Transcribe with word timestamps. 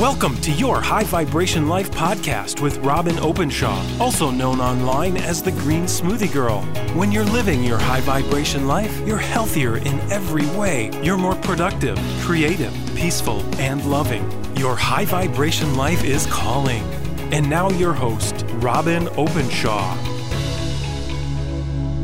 Welcome 0.00 0.38
to 0.42 0.52
your 0.52 0.82
High 0.82 1.04
Vibration 1.04 1.68
Life 1.70 1.90
podcast 1.90 2.60
with 2.60 2.76
Robin 2.84 3.18
Openshaw, 3.18 3.82
also 3.98 4.30
known 4.30 4.60
online 4.60 5.16
as 5.16 5.42
the 5.42 5.52
Green 5.52 5.84
Smoothie 5.84 6.30
Girl. 6.30 6.60
When 6.94 7.10
you're 7.10 7.24
living 7.24 7.64
your 7.64 7.78
high 7.78 8.02
vibration 8.02 8.66
life, 8.66 8.94
you're 9.06 9.16
healthier 9.16 9.78
in 9.78 9.98
every 10.12 10.44
way. 10.48 10.90
You're 11.02 11.16
more 11.16 11.34
productive, 11.36 11.98
creative, 12.20 12.74
peaceful, 12.94 13.40
and 13.58 13.82
loving. 13.86 14.30
Your 14.58 14.76
high 14.76 15.06
vibration 15.06 15.76
life 15.76 16.04
is 16.04 16.26
calling. 16.26 16.82
And 17.32 17.48
now, 17.48 17.70
your 17.70 17.94
host, 17.94 18.44
Robin 18.56 19.08
Openshaw. 19.16 19.94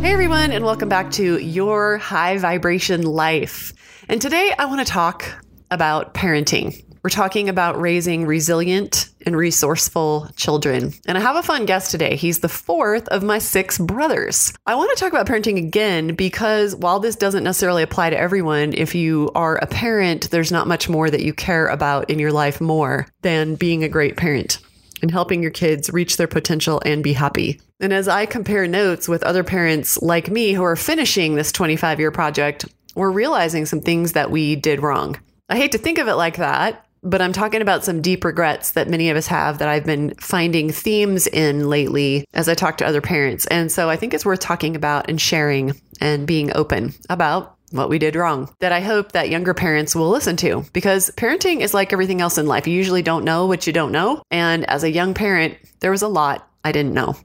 Hey, 0.01 0.15
everyone, 0.15 0.51
and 0.51 0.65
welcome 0.65 0.89
back 0.89 1.11
to 1.13 1.37
Your 1.37 1.99
High 1.99 2.39
Vibration 2.39 3.03
Life. 3.03 3.75
And 4.09 4.19
today 4.19 4.51
I 4.59 4.65
want 4.65 4.81
to 4.81 4.91
talk 4.91 5.31
about 5.71 6.15
parenting. 6.15 6.83
We're 7.03 7.11
talking 7.11 7.48
about 7.48 7.80
raising 7.80 8.27
resilient 8.27 9.08
and 9.27 9.36
resourceful 9.36 10.29
children. 10.36 10.93
And 11.04 11.18
I 11.18 11.21
have 11.21 11.35
a 11.35 11.43
fun 11.43 11.67
guest 11.67 11.90
today. 11.90 12.14
He's 12.14 12.39
the 12.39 12.49
fourth 12.49 13.08
of 13.08 13.25
my 13.25 13.40
six 13.40 13.77
brothers. 13.77 14.53
I 14.67 14.77
want 14.77 14.90
to 14.90 14.96
talk 14.96 15.13
about 15.13 15.27
parenting 15.27 15.58
again 15.58 16.14
because 16.14 16.77
while 16.77 17.00
this 17.00 17.17
doesn't 17.17 17.43
necessarily 17.43 17.82
apply 17.82 18.11
to 18.11 18.18
everyone, 18.18 18.72
if 18.72 18.94
you 18.94 19.32
are 19.35 19.57
a 19.57 19.67
parent, 19.67 20.30
there's 20.30 20.53
not 20.53 20.68
much 20.68 20.89
more 20.89 21.11
that 21.11 21.25
you 21.25 21.35
care 21.35 21.67
about 21.67 22.08
in 22.08 22.21
your 22.21 22.30
life 22.30 22.61
more 22.61 23.08
than 23.22 23.57
being 23.57 23.82
a 23.82 23.89
great 23.89 24.16
parent 24.16 24.61
and 25.03 25.11
helping 25.11 25.43
your 25.43 25.50
kids 25.50 25.91
reach 25.91 26.16
their 26.16 26.29
potential 26.29 26.80
and 26.86 27.03
be 27.03 27.14
happy. 27.14 27.61
And 27.80 27.93
as 27.93 28.07
I 28.07 28.27
compare 28.27 28.69
notes 28.69 29.08
with 29.08 29.25
other 29.25 29.43
parents 29.43 30.00
like 30.00 30.30
me 30.30 30.53
who 30.53 30.63
are 30.63 30.77
finishing 30.77 31.35
this 31.35 31.50
25 31.50 31.99
year 31.99 32.12
project, 32.12 32.64
we're 32.94 33.11
realizing 33.11 33.66
some 33.66 33.80
things 33.80 34.12
that 34.12 34.30
we 34.30 34.55
did 34.55 34.80
wrong. 34.80 35.19
I 35.48 35.56
hate 35.56 35.72
to 35.72 35.78
think 35.78 35.98
of 35.98 36.06
it 36.06 36.14
like 36.14 36.36
that, 36.36 36.86
but 37.03 37.20
I'm 37.20 37.33
talking 37.33 37.62
about 37.62 37.84
some 37.84 38.01
deep 38.01 38.25
regrets 38.25 38.73
that 38.73 38.89
many 38.89 39.11
of 39.11 39.17
us 39.17 39.27
have 39.27 39.59
that 39.59 39.69
I've 39.69 39.84
been 39.84 40.14
finding 40.14 40.70
themes 40.70 41.27
in 41.27 41.69
lately 41.69 42.25
as 42.33 42.48
I 42.48 42.55
talk 42.55 42.78
to 42.78 42.86
other 42.86 43.00
parents. 43.00 43.47
And 43.47 43.72
so 43.72 43.91
I 43.91 43.97
think 43.97 44.14
it's 44.14 44.25
worth 44.25 44.41
talking 44.41 44.77
about 44.77 45.09
and 45.09 45.20
sharing 45.20 45.81
and 46.00 46.27
being 46.27 46.55
open 46.55 46.94
about 47.11 47.56
what 47.72 47.89
we 47.89 47.98
did 47.98 48.14
wrong 48.14 48.55
that 48.61 48.70
I 48.70 48.81
hope 48.81 49.12
that 49.12 49.31
younger 49.31 49.55
parents 49.55 49.97
will 49.97 50.11
listen 50.11 50.36
to 50.36 50.64
because 50.72 51.11
parenting 51.17 51.61
is 51.61 51.75
like 51.75 51.92
everything 51.92 52.20
else 52.20 52.39
in 52.39 52.47
life. 52.47 52.67
You 52.67 52.75
usually 52.75 53.03
don't 53.03 53.25
know 53.25 53.47
what 53.47 53.66
you 53.66 53.72
don't 53.72 53.92
know. 53.92 54.22
And 54.31 54.69
as 54.69 54.84
a 54.84 54.91
young 54.91 55.14
parent, 55.14 55.56
there 55.81 55.91
was 55.91 56.03
a 56.03 56.09
lot 56.09 56.48
I 56.64 56.70
didn't 56.70 56.94
know. 56.94 57.16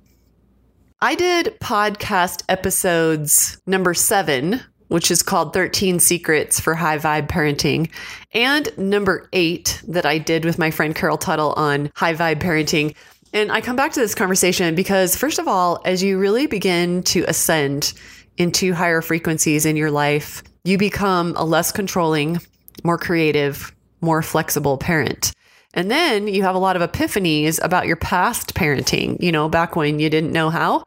I 1.00 1.14
did 1.14 1.60
podcast 1.60 2.44
episodes 2.50 3.62
number 3.68 3.94
seven 3.94 4.62
which 4.88 5.12
is 5.12 5.24
called 5.24 5.54
13 5.54 6.00
Secrets 6.00 6.60
for 6.60 6.74
High 6.76 6.98
Vibe 6.98 7.28
Parenting, 7.28 7.90
and 8.34 8.76
number 8.78 9.30
eight 9.34 9.82
that 9.88 10.06
I 10.06 10.18
did 10.18 10.46
with 10.46 10.60
my 10.60 10.72
friend 10.72 10.96
Carol 10.96 11.18
Tuttle 11.18 11.54
on 11.54 11.92
High 11.96 12.14
Vibe 12.14 12.40
Parenting. 12.40 12.96
And 13.34 13.52
I 13.52 13.62
come 13.62 13.76
back 13.76 13.92
to 13.94 14.00
this 14.00 14.16
conversation 14.16 14.76
because, 14.76 15.16
first 15.16 15.40
of 15.40 15.48
all, 15.48 15.82
as 15.86 16.02
you 16.02 16.18
really 16.18 16.48
begin 16.48 17.04
to 17.04 17.24
ascend 17.28 17.94
into 18.38 18.74
higher 18.74 19.02
frequencies 19.02 19.66
in 19.66 19.76
your 19.76 19.92
life, 19.92 20.44
you 20.64 20.78
become 20.78 21.34
a 21.36 21.44
less 21.44 21.72
controlling, 21.72 22.40
more 22.84 22.98
creative, 22.98 23.74
more 24.02 24.22
flexible 24.22 24.78
parent. 24.78 25.34
And 25.74 25.92
then 25.92 26.28
you 26.28 26.44
have 26.44 26.56
a 26.56 26.60
lot 26.60 26.76
of 26.76 26.92
epiphanies 26.92 27.64
about 27.64 27.88
your 27.88 27.96
past 27.98 28.54
parenting, 28.56 29.22
you 29.22 29.32
know, 29.32 29.50
back 29.50 29.76
when 29.76 30.00
you 30.00 30.10
didn't 30.10 30.32
know 30.32 30.50
how. 30.50 30.84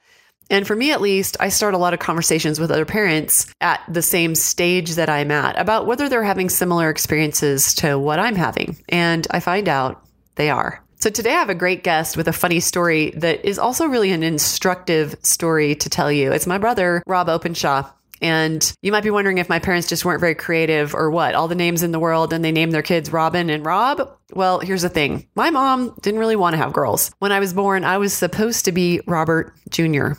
And 0.51 0.67
for 0.67 0.75
me, 0.75 0.91
at 0.91 1.01
least, 1.01 1.37
I 1.39 1.49
start 1.49 1.75
a 1.75 1.79
lot 1.79 1.95
of 1.95 2.01
conversations 2.01 2.59
with 2.59 2.73
other 2.73 2.85
parents 2.85 3.47
at 3.61 3.81
the 3.89 4.03
same 4.03 4.35
stage 4.35 4.97
that 4.97 5.09
I'm 5.09 5.31
at 5.31 5.59
about 5.59 5.87
whether 5.87 6.09
they're 6.09 6.25
having 6.25 6.51
similar 6.51 6.91
experiences 6.91 7.73
to 7.77 7.99
what 7.99 8.19
I'm 8.19 8.35
having. 8.35 8.77
And 8.89 9.27
I 9.31 9.39
find 9.41 9.69
out 9.69 10.05
they 10.35 10.51
are. 10.51 10.83
So 10.97 11.09
today 11.09 11.31
I 11.31 11.39
have 11.39 11.49
a 11.49 11.55
great 11.55 11.83
guest 11.83 12.17
with 12.17 12.29
a 12.29 12.33
funny 12.33 12.61
story 12.61 13.11
that 13.17 13.45
is 13.45 13.59
also 13.59 13.87
really 13.87 14.11
an 14.11 14.23
instructive 14.23 15.15
story 15.23 15.75
to 15.77 15.89
tell 15.89 16.13
you. 16.13 16.33
It's 16.33 16.47
my 16.47 16.59
brother, 16.59 17.03
Rob 17.07 17.29
Openshaw. 17.29 17.89
And 18.21 18.71
you 18.83 18.93
might 18.93 19.03
be 19.03 19.11
wondering 19.11 19.39
if 19.39 19.49
my 19.49 19.61
parents 19.61 19.89
just 19.89 20.05
weren't 20.05 20.21
very 20.21 20.35
creative 20.35 20.95
or 20.95 21.11
what. 21.11 21.35
All 21.35 21.49
the 21.49 21.55
names 21.55 21.83
in 21.83 21.93
the 21.93 21.99
world 21.99 22.35
and 22.35 22.45
they 22.45 22.53
named 22.53 22.73
their 22.73 22.83
kids 22.83 23.11
Robin 23.13 23.49
and 23.49 23.65
Rob. 23.65 24.15
Well, 24.35 24.59
here's 24.59 24.83
the 24.83 24.91
thing. 24.91 25.27
My 25.35 25.49
mom 25.49 25.95
didn't 26.03 26.21
really 26.21 26.37
want 26.37 26.53
to 26.53 26.59
have 26.59 26.75
girls. 26.75 27.13
When 27.19 27.33
I 27.33 27.41
was 27.41 27.55
born, 27.55 27.83
I 27.83 27.97
was 27.97 28.13
supposed 28.13 28.67
to 28.67 28.73
be 28.73 29.01
Robert 29.07 29.55
Jr. 29.71 30.13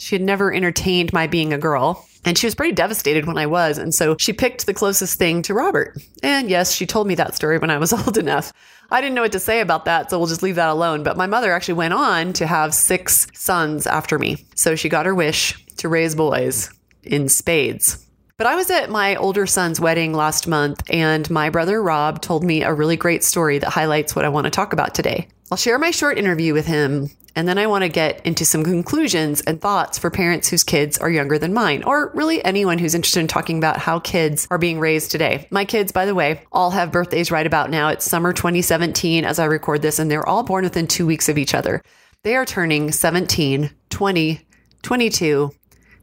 She 0.00 0.14
had 0.14 0.22
never 0.22 0.52
entertained 0.52 1.12
my 1.12 1.26
being 1.26 1.52
a 1.52 1.58
girl. 1.58 2.06
And 2.24 2.36
she 2.36 2.46
was 2.46 2.54
pretty 2.54 2.74
devastated 2.74 3.26
when 3.26 3.36
I 3.36 3.46
was. 3.46 3.76
And 3.76 3.94
so 3.94 4.16
she 4.18 4.32
picked 4.32 4.66
the 4.66 4.74
closest 4.74 5.18
thing 5.18 5.42
to 5.42 5.54
Robert. 5.54 5.98
And 6.22 6.48
yes, 6.48 6.72
she 6.72 6.86
told 6.86 7.06
me 7.06 7.14
that 7.16 7.34
story 7.34 7.58
when 7.58 7.70
I 7.70 7.78
was 7.78 7.92
old 8.06 8.16
enough. 8.16 8.52
I 8.90 9.00
didn't 9.00 9.14
know 9.14 9.22
what 9.22 9.32
to 9.32 9.38
say 9.38 9.60
about 9.60 9.84
that, 9.84 10.10
so 10.10 10.18
we'll 10.18 10.26
just 10.26 10.42
leave 10.42 10.56
that 10.56 10.70
alone. 10.70 11.02
But 11.02 11.16
my 11.16 11.26
mother 11.26 11.52
actually 11.52 11.74
went 11.74 11.94
on 11.94 12.32
to 12.34 12.46
have 12.46 12.74
six 12.74 13.26
sons 13.34 13.86
after 13.86 14.18
me. 14.18 14.46
So 14.54 14.74
she 14.74 14.88
got 14.88 15.06
her 15.06 15.14
wish 15.14 15.64
to 15.76 15.88
raise 15.88 16.14
boys 16.14 16.70
in 17.02 17.28
spades. 17.28 18.04
But 18.38 18.46
I 18.46 18.56
was 18.56 18.70
at 18.70 18.88
my 18.88 19.16
older 19.16 19.46
son's 19.46 19.80
wedding 19.80 20.14
last 20.14 20.48
month, 20.48 20.82
and 20.88 21.28
my 21.28 21.50
brother 21.50 21.82
Rob 21.82 22.22
told 22.22 22.42
me 22.42 22.62
a 22.62 22.72
really 22.72 22.96
great 22.96 23.22
story 23.22 23.58
that 23.58 23.68
highlights 23.68 24.16
what 24.16 24.24
I 24.24 24.30
want 24.30 24.46
to 24.46 24.50
talk 24.50 24.72
about 24.72 24.94
today. 24.94 25.28
I'll 25.50 25.58
share 25.58 25.78
my 25.78 25.90
short 25.90 26.16
interview 26.16 26.54
with 26.54 26.64
him 26.64 27.10
and 27.36 27.46
then 27.46 27.58
I 27.58 27.66
want 27.66 27.82
to 27.82 27.88
get 27.88 28.24
into 28.26 28.44
some 28.44 28.64
conclusions 28.64 29.40
and 29.40 29.60
thoughts 29.60 29.98
for 29.98 30.10
parents 30.10 30.48
whose 30.48 30.64
kids 30.64 30.98
are 30.98 31.10
younger 31.10 31.38
than 31.38 31.54
mine, 31.54 31.82
or 31.84 32.10
really 32.14 32.44
anyone 32.44 32.78
who's 32.78 32.94
interested 32.94 33.20
in 33.20 33.28
talking 33.28 33.58
about 33.58 33.78
how 33.78 34.00
kids 34.00 34.46
are 34.50 34.58
being 34.58 34.78
raised 34.78 35.10
today. 35.10 35.46
My 35.50 35.64
kids, 35.64 35.92
by 35.92 36.06
the 36.06 36.14
way, 36.14 36.42
all 36.52 36.70
have 36.70 36.92
birthdays 36.92 37.30
right 37.30 37.46
about 37.46 37.70
now. 37.70 37.88
It's 37.88 38.04
summer 38.04 38.32
2017 38.32 39.24
as 39.24 39.38
I 39.38 39.44
record 39.46 39.82
this, 39.82 39.98
and 39.98 40.10
they're 40.10 40.28
all 40.28 40.42
born 40.42 40.64
within 40.64 40.86
two 40.86 41.06
weeks 41.06 41.28
of 41.28 41.38
each 41.38 41.54
other. 41.54 41.82
They 42.22 42.36
are 42.36 42.44
turning 42.44 42.92
17, 42.92 43.70
20, 43.88 44.40
22, 44.82 45.50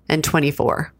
and 0.09 0.23
24. 0.23 0.93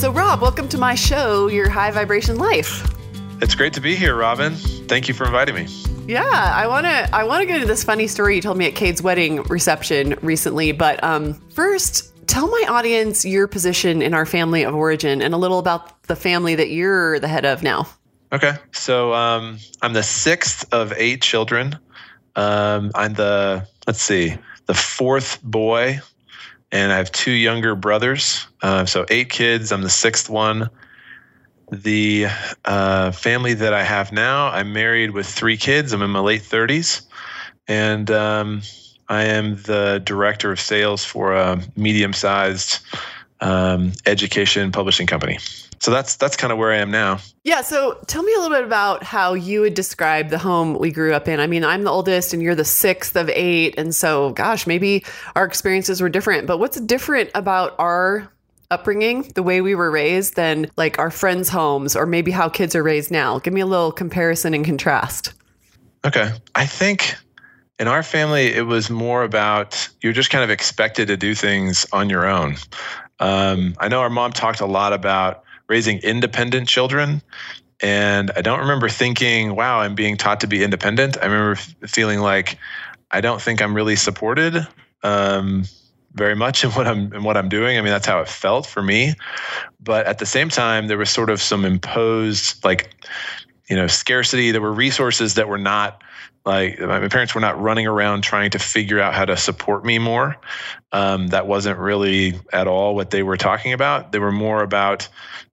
So, 0.00 0.10
Rob, 0.10 0.40
welcome 0.40 0.66
to 0.70 0.78
my 0.78 0.94
show, 0.94 1.48
Your 1.48 1.68
High 1.68 1.90
Vibration 1.90 2.38
Life. 2.38 2.90
It's 3.42 3.54
great 3.54 3.74
to 3.74 3.82
be 3.82 3.94
here, 3.94 4.16
Robin. 4.16 4.54
Thank 4.54 5.08
you 5.08 5.12
for 5.12 5.26
inviting 5.26 5.54
me. 5.54 5.66
Yeah, 6.06 6.24
I 6.24 6.66
want 6.68 6.86
to 6.86 7.14
I 7.14 7.24
want 7.24 7.42
to 7.42 7.46
go 7.46 7.60
to 7.60 7.66
this 7.66 7.84
funny 7.84 8.06
story 8.06 8.36
you 8.36 8.40
told 8.40 8.56
me 8.56 8.66
at 8.66 8.74
Cade's 8.74 9.02
wedding 9.02 9.42
reception 9.42 10.14
recently, 10.22 10.72
but 10.72 11.04
um, 11.04 11.34
first, 11.50 12.14
tell 12.26 12.48
my 12.48 12.64
audience 12.70 13.26
your 13.26 13.46
position 13.46 14.00
in 14.00 14.14
our 14.14 14.24
family 14.24 14.62
of 14.62 14.74
origin 14.74 15.20
and 15.20 15.34
a 15.34 15.36
little 15.36 15.58
about 15.58 16.02
the 16.04 16.16
family 16.16 16.54
that 16.54 16.70
you're 16.70 17.20
the 17.20 17.28
head 17.28 17.44
of 17.44 17.62
now. 17.62 17.86
Okay, 18.32 18.54
so 18.72 19.12
um, 19.12 19.58
I'm 19.82 19.92
the 19.92 20.02
sixth 20.02 20.72
of 20.72 20.94
eight 20.96 21.20
children. 21.20 21.78
Um, 22.36 22.90
I'm 22.94 23.12
the 23.12 23.68
let's 23.86 24.00
see, 24.00 24.38
the 24.64 24.72
fourth 24.72 25.42
boy 25.42 26.00
and 26.72 26.92
I 26.92 26.96
have 26.96 27.12
two 27.12 27.32
younger 27.32 27.74
brothers. 27.74 28.46
Uh, 28.62 28.84
so 28.84 29.04
eight 29.08 29.30
kids. 29.30 29.72
I'm 29.72 29.82
the 29.82 29.90
sixth 29.90 30.30
one. 30.30 30.70
The 31.70 32.26
uh, 32.64 33.12
family 33.12 33.54
that 33.54 33.72
I 33.72 33.84
have 33.84 34.12
now, 34.12 34.48
I'm 34.48 34.72
married 34.72 35.12
with 35.12 35.26
three 35.26 35.56
kids. 35.56 35.92
I'm 35.92 36.02
in 36.02 36.10
my 36.10 36.18
late 36.18 36.42
30s, 36.42 37.02
and 37.68 38.10
um, 38.10 38.62
I 39.08 39.24
am 39.24 39.54
the 39.62 40.02
director 40.04 40.50
of 40.50 40.58
sales 40.58 41.04
for 41.04 41.32
a 41.32 41.62
medium-sized 41.76 42.78
um, 43.40 43.92
education 44.04 44.72
publishing 44.72 45.06
company 45.06 45.38
so 45.80 45.90
that's 45.90 46.16
that's 46.16 46.36
kind 46.36 46.52
of 46.52 46.58
where 46.58 46.72
I 46.72 46.76
am 46.76 46.90
now. 46.90 47.18
Yeah. 47.42 47.62
So 47.62 47.98
tell 48.06 48.22
me 48.22 48.32
a 48.34 48.38
little 48.38 48.56
bit 48.56 48.64
about 48.64 49.02
how 49.02 49.32
you 49.32 49.62
would 49.62 49.72
describe 49.72 50.28
the 50.28 50.38
home 50.38 50.78
we 50.78 50.90
grew 50.90 51.14
up 51.14 51.26
in. 51.26 51.40
I 51.40 51.46
mean, 51.46 51.64
I'm 51.64 51.84
the 51.84 51.90
oldest, 51.90 52.34
and 52.34 52.42
you're 52.42 52.54
the 52.54 52.66
sixth 52.66 53.16
of 53.16 53.30
eight, 53.30 53.74
and 53.78 53.94
so 53.94 54.30
gosh, 54.32 54.66
maybe 54.66 55.04
our 55.34 55.44
experiences 55.44 56.02
were 56.02 56.10
different. 56.10 56.46
But 56.46 56.58
what's 56.58 56.78
different 56.80 57.30
about 57.34 57.74
our 57.78 58.30
upbringing, 58.70 59.22
the 59.34 59.42
way 59.42 59.62
we 59.62 59.74
were 59.74 59.90
raised, 59.90 60.36
than 60.36 60.70
like 60.76 60.98
our 60.98 61.10
friends' 61.10 61.48
homes, 61.48 61.96
or 61.96 62.04
maybe 62.04 62.30
how 62.30 62.50
kids 62.50 62.76
are 62.76 62.82
raised 62.82 63.10
now? 63.10 63.38
Give 63.38 63.54
me 63.54 63.62
a 63.62 63.66
little 63.66 63.90
comparison 63.90 64.52
and 64.52 64.64
contrast. 64.64 65.32
Okay, 66.04 66.30
I 66.54 66.66
think 66.66 67.16
in 67.78 67.88
our 67.88 68.02
family, 68.02 68.52
it 68.52 68.66
was 68.66 68.90
more 68.90 69.24
about 69.24 69.88
you're 70.02 70.12
just 70.12 70.28
kind 70.28 70.44
of 70.44 70.50
expected 70.50 71.08
to 71.08 71.16
do 71.16 71.34
things 71.34 71.86
on 71.94 72.10
your 72.10 72.26
own. 72.26 72.56
Um, 73.18 73.74
I 73.78 73.88
know 73.88 74.00
our 74.00 74.10
mom 74.10 74.32
talked 74.32 74.60
a 74.60 74.66
lot 74.66 74.92
about 74.92 75.44
raising 75.70 75.98
independent 75.98 76.68
children. 76.68 77.22
And 77.80 78.30
I 78.36 78.42
don't 78.42 78.58
remember 78.58 78.90
thinking, 78.90 79.54
wow, 79.54 79.80
I'm 79.80 79.94
being 79.94 80.18
taught 80.18 80.40
to 80.40 80.46
be 80.46 80.62
independent. 80.62 81.16
I 81.22 81.26
remember 81.26 81.52
f- 81.52 81.74
feeling 81.86 82.18
like 82.18 82.58
I 83.12 83.22
don't 83.22 83.40
think 83.40 83.62
I'm 83.62 83.72
really 83.72 83.96
supported 83.96 84.66
um, 85.02 85.64
very 86.14 86.34
much 86.34 86.64
in 86.64 86.70
what 86.72 86.86
I'm 86.86 87.12
in 87.14 87.22
what 87.22 87.38
I'm 87.38 87.48
doing. 87.48 87.78
I 87.78 87.80
mean, 87.80 87.92
that's 87.92 88.06
how 88.06 88.20
it 88.20 88.28
felt 88.28 88.66
for 88.66 88.82
me. 88.82 89.14
But 89.80 90.06
at 90.06 90.18
the 90.18 90.26
same 90.26 90.50
time, 90.50 90.88
there 90.88 90.98
was 90.98 91.08
sort 91.08 91.30
of 91.30 91.40
some 91.40 91.64
imposed 91.64 92.62
like 92.64 92.90
you 93.70 93.76
know 93.76 93.86
scarcity. 93.86 94.50
There 94.50 94.60
were 94.60 94.72
resources 94.72 95.34
that 95.34 95.48
were 95.48 95.58
not 95.58 96.02
like 96.44 96.80
my 96.80 97.08
parents 97.08 97.34
were 97.34 97.40
not 97.40 97.60
running 97.60 97.86
around 97.86 98.22
trying 98.22 98.50
to 98.50 98.58
figure 98.58 99.00
out 99.00 99.14
how 99.14 99.24
to 99.24 99.36
support 99.36 99.84
me 99.84 99.98
more. 99.98 100.36
Um, 100.92 101.28
that 101.28 101.46
wasn't 101.46 101.78
really 101.78 102.34
at 102.52 102.66
all 102.66 102.94
what 102.94 103.10
they 103.10 103.22
were 103.22 103.36
talking 103.36 103.72
about. 103.72 104.12
They 104.12 104.18
were 104.18 104.32
more 104.32 104.62
about 104.62 105.08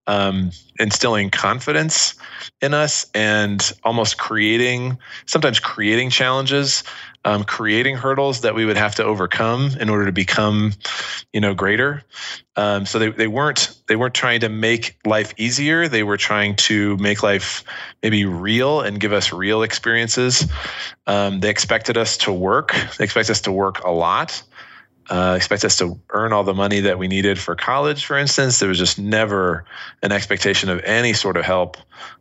um, 0.08 0.52
instilling 0.80 1.30
confidence 1.30 2.16
in 2.62 2.74
us 2.74 3.06
and 3.14 3.72
almost 3.84 4.18
creating, 4.18 4.98
sometimes 5.26 5.60
creating 5.60 6.10
challenges, 6.10 6.84
um, 7.28 7.44
creating 7.44 7.98
hurdles 7.98 8.42
that 8.42 8.56
we 8.56 8.64
would 8.64 8.78
have 8.78 8.96
to 8.96 9.04
overcome 9.04 9.72
in 9.82 9.90
order 9.90 10.06
to 10.06 10.14
become, 10.14 10.72
you 11.34 11.42
know, 11.42 11.54
greater. 11.54 12.02
Um, 12.56 12.86
so 12.86 13.00
they, 13.00 13.10
they 13.10 13.28
weren't 13.28 13.76
they 13.88 13.98
weren't 13.98 14.14
trying 14.14 14.40
to 14.40 14.50
make 14.50 14.98
life 15.06 15.34
easier. 15.36 15.90
They 15.90 16.04
were 16.04 16.16
trying 16.16 16.56
to 16.56 16.96
make 16.98 17.24
life 17.24 17.66
maybe 18.02 18.24
real 18.24 18.80
and 18.80 18.98
give 18.98 19.12
us 19.12 19.34
real 19.34 19.62
experiences. 19.62 20.50
Um, 21.06 21.42
they 21.42 21.50
expected 21.50 21.98
us 21.98 22.16
to 22.20 22.32
work. 22.32 22.74
They 22.98 23.04
expect 23.04 23.30
us 23.30 23.42
to 23.42 23.52
work 23.52 23.84
a 23.84 23.92
lot 23.92 24.42
uh, 25.10 25.36
expect 25.38 25.64
us 25.64 25.78
to 25.78 26.00
earn 26.10 26.34
all 26.34 26.44
the 26.44 26.54
money 26.54 26.82
that 26.82 27.00
we 27.00 27.08
needed 27.08 27.40
for 27.40 27.56
college, 27.56 28.06
for 28.06 28.18
instance. 28.18 28.60
There 28.60 28.68
was 28.68 28.78
just 28.78 29.00
never 29.00 29.64
an 30.04 30.12
expectation 30.12 30.70
of 30.70 30.82
any 30.84 31.14
sort 31.14 31.38
of 31.38 31.46
help 31.46 31.78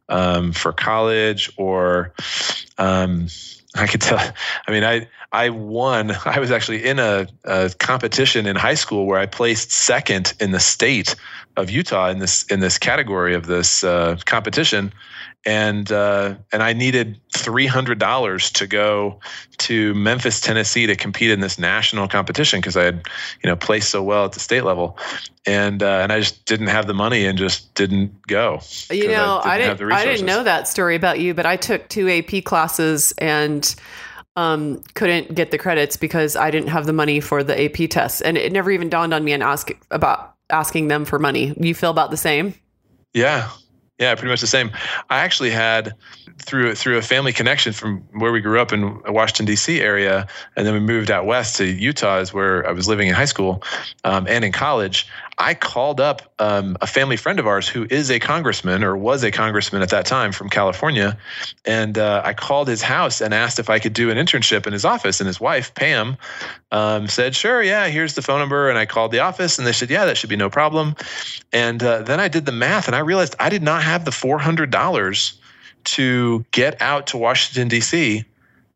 um, 0.08 0.52
for 0.52 0.72
college 0.72 1.52
or. 1.56 2.12
Um, 2.78 3.28
I 3.76 3.86
could 3.86 4.00
tell. 4.00 4.18
I 4.66 4.70
mean, 4.70 4.84
I 4.84 5.08
I 5.32 5.50
won. 5.50 6.12
I 6.24 6.40
was 6.40 6.50
actually 6.50 6.84
in 6.84 6.98
a, 6.98 7.26
a, 7.44 7.70
competition 7.78 8.46
in 8.46 8.56
high 8.56 8.74
school 8.74 9.06
where 9.06 9.18
I 9.18 9.26
placed 9.26 9.70
second 9.70 10.34
in 10.40 10.52
the 10.52 10.60
state 10.60 11.14
of 11.56 11.70
Utah 11.70 12.08
in 12.08 12.18
this 12.18 12.44
in 12.44 12.60
this 12.60 12.78
category 12.78 13.34
of 13.34 13.46
this 13.46 13.84
uh, 13.84 14.16
competition, 14.24 14.92
and 15.46 15.92
uh, 15.92 16.34
and 16.52 16.62
I 16.62 16.72
needed 16.72 17.18
three 17.34 17.66
hundred 17.66 18.00
dollars 18.00 18.50
to 18.50 18.66
go 18.66 19.20
to 19.58 19.94
Memphis, 19.94 20.40
Tennessee, 20.40 20.86
to 20.86 20.96
compete 20.96 21.30
in 21.30 21.40
this 21.40 21.56
national 21.58 22.08
competition 22.08 22.60
because 22.60 22.76
I 22.76 22.82
had 22.82 23.06
you 23.42 23.48
know 23.48 23.54
placed 23.54 23.90
so 23.90 24.02
well 24.02 24.24
at 24.24 24.32
the 24.32 24.40
state 24.40 24.64
level, 24.64 24.98
and 25.46 25.82
uh, 25.82 26.00
and 26.02 26.12
I 26.12 26.18
just 26.18 26.44
didn't 26.46 26.66
have 26.66 26.88
the 26.88 26.94
money 26.94 27.24
and 27.24 27.38
just 27.38 27.72
didn't 27.74 28.26
go. 28.26 28.60
You 28.90 29.08
know, 29.08 29.40
I 29.44 29.56
didn't 29.56 29.70
I 29.70 29.74
didn't, 29.74 29.92
I 29.92 30.04
didn't 30.04 30.26
know 30.26 30.42
that 30.42 30.66
story 30.66 30.96
about 30.96 31.20
you, 31.20 31.32
but 31.32 31.46
I 31.46 31.56
took 31.56 31.88
two 31.88 32.10
AP 32.10 32.44
classes 32.44 33.14
and. 33.18 33.74
Um, 34.38 34.82
couldn't 34.92 35.34
get 35.34 35.50
the 35.50 35.56
credits 35.56 35.96
because 35.96 36.36
I 36.36 36.50
didn't 36.50 36.68
have 36.68 36.84
the 36.84 36.92
money 36.92 37.20
for 37.20 37.42
the 37.42 37.58
AP 37.58 37.88
tests, 37.88 38.20
and 38.20 38.36
it 38.36 38.52
never 38.52 38.70
even 38.70 38.90
dawned 38.90 39.14
on 39.14 39.24
me 39.24 39.32
and 39.32 39.42
ask 39.42 39.70
about 39.90 40.34
asking 40.50 40.88
them 40.88 41.06
for 41.06 41.18
money. 41.18 41.54
You 41.58 41.74
feel 41.74 41.90
about 41.90 42.10
the 42.10 42.18
same? 42.18 42.52
Yeah, 43.14 43.48
yeah, 43.98 44.14
pretty 44.14 44.28
much 44.28 44.42
the 44.42 44.46
same. 44.46 44.70
I 45.08 45.20
actually 45.20 45.50
had 45.50 45.94
through 46.38 46.74
through 46.74 46.98
a 46.98 47.02
family 47.02 47.32
connection 47.32 47.72
from 47.72 48.00
where 48.12 48.30
we 48.30 48.40
grew 48.40 48.60
up 48.60 48.72
in 48.72 49.00
Washington 49.04 49.46
D.C. 49.46 49.80
area, 49.80 50.26
and 50.54 50.66
then 50.66 50.74
we 50.74 50.80
moved 50.80 51.10
out 51.10 51.24
west 51.24 51.56
to 51.56 51.64
Utah, 51.64 52.18
is 52.18 52.34
where 52.34 52.68
I 52.68 52.72
was 52.72 52.88
living 52.88 53.08
in 53.08 53.14
high 53.14 53.24
school 53.24 53.62
um, 54.04 54.26
and 54.28 54.44
in 54.44 54.52
college. 54.52 55.08
I 55.38 55.54
called 55.54 56.00
up 56.00 56.32
um, 56.38 56.76
a 56.80 56.86
family 56.86 57.16
friend 57.16 57.38
of 57.38 57.46
ours 57.46 57.68
who 57.68 57.86
is 57.90 58.10
a 58.10 58.18
congressman 58.18 58.82
or 58.82 58.96
was 58.96 59.22
a 59.22 59.30
congressman 59.30 59.82
at 59.82 59.90
that 59.90 60.06
time 60.06 60.32
from 60.32 60.50
California, 60.50 61.16
and 61.64 61.96
uh, 61.96 62.20
I 62.22 62.34
called 62.34 62.68
his 62.68 62.82
house 62.82 63.22
and 63.22 63.32
asked 63.32 63.58
if 63.58 63.70
I 63.70 63.78
could 63.78 63.94
do 63.94 64.10
an 64.10 64.18
internship 64.18 64.66
in 64.66 64.74
his 64.74 64.84
office. 64.84 65.20
And 65.20 65.26
his 65.26 65.40
wife 65.40 65.74
Pam 65.74 66.18
um, 66.72 67.08
said, 67.08 67.34
"Sure, 67.34 67.62
yeah, 67.62 67.88
here's 67.88 68.14
the 68.14 68.22
phone 68.22 68.40
number." 68.40 68.68
And 68.68 68.78
I 68.78 68.86
called 68.86 69.12
the 69.12 69.20
office, 69.20 69.58
and 69.58 69.66
they 69.66 69.72
said, 69.72 69.90
"Yeah, 69.90 70.04
that 70.04 70.16
should 70.16 70.30
be 70.30 70.36
no 70.36 70.50
problem." 70.50 70.94
And 71.52 71.82
uh, 71.82 72.02
then 72.02 72.20
I 72.20 72.28
did 72.28 72.46
the 72.46 72.52
math, 72.52 72.86
and 72.86 72.96
I 72.96 73.00
realized 73.00 73.34
I 73.38 73.48
did 73.48 73.62
not 73.62 73.82
have 73.82 74.04
the 74.04 74.12
four 74.12 74.38
hundred 74.38 74.70
dollars 74.70 75.38
to 75.84 76.44
get 76.50 76.80
out 76.82 77.06
to 77.08 77.16
Washington, 77.16 77.68
D.C., 77.68 78.24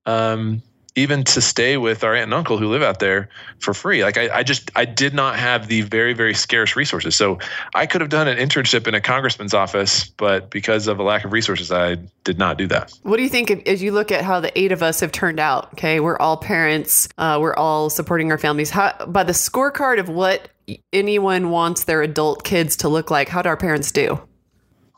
um, 0.06 0.62
even 0.96 1.22
to 1.24 1.40
stay 1.40 1.76
with 1.76 2.02
our 2.02 2.14
aunt 2.14 2.24
and 2.24 2.34
uncle 2.34 2.58
who 2.58 2.68
live 2.68 2.82
out 2.82 2.98
there 2.98 3.28
for 3.60 3.72
free. 3.72 4.02
Like 4.02 4.18
I, 4.18 4.38
I, 4.38 4.42
just 4.42 4.70
I 4.74 4.84
did 4.84 5.14
not 5.14 5.38
have 5.38 5.68
the 5.68 5.82
very 5.82 6.12
very 6.12 6.34
scarce 6.34 6.76
resources. 6.76 7.14
So 7.14 7.38
I 7.74 7.86
could 7.86 8.00
have 8.00 8.10
done 8.10 8.28
an 8.28 8.38
internship 8.38 8.86
in 8.86 8.94
a 8.94 9.00
congressman's 9.00 9.54
office, 9.54 10.08
but 10.16 10.50
because 10.50 10.88
of 10.88 10.98
a 10.98 11.02
lack 11.02 11.24
of 11.24 11.32
resources, 11.32 11.70
I 11.70 11.96
did 12.24 12.38
not 12.38 12.58
do 12.58 12.66
that. 12.68 12.92
What 13.02 13.16
do 13.16 13.22
you 13.22 13.28
think 13.28 13.50
as 13.68 13.82
you 13.82 13.92
look 13.92 14.10
at 14.10 14.24
how 14.24 14.40
the 14.40 14.56
eight 14.58 14.72
of 14.72 14.82
us 14.82 15.00
have 15.00 15.12
turned 15.12 15.40
out? 15.40 15.72
Okay, 15.74 16.00
we're 16.00 16.18
all 16.18 16.36
parents. 16.36 17.08
Uh, 17.18 17.38
we're 17.40 17.54
all 17.54 17.90
supporting 17.90 18.30
our 18.30 18.38
families. 18.38 18.70
How, 18.70 18.92
by 19.06 19.22
the 19.22 19.32
scorecard 19.32 20.00
of 20.00 20.08
what 20.08 20.48
anyone 20.92 21.50
wants 21.50 21.84
their 21.84 22.02
adult 22.02 22.44
kids 22.44 22.76
to 22.76 22.88
look 22.88 23.10
like, 23.10 23.28
how 23.28 23.42
do 23.42 23.48
our 23.48 23.56
parents 23.56 23.92
do? 23.92 24.20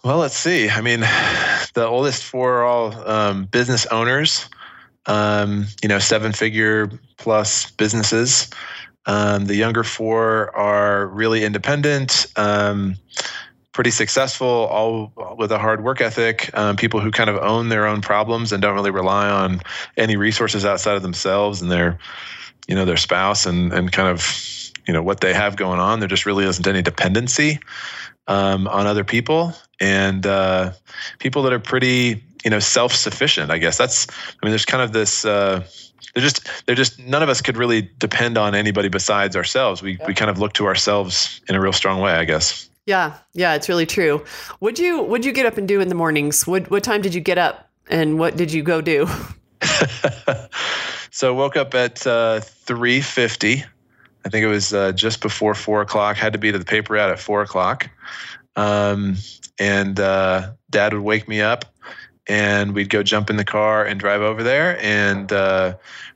Well, 0.04 0.18
let's 0.18 0.36
see. 0.36 0.68
I 0.68 0.80
mean, 0.80 1.00
the 1.74 1.86
oldest 1.86 2.24
four 2.24 2.58
are 2.58 2.64
all 2.64 3.08
um, 3.08 3.44
business 3.44 3.86
owners, 3.86 4.48
um, 5.06 5.66
you 5.82 5.88
know, 5.88 5.98
seven 5.98 6.32
figure 6.32 6.90
plus 7.16 7.70
businesses. 7.72 8.50
Um, 9.06 9.46
the 9.46 9.56
younger 9.56 9.82
four 9.82 10.56
are 10.56 11.08
really 11.08 11.44
independent, 11.44 12.26
um, 12.36 12.96
pretty 13.72 13.90
successful, 13.90 14.46
all 14.46 15.12
with 15.36 15.50
a 15.50 15.58
hard 15.58 15.82
work 15.82 16.00
ethic, 16.00 16.56
um, 16.56 16.76
people 16.76 17.00
who 17.00 17.10
kind 17.10 17.28
of 17.28 17.36
own 17.36 17.68
their 17.68 17.86
own 17.86 18.00
problems 18.00 18.52
and 18.52 18.62
don't 18.62 18.74
really 18.74 18.90
rely 18.90 19.28
on 19.28 19.60
any 19.96 20.16
resources 20.16 20.64
outside 20.64 20.94
of 20.94 21.02
themselves 21.02 21.60
and 21.60 21.70
their, 21.70 21.98
you 22.68 22.74
know, 22.74 22.84
their 22.84 22.96
spouse 22.96 23.44
and, 23.44 23.72
and 23.72 23.90
kind 23.90 24.08
of, 24.08 24.70
you 24.86 24.92
know, 24.92 25.02
what 25.02 25.20
they 25.20 25.34
have 25.34 25.56
going 25.56 25.80
on. 25.80 25.98
There 25.98 26.08
just 26.08 26.26
really 26.26 26.44
isn't 26.44 26.66
any 26.66 26.82
dependency 26.82 27.58
um, 28.28 28.68
on 28.68 28.86
other 28.86 29.04
people 29.04 29.52
and 29.80 30.24
uh, 30.26 30.72
people 31.18 31.42
that 31.42 31.52
are 31.52 31.58
pretty 31.58 32.22
you 32.44 32.50
know 32.50 32.58
self-sufficient 32.58 33.50
i 33.50 33.58
guess. 33.58 33.78
That's 33.78 34.06
i 34.08 34.46
mean 34.46 34.50
there's 34.50 34.64
kind 34.64 34.82
of 34.82 34.92
this 34.92 35.24
uh, 35.24 35.64
they're 36.14 36.22
just 36.22 36.48
they're 36.66 36.76
just 36.76 36.98
none 36.98 37.22
of 37.22 37.28
us 37.28 37.40
could 37.40 37.56
really 37.56 37.90
depend 37.98 38.36
on 38.38 38.54
anybody 38.54 38.88
besides 38.88 39.36
ourselves. 39.36 39.82
We, 39.82 39.98
yeah. 39.98 40.06
we 40.06 40.14
kind 40.14 40.30
of 40.30 40.38
look 40.38 40.52
to 40.54 40.66
ourselves 40.66 41.40
in 41.48 41.54
a 41.54 41.60
real 41.60 41.72
strong 41.72 42.00
way 42.00 42.12
i 42.12 42.24
guess. 42.24 42.68
Yeah. 42.86 43.16
Yeah 43.32 43.54
it's 43.54 43.68
really 43.68 43.86
true. 43.86 44.24
Would 44.60 44.78
you 44.78 45.02
would 45.02 45.24
you 45.24 45.32
get 45.32 45.46
up 45.46 45.56
and 45.56 45.66
do 45.66 45.80
in 45.80 45.88
the 45.88 45.94
mornings? 45.94 46.46
What 46.46 46.70
what 46.70 46.82
time 46.82 47.02
did 47.02 47.14
you 47.14 47.20
get 47.20 47.38
up 47.38 47.70
and 47.88 48.18
what 48.18 48.36
did 48.36 48.52
you 48.52 48.62
go 48.62 48.80
do? 48.80 49.08
So 51.14 51.34
woke 51.34 51.58
up 51.58 51.74
at 51.74 52.06
uh, 52.06 52.40
3.50 52.40 53.64
I 54.24 54.28
think 54.28 54.44
it 54.44 54.48
was 54.48 54.72
uh, 54.72 54.92
just 54.92 55.20
before 55.20 55.54
four 55.54 55.80
o'clock. 55.80 56.16
Had 56.16 56.32
to 56.32 56.38
be 56.38 56.52
to 56.52 56.58
the 56.58 56.64
paper 56.64 56.94
route 56.94 57.10
at 57.10 57.18
four 57.18 57.42
o'clock, 57.42 57.90
um, 58.56 59.16
and 59.58 59.98
uh, 59.98 60.52
Dad 60.70 60.94
would 60.94 61.02
wake 61.02 61.28
me 61.28 61.40
up, 61.40 61.64
and 62.28 62.74
we'd 62.74 62.90
go 62.90 63.02
jump 63.02 63.30
in 63.30 63.36
the 63.36 63.44
car 63.44 63.84
and 63.84 63.98
drive 63.98 64.20
over 64.20 64.42
there 64.42 64.78
and 64.80 65.32
uh, 65.32 65.74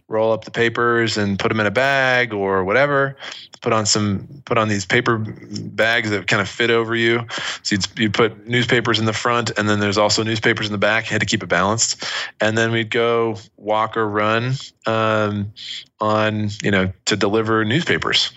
roll 0.09 0.33
up 0.33 0.45
the 0.45 0.51
papers 0.51 1.17
and 1.17 1.39
put 1.39 1.49
them 1.49 1.59
in 1.59 1.67
a 1.67 1.71
bag 1.71 2.33
or 2.33 2.65
whatever. 2.65 3.17
Put 3.61 3.73
on 3.73 3.87
some 3.87 4.29
put 4.45 4.59
on 4.59 4.69
these 4.69 4.87
paper 4.87 5.19
bags 5.19 6.11
that 6.11 6.29
kind 6.29 6.41
of 6.41 6.49
fit 6.49 6.71
over 6.71 6.95
you. 6.95 7.27
So 7.63 7.75
you'd, 7.75 7.99
you 7.99 8.11
put 8.11 8.47
newspapers 8.47 9.01
in 9.01 9.07
the 9.07 9.13
front, 9.13 9.51
and 9.59 9.69
then 9.69 9.81
there's 9.81 9.99
also 9.99 10.23
newspapers 10.23 10.67
in 10.67 10.73
the 10.73 10.79
back. 10.79 11.07
You 11.07 11.13
had 11.13 11.21
to 11.21 11.27
keep 11.27 11.43
it 11.43 11.49
balanced. 11.49 12.05
And 12.41 12.57
then 12.57 12.71
we'd 12.71 12.91
go 12.91 13.39
walk 13.57 13.97
or 13.97 14.09
run 14.09 14.53
um, 14.87 15.53
on 16.01 16.51
you 16.63 16.71
know 16.71 16.93
to 17.07 17.17
deliver 17.17 17.65
newspapers, 17.65 18.31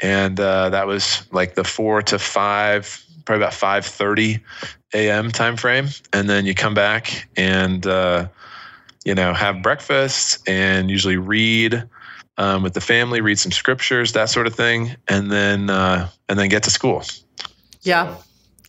and 0.00 0.38
uh, 0.38 0.68
that 0.68 0.86
was 0.86 1.26
like 1.32 1.54
the 1.54 1.64
four 1.64 2.02
to 2.02 2.18
five 2.18 3.04
probably 3.28 3.44
about 3.44 3.52
5.30 3.52 4.40
a.m 4.94 5.30
time 5.30 5.56
frame 5.56 5.88
and 6.12 6.30
then 6.30 6.46
you 6.46 6.54
come 6.54 6.72
back 6.74 7.28
and 7.36 7.86
uh, 7.86 8.26
you 9.08 9.14
know, 9.14 9.32
have 9.32 9.62
breakfast 9.62 10.46
and 10.46 10.90
usually 10.90 11.16
read 11.16 11.82
um, 12.36 12.62
with 12.62 12.74
the 12.74 12.80
family, 12.80 13.22
read 13.22 13.38
some 13.38 13.52
scriptures, 13.52 14.12
that 14.12 14.28
sort 14.28 14.46
of 14.46 14.54
thing, 14.54 14.96
and 15.08 15.32
then 15.32 15.70
uh, 15.70 16.08
and 16.28 16.38
then 16.38 16.50
get 16.50 16.62
to 16.64 16.70
school. 16.70 17.02
Yeah. 17.82 18.16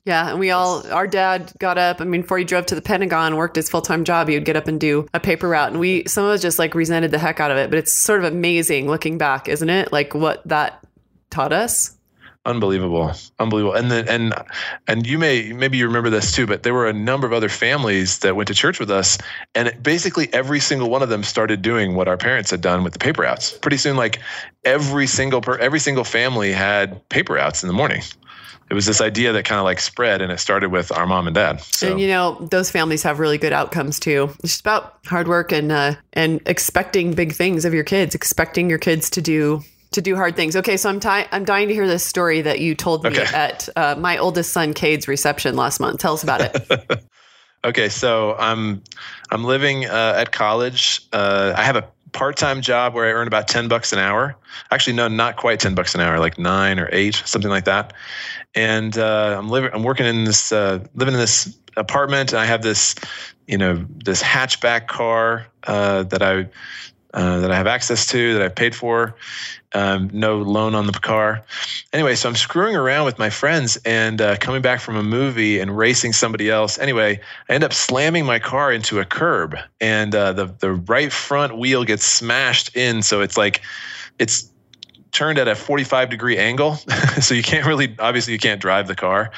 Yeah, 0.05 0.29
and 0.29 0.39
we 0.39 0.49
all, 0.49 0.89
our 0.91 1.05
dad 1.05 1.51
got 1.59 1.77
up. 1.77 1.99
I 1.99 2.05
mean, 2.05 2.21
before 2.21 2.37
he 2.39 2.45
drove 2.45 2.65
to 2.67 2.73
the 2.73 2.81
Pentagon, 2.81 3.35
worked 3.35 3.57
his 3.57 3.69
full 3.69 3.81
time 3.81 4.05
job, 4.05 4.29
he 4.29 4.35
would 4.35 4.45
get 4.45 4.55
up 4.55 4.67
and 4.67 4.79
do 4.79 5.07
a 5.13 5.19
paper 5.19 5.49
route. 5.49 5.71
And 5.71 5.79
we, 5.79 6.05
some 6.07 6.23
of 6.23 6.31
us 6.31 6.41
just 6.41 6.57
like 6.57 6.73
resented 6.73 7.11
the 7.11 7.19
heck 7.19 7.41
out 7.41 7.51
of 7.51 7.57
it. 7.57 7.69
But 7.69 7.79
it's 7.79 7.93
sort 7.93 8.23
of 8.23 8.31
amazing 8.31 8.87
looking 8.87 9.17
back, 9.17 9.49
isn't 9.49 9.69
it? 9.69 9.91
Like 9.91 10.15
what 10.15 10.47
that 10.47 10.83
taught 11.29 11.51
us 11.51 11.97
unbelievable. 12.49 13.13
Unbelievable. 13.39 13.75
And 13.75 13.91
then 13.91 14.07
and 14.09 14.33
and 14.87 15.07
you 15.07 15.17
may 15.17 15.53
maybe 15.53 15.77
you 15.77 15.85
remember 15.85 16.09
this 16.09 16.35
too 16.35 16.47
but 16.47 16.63
there 16.63 16.73
were 16.73 16.87
a 16.87 16.93
number 16.93 17.27
of 17.27 17.33
other 17.33 17.49
families 17.49 18.19
that 18.19 18.35
went 18.35 18.47
to 18.47 18.53
church 18.53 18.79
with 18.79 18.89
us 18.89 19.17
and 19.55 19.71
basically 19.81 20.33
every 20.33 20.59
single 20.59 20.89
one 20.89 21.03
of 21.03 21.09
them 21.09 21.23
started 21.23 21.61
doing 21.61 21.95
what 21.95 22.07
our 22.07 22.17
parents 22.17 22.51
had 22.51 22.61
done 22.61 22.83
with 22.83 22.93
the 22.93 22.99
paper 22.99 23.23
outs 23.23 23.51
pretty 23.51 23.77
soon 23.77 23.95
like 23.95 24.19
every 24.65 25.07
single 25.07 25.41
per, 25.41 25.57
every 25.57 25.79
single 25.79 26.03
family 26.03 26.51
had 26.51 27.07
paper 27.09 27.37
outs 27.37 27.63
in 27.63 27.67
the 27.67 27.73
morning. 27.73 28.01
It 28.69 28.75
was 28.75 28.85
this 28.85 29.01
idea 29.01 29.33
that 29.33 29.45
kind 29.45 29.57
of 29.57 29.65
like 29.65 29.79
spread 29.79 30.21
and 30.21 30.31
it 30.31 30.39
started 30.39 30.71
with 30.71 30.91
our 30.91 31.07
mom 31.07 31.25
and 31.25 31.33
dad 31.33 31.59
so. 31.61 31.91
and 31.91 31.99
you 31.99 32.07
know 32.07 32.37
those 32.51 32.69
families 32.69 33.01
have 33.03 33.19
really 33.19 33.37
good 33.37 33.53
outcomes 33.53 33.99
too. 33.99 34.29
It's 34.43 34.53
just 34.53 34.61
about 34.61 34.99
hard 35.05 35.27
work 35.27 35.51
and 35.51 35.71
uh, 35.71 35.95
and 36.13 36.41
expecting 36.45 37.13
big 37.13 37.33
things 37.33 37.65
of 37.65 37.73
your 37.73 37.83
kids 37.83 38.13
expecting 38.13 38.69
your 38.69 38.79
kids 38.79 39.09
to 39.11 39.21
do 39.21 39.63
to 39.91 40.01
do 40.01 40.15
hard 40.15 40.35
things. 40.35 40.55
Okay, 40.55 40.77
so 40.77 40.89
I'm 40.89 40.99
ty- 40.99 41.27
I'm 41.31 41.45
dying 41.45 41.67
to 41.67 41.73
hear 41.73 41.87
this 41.87 42.05
story 42.05 42.41
that 42.41 42.59
you 42.59 42.75
told 42.75 43.03
me 43.03 43.09
okay. 43.09 43.25
at 43.33 43.67
uh, 43.75 43.95
my 43.97 44.17
oldest 44.17 44.53
son 44.53 44.73
Cade's 44.73 45.07
reception 45.07 45.55
last 45.55 45.79
month. 45.79 45.99
Tell 45.99 46.13
us 46.13 46.23
about 46.23 46.41
it. 46.41 47.03
Okay, 47.65 47.89
so 47.89 48.35
I'm 48.39 48.81
I'm 49.31 49.43
living 49.43 49.85
uh, 49.85 50.13
at 50.15 50.31
college. 50.31 51.01
Uh, 51.11 51.53
I 51.57 51.63
have 51.63 51.75
a 51.75 51.85
part-time 52.11 52.61
job 52.61 52.93
where 52.93 53.05
I 53.05 53.11
earn 53.11 53.27
about 53.27 53.47
10 53.47 53.67
bucks 53.67 53.93
an 53.93 53.99
hour. 53.99 54.35
Actually, 54.71 54.93
no, 54.93 55.07
not 55.07 55.35
quite 55.35 55.59
10 55.59 55.75
bucks 55.75 55.93
an 55.93 56.01
hour, 56.01 56.19
like 56.19 56.39
nine 56.39 56.79
or 56.79 56.89
eight, 56.91 57.21
something 57.25 57.51
like 57.51 57.65
that. 57.65 57.93
And 58.55 58.97
uh, 58.97 59.35
I'm 59.37 59.49
living, 59.49 59.69
I'm 59.73 59.83
working 59.83 60.05
in 60.05 60.23
this, 60.23 60.51
uh, 60.51 60.83
living 60.95 61.13
in 61.13 61.19
this 61.19 61.55
apartment, 61.77 62.31
and 62.31 62.39
I 62.39 62.45
have 62.45 62.61
this, 62.61 62.95
you 63.47 63.57
know, 63.57 63.85
this 64.05 64.23
hatchback 64.23 64.87
car 64.87 65.45
uh, 65.67 66.03
that 66.03 66.23
I 66.23 66.47
uh, 67.13 67.39
that 67.39 67.51
I 67.51 67.55
have 67.55 67.67
access 67.67 68.05
to, 68.07 68.33
that 68.33 68.41
I've 68.41 68.55
paid 68.55 68.75
for. 68.75 69.15
Um, 69.73 70.09
no 70.13 70.37
loan 70.37 70.73
on 70.73 70.87
the 70.87 70.93
car. 70.93 71.43
Anyway, 71.93 72.15
so 72.15 72.27
I'm 72.27 72.35
screwing 72.35 72.75
around 72.75 73.05
with 73.05 73.19
my 73.19 73.29
friends 73.29 73.77
and 73.85 74.19
uh, 74.19 74.37
coming 74.37 74.61
back 74.61 74.79
from 74.79 74.95
a 74.95 75.03
movie 75.03 75.59
and 75.59 75.77
racing 75.77 76.13
somebody 76.13 76.49
else. 76.49 76.79
Anyway, 76.79 77.19
I 77.49 77.53
end 77.53 77.63
up 77.63 77.73
slamming 77.73 78.25
my 78.25 78.39
car 78.39 78.71
into 78.71 78.99
a 78.99 79.05
curb, 79.05 79.55
and 79.79 80.13
uh, 80.15 80.33
the 80.33 80.45
the 80.45 80.71
right 80.71 81.11
front 81.11 81.57
wheel 81.57 81.83
gets 81.83 82.03
smashed 82.03 82.75
in. 82.75 83.03
So 83.03 83.21
it's 83.21 83.37
like 83.37 83.61
it's 84.17 84.49
turned 85.11 85.39
at 85.39 85.47
a 85.47 85.55
45 85.55 86.09
degree 86.09 86.37
angle. 86.37 86.75
so 87.21 87.33
you 87.33 87.43
can't 87.43 87.65
really, 87.65 87.95
obviously, 87.99 88.33
you 88.33 88.39
can't 88.39 88.61
drive 88.61 88.87
the 88.87 88.95
car. 88.95 89.31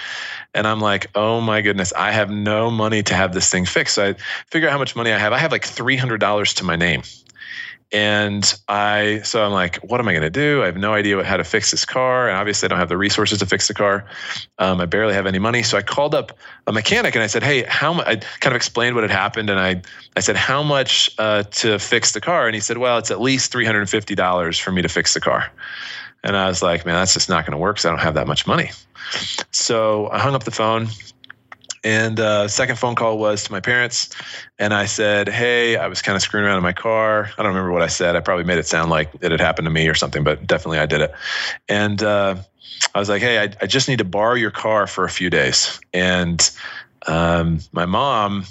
And 0.54 0.68
I'm 0.68 0.82
like, 0.82 1.08
oh 1.16 1.40
my 1.40 1.62
goodness, 1.62 1.94
I 1.94 2.12
have 2.12 2.30
no 2.30 2.70
money 2.70 3.04
to 3.04 3.16
have 3.16 3.34
this 3.34 3.50
thing 3.50 3.66
fixed. 3.66 3.96
So 3.96 4.10
I 4.10 4.16
figure 4.48 4.68
out 4.68 4.74
how 4.74 4.78
much 4.78 4.96
money 4.96 5.12
I 5.12 5.18
have. 5.18 5.34
I 5.34 5.38
have 5.38 5.52
like 5.52 5.64
$300 5.64 6.56
to 6.56 6.64
my 6.64 6.76
name 6.76 7.04
and 7.92 8.54
I 8.68 9.22
so 9.24 9.44
I'm 9.44 9.52
like, 9.52 9.78
what 9.78 10.00
am 10.00 10.08
I 10.08 10.14
going 10.14 10.24
to 10.24 10.30
do? 10.30 10.64
I 10.64 10.66
have 10.66 10.78
no 10.78 10.94
idea 10.94 11.18
what, 11.18 11.26
how 11.26 11.38
to 11.38 11.44
fix 11.44 11.72
this 11.72 11.86
car, 11.86 12.30
and 12.30 12.38
obviously 12.38 12.68
I 12.68 12.70
don't 12.70 12.80
have 12.80 12.90
the 12.90 12.98
resources 12.98 13.40
to 13.40 13.46
fix 13.46 13.68
the 13.68 13.74
car. 13.74 14.06
Um, 14.60 14.80
I 14.80 14.86
barely 14.86 15.14
have 15.14 15.26
any 15.26 15.40
money, 15.40 15.64
so 15.64 15.78
I 15.78 15.82
called 15.82 16.16
up 16.16 16.38
a 16.68 16.72
mechanic 16.72 17.16
and 17.16 17.24
I 17.24 17.28
said, 17.28 17.44
hey, 17.44 17.64
how 17.64 17.94
much? 17.94 18.08
I 18.08 18.16
kind 18.16 18.54
of 18.54 18.56
explained 18.56 18.96
what 18.96 19.04
had 19.04 19.12
happened, 19.12 19.50
and 19.50 19.60
I 19.60 19.82
I 20.16 20.22
said, 20.22 20.36
how 20.36 20.64
much 20.64 21.12
uh, 21.18 21.44
to 21.44 21.80
fix 21.80 22.14
the 22.14 22.22
car? 22.22 22.48
And 22.48 22.56
he 22.56 22.62
said, 22.62 22.78
well, 22.78 22.98
it's 22.98 23.12
at 23.12 23.22
least 23.22 23.52
three 23.52 23.66
hundred 23.66 23.82
and 23.82 23.90
fifty 23.90 24.16
dollars 24.16 24.58
for 24.58 24.72
me 24.72 24.82
to 24.82 24.90
fix 24.90 25.14
the 25.14 25.22
car. 25.22 25.52
And 26.24 26.38
I 26.38 26.48
was 26.48 26.62
like, 26.62 26.86
man, 26.86 26.96
that's 26.96 27.14
just 27.14 27.30
not 27.30 27.46
going 27.46 27.54
to 27.54 27.58
work 27.58 27.78
because 27.78 27.86
I 27.86 27.90
don't 27.90 28.00
have 28.00 28.14
that 28.14 28.28
much 28.28 28.46
money. 28.46 28.72
So 29.52 30.10
I 30.12 30.20
hung 30.20 30.36
up 30.36 30.44
the 30.44 30.52
phone 30.52 30.88
and 31.84 32.20
uh, 32.20 32.48
second 32.48 32.78
phone 32.78 32.96
call 32.96 33.18
was 33.18 33.44
to 33.46 33.52
my 33.52 33.60
parents, 33.60 34.10
and 34.60 34.74
I 34.74 34.86
said, 34.86 35.28
"Hey, 35.28 35.78
I 35.78 35.88
was 35.88 36.02
kind 36.02 36.16
of 36.16 36.22
screwing 36.22 36.46
around 36.46 36.58
in 36.58 36.64
my 36.64 36.74
car. 36.74 37.32
I 37.38 37.44
don't 37.44 37.48
remember 37.48 37.72
what 37.72 37.82
I 37.82 37.88
said. 37.88 38.16
I 38.16 38.20
probably 38.20 38.44
made 38.44 38.60
it 38.60 38.68
sound 38.68 38.92
like 38.92 39.12
it 39.22 39.32
had 39.32 39.40
happened 39.40 39.66
to 39.66 39.72
me 39.72 39.88
or 39.88 39.96
something, 39.96 40.24
but 40.24 40.46
definitely 40.46 40.80
I 40.80 40.86
did 40.86 41.02
it." 41.02 41.12
And 41.68 42.04
uh, 42.04 42.36
I 42.94 43.00
was 43.00 43.10
like, 43.10 43.22
"Hey, 43.22 43.40
I, 43.40 43.54
I, 43.62 43.66
just 43.66 43.88
need 43.88 43.98
to 43.98 44.06
borrow 44.06 44.36
your 44.36 44.52
car 44.52 44.86
for 44.86 45.06
a 45.06 45.10
few 45.10 45.30
days." 45.30 45.80
And 45.92 46.50
um, 47.08 47.60
my 47.72 47.86
mom, 47.86 48.46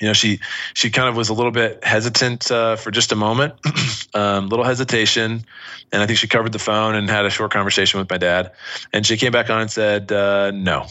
you 0.00 0.08
know, 0.08 0.12
she 0.12 0.40
she 0.74 0.90
kind 0.90 1.08
of 1.08 1.16
was 1.16 1.28
a 1.28 1.34
little 1.34 1.52
bit 1.52 1.84
hesitant 1.84 2.50
uh, 2.50 2.74
for 2.74 2.90
just 2.90 3.12
a 3.12 3.16
moment, 3.16 3.54
um, 4.14 4.48
little 4.48 4.64
hesitation, 4.64 5.44
and 5.92 6.02
I 6.02 6.06
think 6.06 6.18
she 6.18 6.26
covered 6.26 6.50
the 6.50 6.58
phone 6.58 6.96
and 6.96 7.08
had 7.08 7.24
a 7.24 7.30
short 7.30 7.52
conversation 7.52 8.00
with 8.00 8.10
my 8.10 8.18
dad, 8.18 8.50
and 8.92 9.06
she 9.06 9.16
came 9.16 9.30
back 9.30 9.48
on 9.48 9.60
and 9.60 9.70
said, 9.70 10.10
uh, 10.10 10.50
"No." 10.50 10.88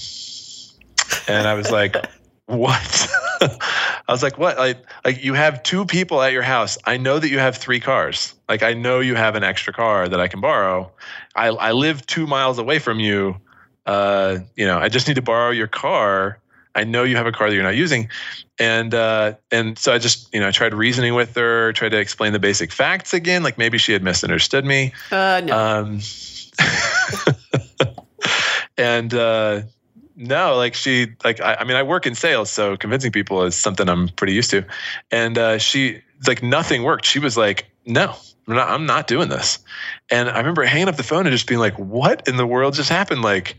And 1.28 1.48
I 1.48 1.54
was 1.54 1.72
like, 1.72 1.96
"What?" 2.46 3.10
I 3.42 4.12
was 4.12 4.24
like, 4.24 4.38
"What? 4.38 4.58
Like, 4.58 4.78
like 5.06 5.24
you 5.24 5.34
have 5.34 5.64
two 5.64 5.86
people 5.86 6.22
at 6.22 6.32
your 6.32 6.42
house. 6.42 6.78
I 6.86 6.98
know 6.98 7.20
that 7.20 7.30
you 7.30 7.40
have 7.40 7.58
three 7.58 7.80
cars. 7.80 8.34
Like, 8.50 8.64
I 8.64 8.74
know 8.74 9.00
you 9.00 9.16
have 9.16 9.36
an 9.36 9.44
extra 9.44 9.74
car 9.74 10.08
that 10.08 10.20
I 10.20 10.28
can 10.28 10.42
borrow. 10.42 10.92
I 11.36 11.48
I 11.48 11.72
live 11.72 12.06
two 12.06 12.28
miles 12.28 12.58
away 12.58 12.80
from 12.80 13.00
you. 13.00 13.38
Uh, 13.86 14.40
you 14.56 14.66
know, 14.66 14.78
I 14.78 14.90
just 14.90 15.08
need 15.08 15.16
to 15.16 15.22
borrow 15.22 15.52
your 15.52 15.68
car." 15.68 16.42
I 16.74 16.84
know 16.84 17.04
you 17.04 17.18
have 17.18 17.28
a 17.28 17.32
car 17.32 17.50
that 17.50 17.54
you're 17.54 17.64
not 17.64 17.76
using, 17.76 18.10
and 18.58 18.94
uh, 18.94 19.34
and 19.52 19.78
so 19.78 19.94
I 19.94 19.98
just 19.98 20.34
you 20.34 20.40
know 20.40 20.48
I 20.48 20.52
tried 20.52 20.74
reasoning 20.74 21.16
with 21.16 21.36
her, 21.36 21.74
tried 21.74 21.90
to 21.90 22.00
explain 22.00 22.34
the 22.34 22.40
basic 22.40 22.72
facts 22.72 23.14
again, 23.14 23.44
like 23.44 23.58
maybe 23.58 23.78
she 23.78 23.92
had 23.92 24.04
misunderstood 24.04 24.66
me. 24.66 24.94
Uh, 25.12 25.42
no. 25.44 25.58
Um, 25.58 26.00
and 28.78 29.14
uh, 29.14 29.62
no, 30.22 30.56
like 30.56 30.76
she, 30.76 31.08
like 31.24 31.42
I, 31.42 31.56
I, 31.56 31.64
mean, 31.64 31.76
I 31.76 31.82
work 31.82 32.06
in 32.06 32.14
sales, 32.14 32.52
so 32.52 32.78
convincing 32.78 33.12
people 33.12 33.44
is 33.44 33.56
something 33.56 33.90
I'm 33.90 34.08
pretty 34.10 34.34
used 34.34 34.52
to. 34.52 34.64
And 35.10 35.38
uh, 35.38 35.58
she, 35.58 36.02
like, 36.28 36.44
nothing 36.44 36.84
worked. 36.84 37.06
She 37.06 37.18
was 37.18 37.38
like, 37.38 37.66
"No, 37.88 38.16
I'm 38.48 38.56
not, 38.56 38.70
I'm 38.70 38.86
not 38.86 39.08
doing 39.08 39.30
this." 39.30 39.58
And 40.12 40.30
I 40.30 40.38
remember 40.38 40.64
hanging 40.64 40.90
up 40.90 40.96
the 40.96 41.04
phone 41.04 41.26
and 41.26 41.34
just 41.34 41.48
being 41.48 41.60
like, 41.60 41.78
"What 41.80 42.28
in 42.28 42.38
the 42.38 42.46
world 42.46 42.76
just 42.76 42.90
happened?" 42.90 43.24
Like, 43.24 43.58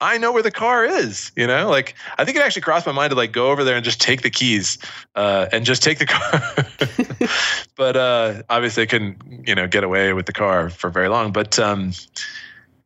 I 0.00 0.16
know 0.18 0.30
where 0.30 0.42
the 0.42 0.52
car 0.52 0.84
is. 0.84 1.32
You 1.34 1.48
know, 1.48 1.68
like 1.68 1.96
I 2.16 2.24
think 2.24 2.36
it 2.36 2.42
actually 2.42 2.62
crossed 2.62 2.86
my 2.86 2.92
mind 2.92 3.10
to 3.10 3.16
like 3.16 3.32
go 3.32 3.50
over 3.50 3.64
there 3.64 3.74
and 3.74 3.84
just 3.84 4.00
take 4.00 4.22
the 4.22 4.30
keys 4.30 4.78
uh, 5.16 5.46
and 5.50 5.64
just 5.64 5.82
take 5.82 5.98
the 5.98 6.06
car. 6.06 7.28
but 7.76 7.96
uh, 7.96 8.42
obviously, 8.48 8.84
I 8.84 8.86
couldn't, 8.86 9.48
you 9.48 9.56
know, 9.56 9.66
get 9.66 9.82
away 9.82 10.12
with 10.12 10.26
the 10.26 10.32
car 10.32 10.70
for 10.70 10.90
very 10.90 11.08
long. 11.08 11.32
But 11.32 11.58
um, 11.58 11.92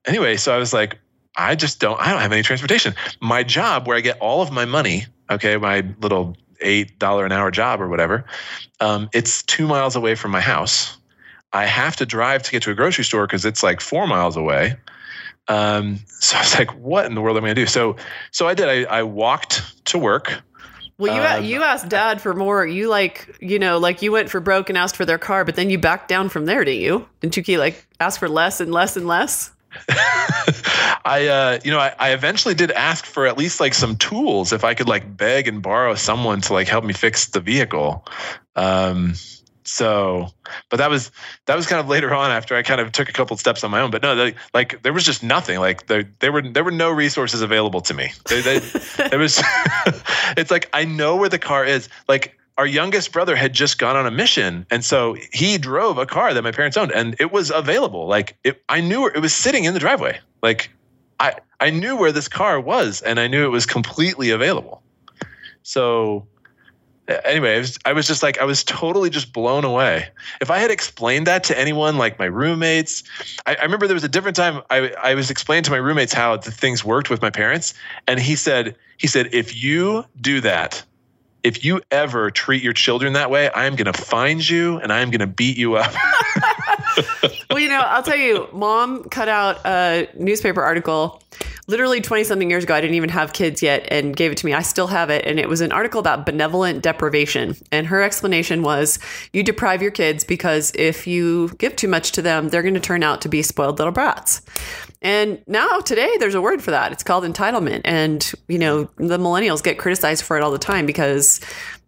anyway, 0.07 0.39
so 0.39 0.55
I 0.55 0.57
was 0.57 0.73
like, 0.73 0.99
I 1.38 1.54
just 1.54 1.78
don't, 1.78 1.99
I 2.00 2.11
don't 2.11 2.21
have 2.21 2.33
any 2.33 2.42
transportation. 2.42 2.95
My 3.21 3.45
job, 3.45 3.87
where 3.87 3.97
I 3.97 4.00
get 4.00 4.18
all 4.18 4.42
of 4.42 4.50
my 4.50 4.64
money, 4.64 5.07
okay, 5.30 5.57
my 5.57 5.85
little 6.00 6.37
eight 6.61 6.99
dollar 6.99 7.25
an 7.25 7.30
hour 7.30 7.50
job 7.52 7.80
or 7.80 7.88
whatever, 7.88 8.25
um, 8.80 9.09
it's 9.14 9.45
two 9.45 9.66
miles 9.66 9.95
away 9.95 10.16
from 10.16 10.33
my 10.33 10.40
house. 10.40 10.99
I 11.52 11.64
have 11.64 11.97
to 11.97 12.07
drive 12.07 12.42
to 12.42 12.50
get 12.50 12.62
to 12.64 12.71
a 12.73 12.75
grocery 12.75 13.04
store 13.04 13.26
because 13.26 13.45
it's 13.45 13.62
like 13.62 13.80
four 13.80 14.07
miles 14.07 14.37
away. 14.37 14.76
Um, 15.47 16.00
so 16.09 16.37
I 16.37 16.40
was 16.40 16.59
like, 16.59 16.75
"What 16.76 17.07
in 17.07 17.14
the 17.14 17.23
world 17.23 17.38
am 17.38 17.45
I 17.45 17.47
going 17.47 17.54
to 17.57 17.62
do?" 17.62 17.66
So, 17.66 17.97
so 18.33 18.47
I 18.47 18.52
did. 18.52 18.68
I, 18.68 18.99
I 18.99 19.02
walked 19.02 19.85
to 19.87 19.99
work. 19.99 20.42
Well, 20.99 21.14
you 21.14 21.23
um, 21.23 21.45
you 21.45 21.62
asked 21.62 21.88
Dad 21.88 22.21
for 22.21 22.35
more. 22.35 22.66
You 22.66 22.88
like 22.88 23.35
you 23.40 23.59
know 23.59 23.78
like 23.78 24.02
you 24.02 24.12
went 24.12 24.28
for 24.28 24.40
broke 24.40 24.68
and 24.68 24.76
asked 24.76 24.97
for 24.97 25.07
their 25.07 25.16
car, 25.16 25.45
but 25.47 25.54
then 25.54 25.71
you 25.71 25.78
backed 25.78 26.09
down 26.09 26.28
from 26.28 26.45
there, 26.45 26.64
didn't 26.64 26.83
you? 26.83 27.09
Didn't 27.21 27.37
you 27.37 27.42
keep 27.42 27.59
like 27.59 27.87
ask 27.99 28.21
for 28.21 28.28
less 28.28 28.61
and 28.61 28.73
less 28.73 28.97
and 28.97 29.07
less? 29.07 29.52
I, 31.05 31.27
uh, 31.27 31.61
you 31.65 31.71
know, 31.71 31.79
I, 31.79 31.95
I, 31.99 32.11
eventually 32.13 32.55
did 32.55 32.71
ask 32.71 33.05
for 33.05 33.27
at 33.27 33.39
least 33.39 33.61
like 33.61 33.75
some 33.75 33.97
tools 33.97 34.53
if 34.53 34.65
I 34.65 34.75
could 34.75 34.89
like 34.89 35.17
beg 35.17 35.49
and 35.49 35.63
borrow 35.63 35.95
someone 35.95 36.41
to 36.43 36.53
like 36.53 36.69
help 36.69 36.85
me 36.85 36.93
fix 36.93 37.27
the 37.27 37.41
vehicle. 37.41 38.07
Um, 38.57 39.15
so, 39.65 40.29
but 40.71 40.79
that 40.79 40.89
was 40.89 41.11
that 41.47 41.55
was 41.55 41.67
kind 41.67 41.79
of 41.79 41.89
later 41.89 42.15
on 42.15 42.31
after 42.31 42.57
I 42.57 42.63
kind 42.63 42.81
of 42.81 42.91
took 42.93 43.09
a 43.09 43.13
couple 43.13 43.37
steps 43.37 43.63
on 43.63 43.71
my 43.71 43.81
own. 43.81 43.91
But 43.91 44.03
no, 44.03 44.17
they, 44.17 44.35
like 44.55 44.83
there 44.83 44.93
was 44.93 45.05
just 45.05 45.23
nothing. 45.23 45.59
Like 45.61 45.87
there 45.87 46.11
there 46.21 46.33
were 46.33 46.43
there 46.43 46.65
were 46.65 46.71
no 46.71 46.91
resources 46.91 47.43
available 47.43 47.83
to 47.83 47.95
me. 47.95 48.13
They, 48.29 48.41
they, 48.41 48.57
it 49.13 49.19
was. 49.19 49.43
it's 50.37 50.51
like 50.51 50.71
I 50.73 50.85
know 50.85 51.17
where 51.17 51.29
the 51.29 51.39
car 51.39 51.65
is. 51.65 51.89
Like 52.09 52.39
our 52.59 52.67
youngest 52.67 53.12
brother 53.12 53.37
had 53.37 53.53
just 53.53 53.79
gone 53.79 53.97
on 53.97 54.05
a 54.05 54.11
mission. 54.11 54.67
And 54.69 54.85
so 54.85 55.17
he 55.33 55.57
drove 55.59 55.97
a 55.97 56.05
car 56.05 56.35
that 56.35 56.43
my 56.43 56.50
parents 56.50 56.77
owned 56.77 56.91
and 56.91 57.15
it 57.21 57.33
was 57.33 57.50
available. 57.50 58.07
Like 58.07 58.37
it, 58.45 58.62
i 58.69 58.81
knew 58.81 59.07
it 59.07 59.21
was 59.21 59.33
sitting 59.33 59.65
in 59.65 59.75
the 59.75 59.81
driveway. 59.81 60.19
Like 60.43 60.71
i 61.21 61.35
i 61.61 61.71
knew 61.71 61.97
where 61.97 62.12
this 62.12 62.29
car 62.29 62.61
was 62.61 63.00
and 63.03 63.21
i 63.21 63.29
knew 63.29 63.47
it 63.47 63.50
was 63.50 63.65
completely 63.65 64.31
available. 64.31 64.83
So 65.62 66.27
anyway 67.25 67.55
I 67.55 67.59
was, 67.59 67.79
I 67.87 67.93
was 67.93 68.07
just 68.09 68.25
like 68.25 68.38
i 68.38 68.45
was 68.45 68.65
totally 68.65 69.09
just 69.09 69.33
blown 69.33 69.65
away. 69.65 70.09
If 70.41 70.50
i 70.50 70.59
had 70.59 70.73
explained 70.73 71.29
that 71.29 71.45
to 71.45 71.59
anyone 71.59 71.97
like 71.97 72.19
my 72.19 72.27
roommates 72.27 73.05
i, 73.47 73.55
I 73.55 73.62
remember 73.62 73.87
there 73.87 73.95
was 73.95 74.05
a 74.05 74.09
different 74.09 74.37
time 74.37 74.62
I, 74.69 74.91
I 75.00 75.15
was 75.15 75.31
explaining 75.31 75.62
to 75.65 75.71
my 75.71 75.77
roommates 75.77 76.12
how 76.12 76.37
the 76.37 76.50
things 76.50 76.85
worked 76.85 77.09
with 77.09 77.23
my 77.23 77.31
parents. 77.31 77.73
And 78.09 78.19
he 78.19 78.35
said 78.35 78.75
he 78.97 79.07
said 79.07 79.29
if 79.33 79.62
you 79.62 80.05
do 80.21 80.41
that 80.41 80.85
if 81.42 81.64
you 81.64 81.80
ever 81.90 82.30
treat 82.30 82.62
your 82.62 82.73
children 82.73 83.12
that 83.14 83.30
way, 83.30 83.50
I'm 83.54 83.76
going 83.76 83.92
to 83.92 83.99
find 83.99 84.47
you 84.47 84.78
and 84.78 84.92
I'm 84.92 85.11
going 85.11 85.21
to 85.21 85.26
beat 85.26 85.57
you 85.57 85.76
up. 85.76 85.92
well, 87.50 87.59
you 87.59 87.68
know, 87.68 87.80
I'll 87.80 88.02
tell 88.02 88.16
you, 88.16 88.49
mom 88.52 89.04
cut 89.04 89.28
out 89.28 89.64
a 89.64 90.09
newspaper 90.14 90.62
article 90.62 91.23
literally 91.69 92.01
20 92.01 92.25
something 92.25 92.51
years 92.51 92.65
ago. 92.65 92.75
I 92.75 92.81
didn't 92.81 92.97
even 92.97 93.11
have 93.11 93.35
kids 93.35 93.63
yet 93.63 93.87
and 93.91 94.17
gave 94.17 94.33
it 94.33 94.39
to 94.39 94.47
me. 94.47 94.55
I 94.55 94.63
still 94.63 94.87
have 94.89 95.11
it. 95.11 95.25
And 95.27 95.39
it 95.39 95.49
was 95.49 95.61
an 95.61 95.71
article 95.71 96.01
about 96.01 96.27
benevolent 96.27 96.83
deprivation. 96.83 97.55
And 97.71 97.87
her 97.87 98.03
explanation 98.03 98.63
was 98.63 98.99
you 99.33 99.43
deprive 99.43 99.83
your 99.83 99.91
kids 99.91 100.25
because 100.25 100.73
if 100.75 101.07
you 101.07 101.51
give 101.59 101.77
too 101.77 101.89
much 101.89 102.13
to 102.13 102.23
them, 102.23 102.49
they're 102.49 102.63
going 102.63 102.75
to 102.75 102.81
turn 102.81 103.03
out 103.03 103.21
to 103.21 103.29
be 103.29 103.43
spoiled 103.43 103.79
little 103.79 103.93
brats. 103.93 104.41
And 105.03 105.41
now 105.47 105.79
today 105.81 106.11
there's 106.19 106.35
a 106.35 106.41
word 106.41 106.63
for 106.63 106.71
that. 106.73 106.91
It's 106.91 107.05
called 107.05 107.25
entitlement. 107.25 107.83
And, 107.85 108.33
you 108.49 108.59
know, 108.59 108.85
the 108.97 109.19
millennials 109.19 109.63
get 109.63 109.79
criticized 109.79 110.25
for 110.25 110.37
it 110.37 110.43
all 110.43 110.51
the 110.51 110.59
time 110.59 110.87
because 110.87 111.41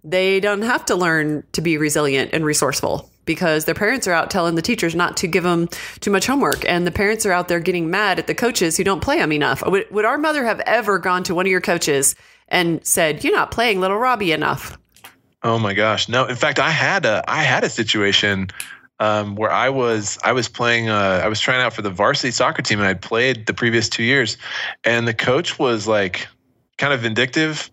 they 0.05 0.41
don't 0.41 0.63
have 0.63 0.85
to 0.87 0.95
learn 0.95 1.43
to 1.53 1.61
be 1.61 1.79
resilient 1.79 2.31
and 2.33 2.45
resourceful 2.45 3.10
because 3.25 3.65
their 3.65 3.75
parents 3.75 4.07
are 4.07 4.13
out 4.13 4.31
telling 4.31 4.55
the 4.55 4.63
teachers 4.63 4.95
not 4.95 5.17
to 5.19 5.27
give 5.27 5.45
them 5.45 5.69
too 6.01 6.11
much 6.11 6.27
homework 6.27 6.65
and 6.69 6.87
the 6.87 6.91
parents 6.91 7.25
are 7.27 7.33
out 7.33 7.49
there 7.49 7.61
getting 7.61 7.91
mad 7.91 8.19
at 8.19 8.27
the 8.27 8.35
coaches 8.35 8.77
who 8.77 8.85
don't 8.85 9.01
play 9.01 9.19
them 9.19 9.33
enough. 9.33 9.65
Would, 9.67 9.91
would 9.91 10.05
our 10.05 10.19
mother 10.19 10.45
have 10.45 10.61
ever 10.61 10.99
gone 10.99 11.23
to 11.25 11.35
one 11.35 11.47
of 11.47 11.51
your 11.51 11.61
coaches 11.61 12.15
and 12.49 12.85
said, 12.85 13.23
"You're 13.23 13.37
not 13.37 13.51
playing 13.51 13.81
little 13.81 13.99
Robbie 13.99 14.33
enough"? 14.33 14.79
Oh 15.43 15.59
my 15.59 15.73
gosh. 15.73 16.09
No, 16.09 16.27
in 16.27 16.37
fact, 16.37 16.59
I 16.59 16.71
had 16.71 17.07
a 17.07 17.23
I 17.29 17.43
had 17.43 17.65
a 17.65 17.71
situation 17.71 18.51
um, 18.99 19.35
where 19.37 19.51
I 19.51 19.69
was 19.71 20.19
I 20.23 20.33
was 20.33 20.49
playing 20.49 20.89
uh, 20.89 21.21
I 21.25 21.29
was 21.29 21.41
trying 21.41 21.63
out 21.63 21.73
for 21.73 21.83
the 21.83 21.91
varsity 21.91 22.31
soccer 22.31 22.63
team 22.63 22.79
and 22.79 22.89
I'd 22.89 23.01
played 23.01 23.47
the 23.47 23.55
previous 23.55 23.89
two 23.89 24.03
years, 24.03 24.37
and 24.85 25.09
the 25.09 25.15
coach 25.15 25.59
was 25.59 25.87
like 25.87 26.27
kind 26.79 26.93
of 26.93 27.01
vindictive 27.01 27.71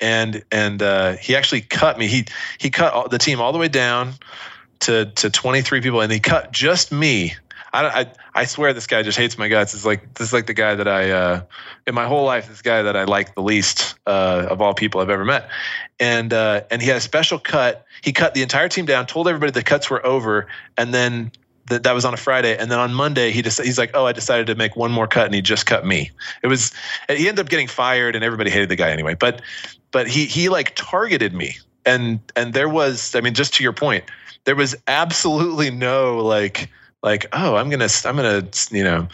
and 0.00 0.42
and 0.50 0.82
uh, 0.82 1.12
he 1.12 1.36
actually 1.36 1.60
cut 1.60 1.98
me. 1.98 2.06
He 2.06 2.24
he 2.58 2.70
cut 2.70 2.92
all, 2.92 3.08
the 3.08 3.18
team 3.18 3.40
all 3.40 3.52
the 3.52 3.58
way 3.58 3.68
down 3.68 4.14
to 4.80 5.06
to 5.06 5.30
23 5.30 5.80
people, 5.80 6.00
and 6.00 6.12
he 6.12 6.20
cut 6.20 6.52
just 6.52 6.92
me. 6.92 7.34
I, 7.72 8.00
I, 8.00 8.06
I 8.34 8.44
swear 8.46 8.72
this 8.72 8.88
guy 8.88 9.02
just 9.02 9.16
hates 9.16 9.38
my 9.38 9.48
guts. 9.48 9.74
It's 9.74 9.84
like 9.84 10.14
this 10.14 10.28
is 10.28 10.32
like 10.32 10.46
the 10.46 10.54
guy 10.54 10.74
that 10.74 10.88
I 10.88 11.10
uh, 11.10 11.42
in 11.86 11.94
my 11.94 12.06
whole 12.06 12.24
life 12.24 12.48
this 12.48 12.62
guy 12.62 12.82
that 12.82 12.96
I 12.96 13.04
like 13.04 13.34
the 13.34 13.42
least 13.42 13.94
uh, 14.06 14.46
of 14.50 14.60
all 14.60 14.74
people 14.74 15.00
I've 15.00 15.10
ever 15.10 15.24
met, 15.24 15.48
and 16.00 16.32
uh, 16.32 16.62
and 16.70 16.82
he 16.82 16.88
had 16.88 16.96
a 16.96 17.00
special 17.00 17.38
cut. 17.38 17.86
He 18.02 18.12
cut 18.12 18.34
the 18.34 18.42
entire 18.42 18.68
team 18.68 18.86
down, 18.86 19.06
told 19.06 19.28
everybody 19.28 19.52
the 19.52 19.62
cuts 19.62 19.88
were 19.88 20.04
over, 20.04 20.48
and 20.76 20.92
then 20.92 21.30
that 21.70 21.84
that 21.84 21.92
was 21.92 22.04
on 22.04 22.12
a 22.12 22.18
Friday, 22.18 22.56
and 22.56 22.70
then 22.70 22.78
on 22.78 22.92
Monday 22.92 23.30
he 23.30 23.40
just 23.40 23.62
he's 23.62 23.78
like, 23.78 23.92
oh, 23.94 24.06
I 24.06 24.12
decided 24.12 24.46
to 24.48 24.54
make 24.54 24.76
one 24.76 24.90
more 24.90 25.06
cut, 25.06 25.26
and 25.26 25.34
he 25.34 25.40
just 25.40 25.66
cut 25.66 25.86
me. 25.86 26.10
It 26.42 26.48
was 26.48 26.72
he 27.08 27.28
ended 27.28 27.40
up 27.40 27.48
getting 27.48 27.68
fired, 27.68 28.14
and 28.14 28.24
everybody 28.24 28.50
hated 28.50 28.68
the 28.68 28.76
guy 28.76 28.90
anyway. 28.90 29.14
But 29.14 29.40
but 29.90 30.08
he 30.08 30.26
he 30.26 30.48
like 30.48 30.74
targeted 30.74 31.34
me, 31.34 31.56
and 31.86 32.20
and 32.36 32.52
there 32.52 32.68
was 32.68 33.14
I 33.14 33.20
mean 33.20 33.34
just 33.34 33.54
to 33.54 33.62
your 33.62 33.72
point, 33.72 34.04
there 34.44 34.56
was 34.56 34.74
absolutely 34.86 35.70
no 35.70 36.18
like 36.18 36.68
like 37.02 37.26
oh 37.32 37.56
i'm 37.56 37.70
gonna 37.70 37.88
i'm 38.04 38.16
gonna 38.16 38.46
you 38.70 38.84
know 38.84 39.08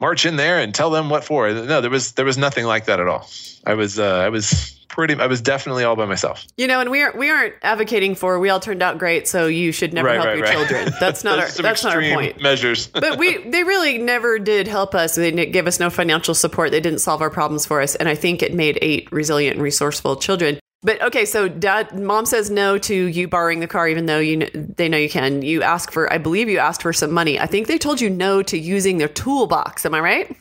march 0.00 0.26
in 0.26 0.36
there 0.36 0.58
and 0.58 0.74
tell 0.74 0.90
them 0.90 1.08
what 1.10 1.24
for 1.24 1.50
no 1.52 1.80
there 1.80 1.90
was 1.90 2.12
there 2.12 2.24
was 2.24 2.36
nothing 2.38 2.64
like 2.64 2.86
that 2.86 2.98
at 3.00 3.06
all 3.08 3.28
i 3.66 3.74
was 3.74 3.98
uh, 3.98 4.16
i 4.18 4.28
was 4.28 4.74
pretty 4.88 5.14
i 5.20 5.26
was 5.26 5.40
definitely 5.40 5.84
all 5.84 5.94
by 5.94 6.04
myself 6.06 6.44
You 6.56 6.66
know, 6.66 6.80
and 6.80 6.90
we 6.90 7.00
aren't 7.02 7.16
we 7.16 7.30
aren't 7.30 7.54
advocating 7.62 8.16
for 8.16 8.40
we 8.40 8.48
all 8.50 8.58
turned 8.58 8.82
out 8.82 8.98
great, 8.98 9.28
so 9.28 9.46
you 9.46 9.70
should 9.70 9.92
never 9.92 10.08
Right, 10.08 10.14
help 10.16 10.26
right, 10.26 10.36
your 10.38 10.46
right. 10.46 10.52
children. 10.68 10.92
That's 11.00 11.22
not 11.22 11.38
our 11.38 11.44
are 11.44 11.48
some 11.48 11.62
that's 11.62 11.84
not 11.84 11.94
our 11.94 12.02
point. 12.02 12.42
measures 12.42 12.86
but 12.92 13.16
we 13.18 13.48
they 13.48 13.62
really 13.62 13.98
never 13.98 14.40
did 14.40 14.66
help 14.66 14.96
us. 14.96 15.14
They 15.14 15.30
didn't 15.30 15.52
give 15.52 15.68
us 15.68 15.78
no 15.78 15.90
financial 15.90 16.34
support. 16.34 16.72
They 16.72 16.80
didn't 16.80 16.98
solve 17.00 17.22
our 17.22 17.30
problems 17.30 17.64
for 17.66 17.80
us, 17.80 17.94
and 17.94 18.08
I 18.08 18.16
think 18.16 18.42
it 18.42 18.52
made 18.54 18.78
eight 18.82 19.12
resilient 19.12 19.54
and 19.54 19.62
resourceful 19.62 20.16
children. 20.16 20.58
But 20.82 21.02
okay, 21.02 21.24
so 21.24 21.48
dad, 21.48 21.98
mom 21.98 22.24
says 22.24 22.50
no 22.50 22.78
to 22.78 22.94
you 22.94 23.26
borrowing 23.26 23.58
the 23.58 23.66
car, 23.66 23.88
even 23.88 24.06
though 24.06 24.20
you 24.20 24.38
kn- 24.38 24.74
they 24.76 24.88
know 24.88 24.96
you 24.96 25.08
can. 25.08 25.42
You 25.42 25.62
ask 25.62 25.90
for, 25.90 26.12
I 26.12 26.18
believe 26.18 26.48
you 26.48 26.58
asked 26.58 26.82
for 26.82 26.92
some 26.92 27.10
money. 27.10 27.38
I 27.38 27.46
think 27.46 27.66
they 27.66 27.78
told 27.78 28.00
you 28.00 28.08
no 28.08 28.42
to 28.44 28.56
using 28.56 28.98
their 28.98 29.08
toolbox. 29.08 29.84
Am 29.84 29.94
I 29.94 30.00
right? 30.00 30.36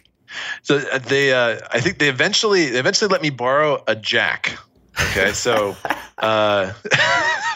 So 0.62 0.78
uh, 0.78 1.00
they, 1.00 1.34
uh, 1.34 1.60
I 1.72 1.80
think 1.80 1.98
they 1.98 2.10
eventually, 2.10 2.70
they 2.70 2.80
eventually 2.80 3.10
let 3.10 3.24
me 3.24 3.32
borrow 3.32 3.84
a 3.88 3.96
jack. 3.96 4.56
Okay, 5.10 5.32
so, 5.32 5.76
uh, 6.20 6.72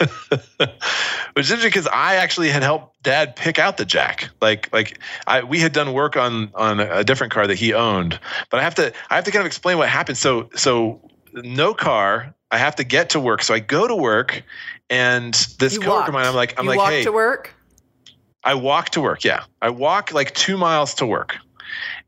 which 1.34 1.46
is 1.46 1.50
interesting 1.50 1.68
because 1.68 1.86
I 1.86 2.16
actually 2.16 2.50
had 2.50 2.64
helped 2.64 3.00
Dad 3.04 3.36
pick 3.36 3.60
out 3.60 3.76
the 3.76 3.84
jack. 3.84 4.30
Like, 4.40 4.72
like 4.72 4.98
I, 5.28 5.44
we 5.44 5.60
had 5.60 5.72
done 5.72 5.92
work 5.92 6.16
on 6.16 6.50
on 6.54 6.80
a 6.80 7.04
different 7.04 7.32
car 7.32 7.46
that 7.46 7.56
he 7.56 7.74
owned, 7.74 8.18
but 8.50 8.58
I 8.58 8.64
have 8.64 8.74
to, 8.76 8.92
I 9.10 9.14
have 9.14 9.24
to 9.24 9.30
kind 9.30 9.40
of 9.40 9.46
explain 9.46 9.78
what 9.78 9.88
happened. 9.88 10.18
So, 10.18 10.50
so 10.56 11.00
no 11.34 11.74
car. 11.74 12.34
I 12.52 12.58
have 12.58 12.76
to 12.76 12.84
get 12.84 13.10
to 13.10 13.20
work. 13.20 13.42
So 13.42 13.54
I 13.54 13.60
go 13.60 13.88
to 13.88 13.96
work, 13.96 14.42
and 14.90 15.32
this 15.58 15.72
You 15.72 15.80
coworker 15.80 15.96
walked. 15.96 16.08
of 16.08 16.14
mine, 16.14 16.26
I'm 16.26 16.34
like, 16.34 16.58
I'm 16.58 16.66
you 16.66 16.70
like, 16.70 16.78
walk 16.78 16.90
hey, 16.90 17.04
to 17.04 17.12
work. 17.12 17.54
I 18.44 18.54
walk 18.54 18.90
to 18.90 19.00
work. 19.00 19.24
Yeah, 19.24 19.44
I 19.62 19.70
walk 19.70 20.12
like 20.12 20.34
two 20.34 20.58
miles 20.58 20.94
to 20.94 21.06
work, 21.06 21.36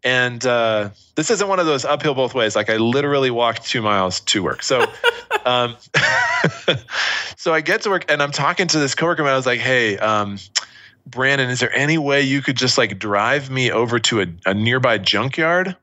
and 0.04 0.44
uh, 0.44 0.90
this 1.14 1.30
isn't 1.30 1.48
one 1.48 1.60
of 1.60 1.66
those 1.66 1.86
uphill 1.86 2.14
both 2.14 2.34
ways. 2.34 2.54
Like 2.54 2.68
I 2.68 2.76
literally 2.76 3.30
walked 3.30 3.66
two 3.66 3.80
miles 3.80 4.20
to 4.20 4.42
work. 4.42 4.62
So, 4.62 4.84
um, 5.46 5.76
so 7.36 7.54
I 7.54 7.62
get 7.62 7.82
to 7.82 7.90
work 7.90 8.10
and 8.10 8.22
I'm 8.22 8.32
talking 8.32 8.66
to 8.68 8.78
this 8.78 8.94
coworker. 8.94 9.22
And 9.22 9.30
I 9.30 9.36
was 9.36 9.46
like, 9.46 9.60
"Hey, 9.60 9.96
um, 9.96 10.38
Brandon, 11.06 11.48
is 11.48 11.60
there 11.60 11.74
any 11.74 11.96
way 11.96 12.20
you 12.20 12.42
could 12.42 12.56
just 12.56 12.76
like 12.76 12.98
drive 12.98 13.48
me 13.48 13.72
over 13.72 13.98
to 14.00 14.20
a, 14.20 14.26
a 14.44 14.52
nearby 14.52 14.98
junkyard?" 14.98 15.74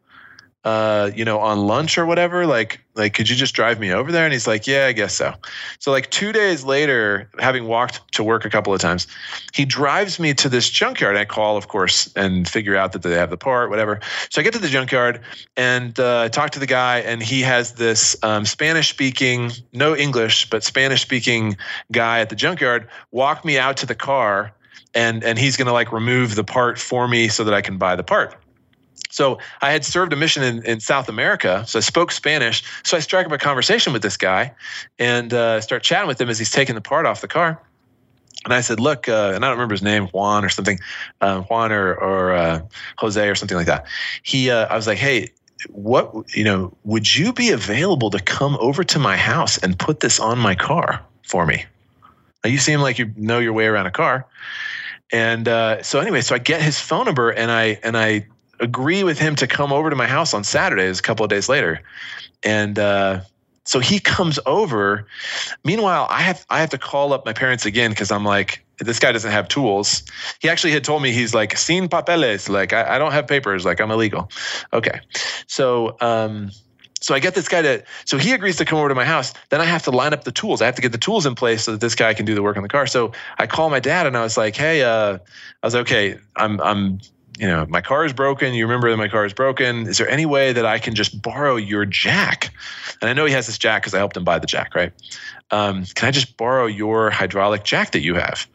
Uh, 0.64 1.10
you 1.16 1.26
know, 1.26 1.40
on 1.40 1.66
lunch 1.66 1.98
or 1.98 2.06
whatever, 2.06 2.46
like, 2.46 2.80
like, 2.94 3.16
could 3.16 3.28
you 3.28 3.36
just 3.36 3.56
drive 3.56 3.80
me 3.80 3.92
over 3.92 4.12
there? 4.12 4.26
And 4.26 4.34
he's 4.34 4.46
like, 4.46 4.68
yeah, 4.68 4.86
I 4.86 4.92
guess 4.92 5.16
so. 5.16 5.34
So, 5.80 5.90
like, 5.90 6.12
two 6.12 6.32
days 6.32 6.64
later, 6.64 7.28
having 7.40 7.66
walked 7.66 8.12
to 8.14 8.24
work 8.24 8.46
a 8.46 8.50
couple 8.50 8.72
of 8.72 8.80
times, 8.80 9.08
he 9.54 9.66
drives 9.66 10.20
me 10.20 10.36
to 10.36 10.50
this 10.50 10.70
junkyard. 10.70 11.16
I 11.18 11.26
call, 11.26 11.58
of 11.58 11.68
course, 11.68 12.14
and 12.16 12.48
figure 12.48 12.76
out 12.76 12.92
that 12.92 13.02
they 13.02 13.14
have 13.14 13.32
the 13.32 13.38
part, 13.38 13.72
whatever. 13.72 14.02
So 14.30 14.40
I 14.40 14.44
get 14.44 14.54
to 14.54 14.60
the 14.60 14.68
junkyard 14.68 15.22
and 15.58 16.00
uh, 16.00 16.30
talk 16.30 16.52
to 16.52 16.60
the 16.60 16.68
guy, 16.68 17.00
and 17.00 17.24
he 17.24 17.42
has 17.42 17.74
this 17.74 18.16
um, 18.22 18.46
Spanish 18.46 18.90
speaking, 18.90 19.52
no 19.74 19.96
English, 19.96 20.50
but 20.50 20.64
Spanish 20.64 21.02
speaking 21.02 21.58
guy 21.92 22.20
at 22.20 22.30
the 22.30 22.36
junkyard 22.36 22.88
walk 23.12 23.44
me 23.44 23.58
out 23.58 23.78
to 23.78 23.86
the 23.86 23.96
car, 23.96 24.54
and 24.94 25.24
and 25.24 25.40
he's 25.40 25.58
going 25.58 25.68
to 25.68 25.74
like 25.74 25.92
remove 25.92 26.36
the 26.36 26.44
part 26.44 26.78
for 26.78 27.08
me 27.08 27.30
so 27.30 27.44
that 27.44 27.54
I 27.54 27.62
can 27.62 27.78
buy 27.78 27.96
the 27.96 28.04
part. 28.04 28.36
So 29.10 29.40
I 29.62 29.72
had 29.72 29.84
served 29.84 30.14
a 30.14 30.16
mission 30.16 30.44
in, 30.44 30.64
in 30.64 30.80
South 30.80 31.10
America, 31.10 31.64
so 31.68 31.80
I 31.80 31.82
spoke 31.82 32.12
Spanish. 32.12 32.64
So 32.84 32.96
I 32.96 33.02
strike 33.02 33.26
up 33.26 33.32
a 33.32 33.38
conversation 33.38 33.92
with 33.94 34.02
this 34.02 34.18
guy 34.18 34.54
and 35.00 35.34
uh, 35.34 35.60
start 35.62 35.84
chatting 35.84 36.08
with 36.08 36.20
him 36.20 36.30
as 36.30 36.40
he's 36.40 36.52
taking 36.52 36.76
the 36.76 36.82
part 36.82 37.06
off 37.06 37.22
the 37.22 37.28
car. 37.28 37.62
And 38.46 38.54
I 38.54 38.62
said, 38.62 38.80
"Look," 38.80 39.08
uh, 39.08 39.34
and 39.36 39.46
I 39.46 39.50
don't 39.50 39.58
remember 39.58 39.74
his 39.74 39.84
name, 39.84 40.08
Juan 40.08 40.44
or 40.44 40.50
something, 40.50 40.80
uh, 41.20 41.42
Juan 41.42 41.72
or, 41.72 41.94
or 41.94 42.34
uh, 42.34 42.62
Jose 42.98 43.30
or 43.30 43.36
something 43.36 43.58
like 43.58 43.68
that. 43.68 43.86
He, 44.24 44.50
uh, 44.50 44.66
I 44.68 44.76
was 44.76 44.88
like, 44.88 44.98
"Hey, 44.98 45.32
what 45.70 46.12
you 46.36 46.44
know? 46.44 46.76
Would 46.86 47.16
you 47.16 47.34
be 47.34 47.52
available 47.52 48.10
to 48.10 48.20
come 48.20 48.58
over 48.60 48.84
to 48.84 48.98
my 48.98 49.16
house 49.16 49.58
and 49.60 49.78
put 49.78 50.00
this 50.00 50.20
on 50.20 50.40
my 50.40 50.56
car 50.56 51.06
for 51.28 51.46
me? 51.46 51.66
Now, 52.44 52.50
you 52.50 52.58
seem 52.58 52.80
like 52.80 52.98
you 52.98 53.12
know 53.16 53.38
your 53.38 53.54
way 53.54 53.68
around 53.68 53.86
a 53.86 53.92
car." 53.92 54.26
And 55.12 55.48
uh, 55.48 55.84
so 55.84 56.00
anyway, 56.00 56.22
so 56.22 56.34
I 56.34 56.40
get 56.40 56.62
his 56.62 56.80
phone 56.80 57.06
number 57.06 57.30
and 57.30 57.52
I 57.52 57.80
and 57.84 57.96
I 57.98 58.26
agree 58.62 59.04
with 59.04 59.20
him 59.20 59.36
to 59.36 59.48
come 59.48 59.74
over 59.74 59.90
to 59.90 59.96
my 59.96 60.08
house 60.08 60.34
on 60.34 60.44
Saturdays 60.44 61.00
a 61.00 61.02
couple 61.02 61.26
of 61.26 61.30
days 61.30 61.50
later, 61.50 61.82
and 62.44 62.80
uh, 62.80 63.22
so 63.66 63.80
he 63.80 64.00
comes 64.00 64.40
over. 64.46 65.06
Meanwhile, 65.66 66.08
I 66.10 66.22
have 66.22 66.46
I 66.50 66.62
have 66.62 66.70
to 66.70 66.78
call 66.78 67.12
up 67.12 67.26
my 67.26 67.34
parents 67.34 67.66
again 67.66 67.92
because 67.92 68.12
I'm 68.12 68.24
like, 68.24 68.64
this 68.80 69.00
guy 69.00 69.12
doesn't 69.12 69.32
have 69.32 69.48
tools. 69.48 70.04
He 70.40 70.48
actually 70.48 70.72
had 70.72 70.84
told 70.84 71.02
me 71.02 71.12
he's 71.12 71.34
like 71.34 71.58
sin 71.58 71.90
papeles, 71.90 72.48
like 72.48 72.72
I, 72.72 72.96
I 72.96 72.98
don't 73.00 73.12
have 73.12 73.28
papers, 73.28 73.66
like 73.66 73.82
I'm 73.82 73.92
illegal. 73.92 74.32
Okay, 74.72 75.02
so. 75.48 75.98
Um, 76.00 76.52
so 77.04 77.16
I 77.16 77.20
get 77.20 77.34
this 77.34 77.50
guy 77.50 77.64
to, 77.64 77.84
so 78.06 78.20
he 78.20 78.32
agrees 78.32 78.58
to 78.58 78.66
come 78.66 78.78
over 78.78 78.88
to 78.88 78.94
my 78.94 79.06
house. 79.06 79.34
Then 79.50 79.60
I 79.60 79.66
have 79.66 79.82
to 79.86 79.90
line 79.90 80.14
up 80.14 80.24
the 80.24 80.32
tools. 80.32 80.62
I 80.62 80.68
have 80.68 80.76
to 80.76 80.84
get 80.84 80.92
the 80.92 81.00
tools 81.00 81.26
in 81.26 81.34
place 81.34 81.64
so 81.64 81.72
that 81.72 81.82
this 81.82 81.96
guy 81.96 82.14
can 82.14 82.28
do 82.28 82.36
the 82.36 82.44
work 82.44 82.58
on 82.58 82.62
the 82.62 82.70
car. 82.70 82.86
So 82.86 83.12
I 83.40 83.48
call 83.48 83.72
my 83.72 83.80
dad 83.80 84.06
and 84.06 84.16
I 84.16 84.22
was 84.22 84.38
like, 84.38 84.56
hey, 84.56 84.84
uh, 84.84 85.18
I 85.64 85.66
was 85.66 85.74
like, 85.74 85.82
okay, 85.82 86.20
I'm, 86.36 86.62
I'm, 86.62 87.00
you 87.38 87.48
know, 87.48 87.66
my 87.70 87.82
car 87.82 88.06
is 88.06 88.14
broken. 88.14 88.54
You 88.54 88.66
remember 88.66 88.90
that 88.92 88.98
my 88.98 89.08
car 89.08 89.26
is 89.26 89.34
broken. 89.34 89.88
Is 89.88 89.98
there 89.98 90.10
any 90.10 90.26
way 90.26 90.54
that 90.54 90.66
I 90.66 90.80
can 90.80 90.96
just 90.96 91.22
borrow 91.22 91.56
your 91.56 91.86
jack? 91.86 92.54
And 93.02 93.10
I 93.10 93.14
know 93.14 93.26
he 93.26 93.34
has 93.34 93.48
this 93.48 93.58
jack 93.58 93.82
because 93.82 93.94
I 93.94 93.98
helped 93.98 94.18
him 94.18 94.24
buy 94.24 94.40
the 94.40 94.48
jack, 94.48 94.76
right? 94.76 94.92
Um, 95.50 95.86
can 95.96 96.08
I 96.08 96.12
just 96.12 96.38
borrow 96.38 96.66
your 96.66 97.10
hydraulic 97.10 97.64
jack 97.64 97.92
that 97.92 98.02
you 98.02 98.16
have? 98.16 98.48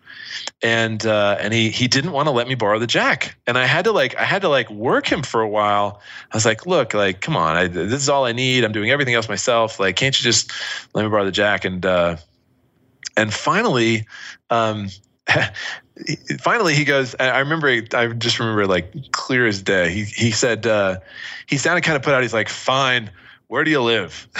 and 0.62 1.06
uh, 1.06 1.36
and 1.40 1.52
he 1.52 1.70
he 1.70 1.88
didn't 1.88 2.12
want 2.12 2.26
to 2.26 2.30
let 2.30 2.48
me 2.48 2.54
borrow 2.54 2.78
the 2.78 2.86
jack, 2.86 3.36
and 3.46 3.58
I 3.58 3.66
had 3.66 3.84
to 3.84 3.92
like 3.92 4.16
I 4.16 4.24
had 4.24 4.42
to 4.42 4.48
like 4.48 4.70
work 4.70 5.10
him 5.10 5.22
for 5.22 5.40
a 5.40 5.48
while. 5.48 6.00
I 6.32 6.36
was 6.36 6.44
like, 6.44 6.66
look, 6.66 6.94
like 6.94 7.20
come 7.20 7.36
on, 7.36 7.56
I, 7.56 7.66
this 7.66 8.02
is 8.02 8.08
all 8.08 8.24
I 8.24 8.32
need. 8.32 8.64
I'm 8.64 8.72
doing 8.72 8.90
everything 8.90 9.14
else 9.14 9.28
myself. 9.28 9.78
Like, 9.80 9.96
can't 9.96 10.18
you 10.18 10.24
just 10.24 10.52
let 10.94 11.02
me 11.04 11.08
borrow 11.08 11.24
the 11.24 11.32
jack? 11.32 11.64
And 11.64 11.84
uh, 11.84 12.16
and 13.16 13.32
finally, 13.32 14.06
um, 14.50 14.88
finally 16.40 16.74
he 16.74 16.84
goes. 16.84 17.14
I 17.18 17.38
remember 17.40 17.68
I 17.68 18.08
just 18.08 18.38
remember 18.38 18.66
like 18.66 19.12
clear 19.12 19.46
as 19.46 19.62
day. 19.62 19.90
He 19.90 20.04
he 20.04 20.30
said 20.30 20.66
uh, 20.66 20.98
he 21.46 21.56
sounded 21.56 21.82
kind 21.82 21.96
of 21.96 22.02
put 22.02 22.14
out. 22.14 22.22
He's 22.22 22.34
like, 22.34 22.48
fine. 22.48 23.10
Where 23.48 23.62
do 23.62 23.70
you 23.70 23.80
live? 23.80 24.26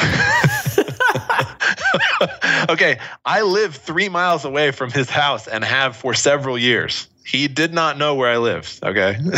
okay, 2.68 2.98
I 3.24 3.42
live 3.42 3.76
three 3.76 4.08
miles 4.08 4.44
away 4.44 4.72
from 4.72 4.90
his 4.90 5.08
house 5.08 5.46
and 5.46 5.64
have 5.64 5.96
for 5.96 6.12
several 6.12 6.58
years. 6.58 7.06
He 7.24 7.46
did 7.46 7.72
not 7.72 7.98
know 7.98 8.16
where 8.16 8.30
I 8.30 8.38
lived. 8.38 8.80
Okay. 8.82 9.18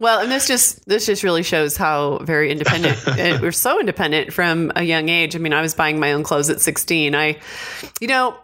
Well, 0.00 0.20
and 0.20 0.32
this 0.32 0.46
just 0.46 0.86
this 0.88 1.04
just 1.04 1.22
really 1.22 1.42
shows 1.42 1.76
how 1.76 2.20
very 2.22 2.50
independent 2.50 3.06
and 3.06 3.42
we're 3.42 3.52
so 3.52 3.78
independent 3.78 4.32
from 4.32 4.72
a 4.74 4.82
young 4.82 5.10
age. 5.10 5.36
I 5.36 5.38
mean, 5.38 5.52
I 5.52 5.60
was 5.60 5.74
buying 5.74 6.00
my 6.00 6.14
own 6.14 6.22
clothes 6.22 6.48
at 6.48 6.58
16. 6.58 7.14
I 7.14 7.38
you 8.00 8.08
know, 8.08 8.34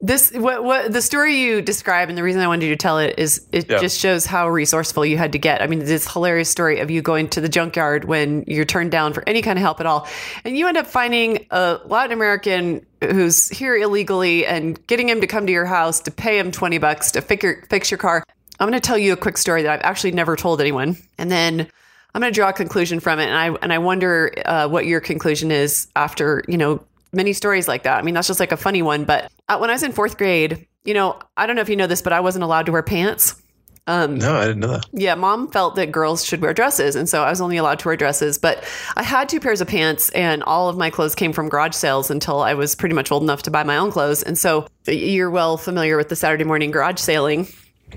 this 0.00 0.30
what 0.32 0.62
what 0.62 0.92
the 0.92 1.00
story 1.00 1.36
you 1.40 1.62
describe 1.62 2.08
and 2.10 2.18
the 2.18 2.22
reason 2.22 2.42
I 2.42 2.46
wanted 2.48 2.66
you 2.66 2.72
to 2.72 2.76
tell 2.76 2.98
it 2.98 3.18
is 3.18 3.46
it 3.50 3.70
Yeah. 3.70 3.78
just 3.78 3.98
shows 3.98 4.26
how 4.26 4.48
resourceful 4.48 5.06
you 5.06 5.16
had 5.16 5.32
to 5.32 5.38
get. 5.38 5.62
I 5.62 5.66
mean, 5.66 5.78
this 5.78 6.10
hilarious 6.12 6.50
story 6.50 6.80
of 6.80 6.90
you 6.90 7.00
going 7.00 7.28
to 7.30 7.40
the 7.40 7.48
junkyard 7.48 8.04
when 8.04 8.44
you're 8.46 8.66
turned 8.66 8.90
down 8.90 9.14
for 9.14 9.24
any 9.26 9.40
kind 9.40 9.58
of 9.58 9.62
help 9.62 9.80
at 9.80 9.86
all. 9.86 10.06
And 10.44 10.56
you 10.56 10.68
end 10.68 10.76
up 10.76 10.86
finding 10.86 11.46
a 11.50 11.80
Latin 11.86 12.12
American 12.12 12.84
who's 13.02 13.48
here 13.48 13.74
illegally 13.74 14.44
and 14.46 14.84
getting 14.86 15.08
him 15.08 15.22
to 15.22 15.26
come 15.26 15.46
to 15.46 15.52
your 15.52 15.66
house 15.66 16.00
to 16.00 16.10
pay 16.10 16.38
him 16.38 16.50
20 16.52 16.76
bucks 16.78 17.12
to 17.12 17.22
fix 17.22 17.42
your, 17.42 17.62
fix 17.70 17.90
your 17.90 17.98
car. 17.98 18.22
I'm 18.60 18.68
going 18.68 18.80
to 18.80 18.86
tell 18.86 18.98
you 18.98 19.12
a 19.14 19.16
quick 19.16 19.38
story 19.38 19.62
that 19.62 19.72
I've 19.72 19.82
actually 19.90 20.12
never 20.12 20.36
told 20.36 20.60
anyone. 20.60 20.96
And 21.18 21.30
then 21.30 21.66
I'm 22.14 22.20
going 22.20 22.32
to 22.32 22.34
draw 22.34 22.50
a 22.50 22.52
conclusion 22.52 23.00
from 23.00 23.18
it. 23.18 23.28
And 23.28 23.36
I, 23.36 23.48
and 23.62 23.72
I 23.72 23.78
wonder 23.78 24.32
uh, 24.44 24.68
what 24.68 24.86
your 24.86 25.00
conclusion 25.00 25.50
is 25.50 25.88
after, 25.96 26.42
you 26.48 26.56
know, 26.58 26.82
many 27.12 27.32
stories 27.32 27.68
like 27.68 27.84
that. 27.84 27.98
I 27.98 28.02
mean, 28.02 28.14
that's 28.14 28.26
just 28.28 28.40
like 28.40 28.52
a 28.52 28.56
funny 28.56 28.82
one. 28.82 29.04
But 29.04 29.30
uh, 29.48 29.58
when 29.58 29.70
I 29.70 29.74
was 29.74 29.82
in 29.82 29.92
fourth 29.92 30.16
grade, 30.18 30.66
you 30.84 30.94
know, 30.94 31.18
I 31.36 31.46
don't 31.46 31.56
know 31.56 31.62
if 31.62 31.68
you 31.68 31.76
know 31.76 31.86
this, 31.86 32.02
but 32.02 32.12
I 32.12 32.20
wasn't 32.20 32.44
allowed 32.44 32.66
to 32.66 32.72
wear 32.72 32.82
pants. 32.82 33.40
Um, 33.88 34.18
No, 34.18 34.34
I 34.34 34.46
didn't 34.46 34.58
know 34.60 34.66
that. 34.72 34.86
yeah, 34.92 35.14
mom 35.14 35.48
felt 35.52 35.76
that 35.76 35.92
girls 35.92 36.24
should 36.24 36.40
wear 36.42 36.52
dresses. 36.52 36.96
And 36.96 37.08
so 37.08 37.22
I 37.22 37.30
was 37.30 37.40
only 37.40 37.56
allowed 37.56 37.78
to 37.80 37.88
wear 37.88 37.96
dresses. 37.96 38.36
But 38.36 38.64
I 38.96 39.04
had 39.04 39.28
two 39.28 39.38
pairs 39.38 39.60
of 39.60 39.68
pants, 39.68 40.10
and 40.10 40.42
all 40.42 40.68
of 40.68 40.76
my 40.76 40.90
clothes 40.90 41.14
came 41.14 41.32
from 41.32 41.48
garage 41.48 41.74
sales 41.74 42.10
until 42.10 42.40
I 42.40 42.54
was 42.54 42.74
pretty 42.74 42.96
much 42.96 43.12
old 43.12 43.22
enough 43.22 43.42
to 43.42 43.50
buy 43.52 43.62
my 43.62 43.76
own 43.76 43.92
clothes. 43.92 44.24
And 44.24 44.36
so 44.36 44.66
you're 44.88 45.30
well 45.30 45.56
familiar 45.56 45.96
with 45.96 46.08
the 46.08 46.16
Saturday 46.16 46.42
morning 46.44 46.72
garage 46.72 46.98
sailing. 46.98 47.46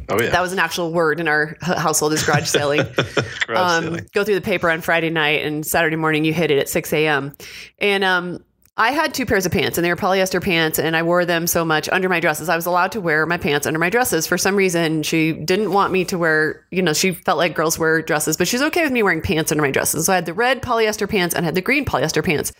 Oh 0.10 0.22
yeah, 0.22 0.30
That 0.30 0.42
was 0.42 0.54
an 0.54 0.60
actual 0.60 0.94
word 0.94 1.20
in 1.20 1.28
our 1.28 1.58
household 1.62 2.14
is 2.14 2.24
garage 2.24 2.48
sailing. 2.48 2.82
Garage 3.48 3.58
um, 3.58 3.84
sailing. 3.86 4.08
go 4.14 4.24
through 4.24 4.36
the 4.36 4.42
paper 4.42 4.70
on 4.70 4.82
Friday 4.82 5.10
night 5.10 5.44
and 5.44 5.66
Saturday 5.66 5.96
morning 5.96 6.24
you 6.24 6.32
hit 6.34 6.52
it 6.52 6.60
at 6.60 6.70
6 6.70 6.94
a.m. 6.94 7.34
And 7.80 8.04
um, 8.04 8.44
I 8.80 8.92
had 8.92 9.14
two 9.14 9.26
pairs 9.26 9.46
of 9.46 9.52
pants 9.52 9.78
and 9.78 9.84
they 9.84 9.90
were 9.90 9.98
polyester 9.98 10.42
pants 10.42 10.80
and 10.80 10.96
I 10.96 11.04
wore 11.04 11.26
them 11.26 11.48
so 11.48 11.66
much 11.66 11.90
under 11.90 12.08
my 12.08 12.22
dresses. 12.22 12.48
I 12.48 12.56
was 12.56 12.66
allowed 12.66 12.94
to 12.94 13.02
wear 13.02 13.26
my 13.26 13.36
pants 13.36 13.68
under 13.68 13.78
my 13.78 13.90
dresses. 13.90 14.26
For 14.26 14.38
some 14.38 14.56
reason, 14.56 15.04
she 15.04 15.34
didn't 15.34 15.74
want 15.74 15.92
me 15.92 16.06
to 16.06 16.18
wear, 16.18 16.66
you 16.72 16.82
know, 16.82 16.94
she 16.94 17.12
felt 17.12 17.38
like 17.38 17.56
girls 17.56 17.78
wear 17.78 18.02
dresses, 18.02 18.38
but 18.38 18.48
she's 18.48 18.62
okay 18.62 18.84
with 18.84 18.94
me 18.94 19.04
wearing 19.04 19.22
pants 19.22 19.52
under 19.52 19.62
my 19.62 19.70
dresses. 19.70 20.06
So 20.06 20.14
I 20.14 20.16
had 20.16 20.26
the 20.26 20.34
red 20.34 20.62
polyester 20.62 21.10
pants 21.10 21.36
and 21.36 21.44
I 21.44 21.48
had 21.48 21.56
the 21.56 21.62
green 21.62 21.84
polyester 21.84 22.24
pants. 22.24 22.54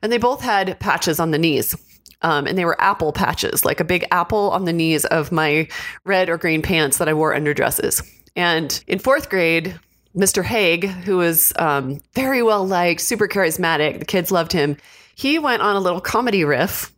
And 0.00 0.12
they 0.12 0.18
both 0.18 0.42
had 0.42 0.78
patches 0.78 1.18
on 1.18 1.32
the 1.32 1.38
knees. 1.38 1.74
Um, 2.22 2.46
and 2.46 2.56
they 2.56 2.64
were 2.64 2.80
apple 2.80 3.12
patches, 3.12 3.64
like 3.64 3.80
a 3.80 3.84
big 3.84 4.06
apple 4.12 4.50
on 4.50 4.66
the 4.66 4.72
knees 4.72 5.04
of 5.04 5.32
my 5.32 5.66
red 6.04 6.28
or 6.28 6.38
green 6.38 6.62
pants 6.62 6.98
that 6.98 7.08
I 7.08 7.14
wore 7.14 7.34
under 7.34 7.52
dresses. 7.52 8.00
And 8.36 8.82
in 8.86 9.00
fourth 9.00 9.28
grade, 9.28 9.78
Mr. 10.16 10.44
Haig, 10.44 10.86
who 10.86 11.16
was 11.16 11.52
um, 11.58 12.00
very 12.14 12.44
well 12.44 12.64
liked, 12.64 13.00
super 13.00 13.26
charismatic, 13.26 13.98
the 13.98 14.04
kids 14.04 14.30
loved 14.30 14.52
him. 14.52 14.76
He 15.14 15.38
went 15.38 15.62
on 15.62 15.76
a 15.76 15.80
little 15.80 16.00
comedy 16.00 16.44
riff 16.44 16.92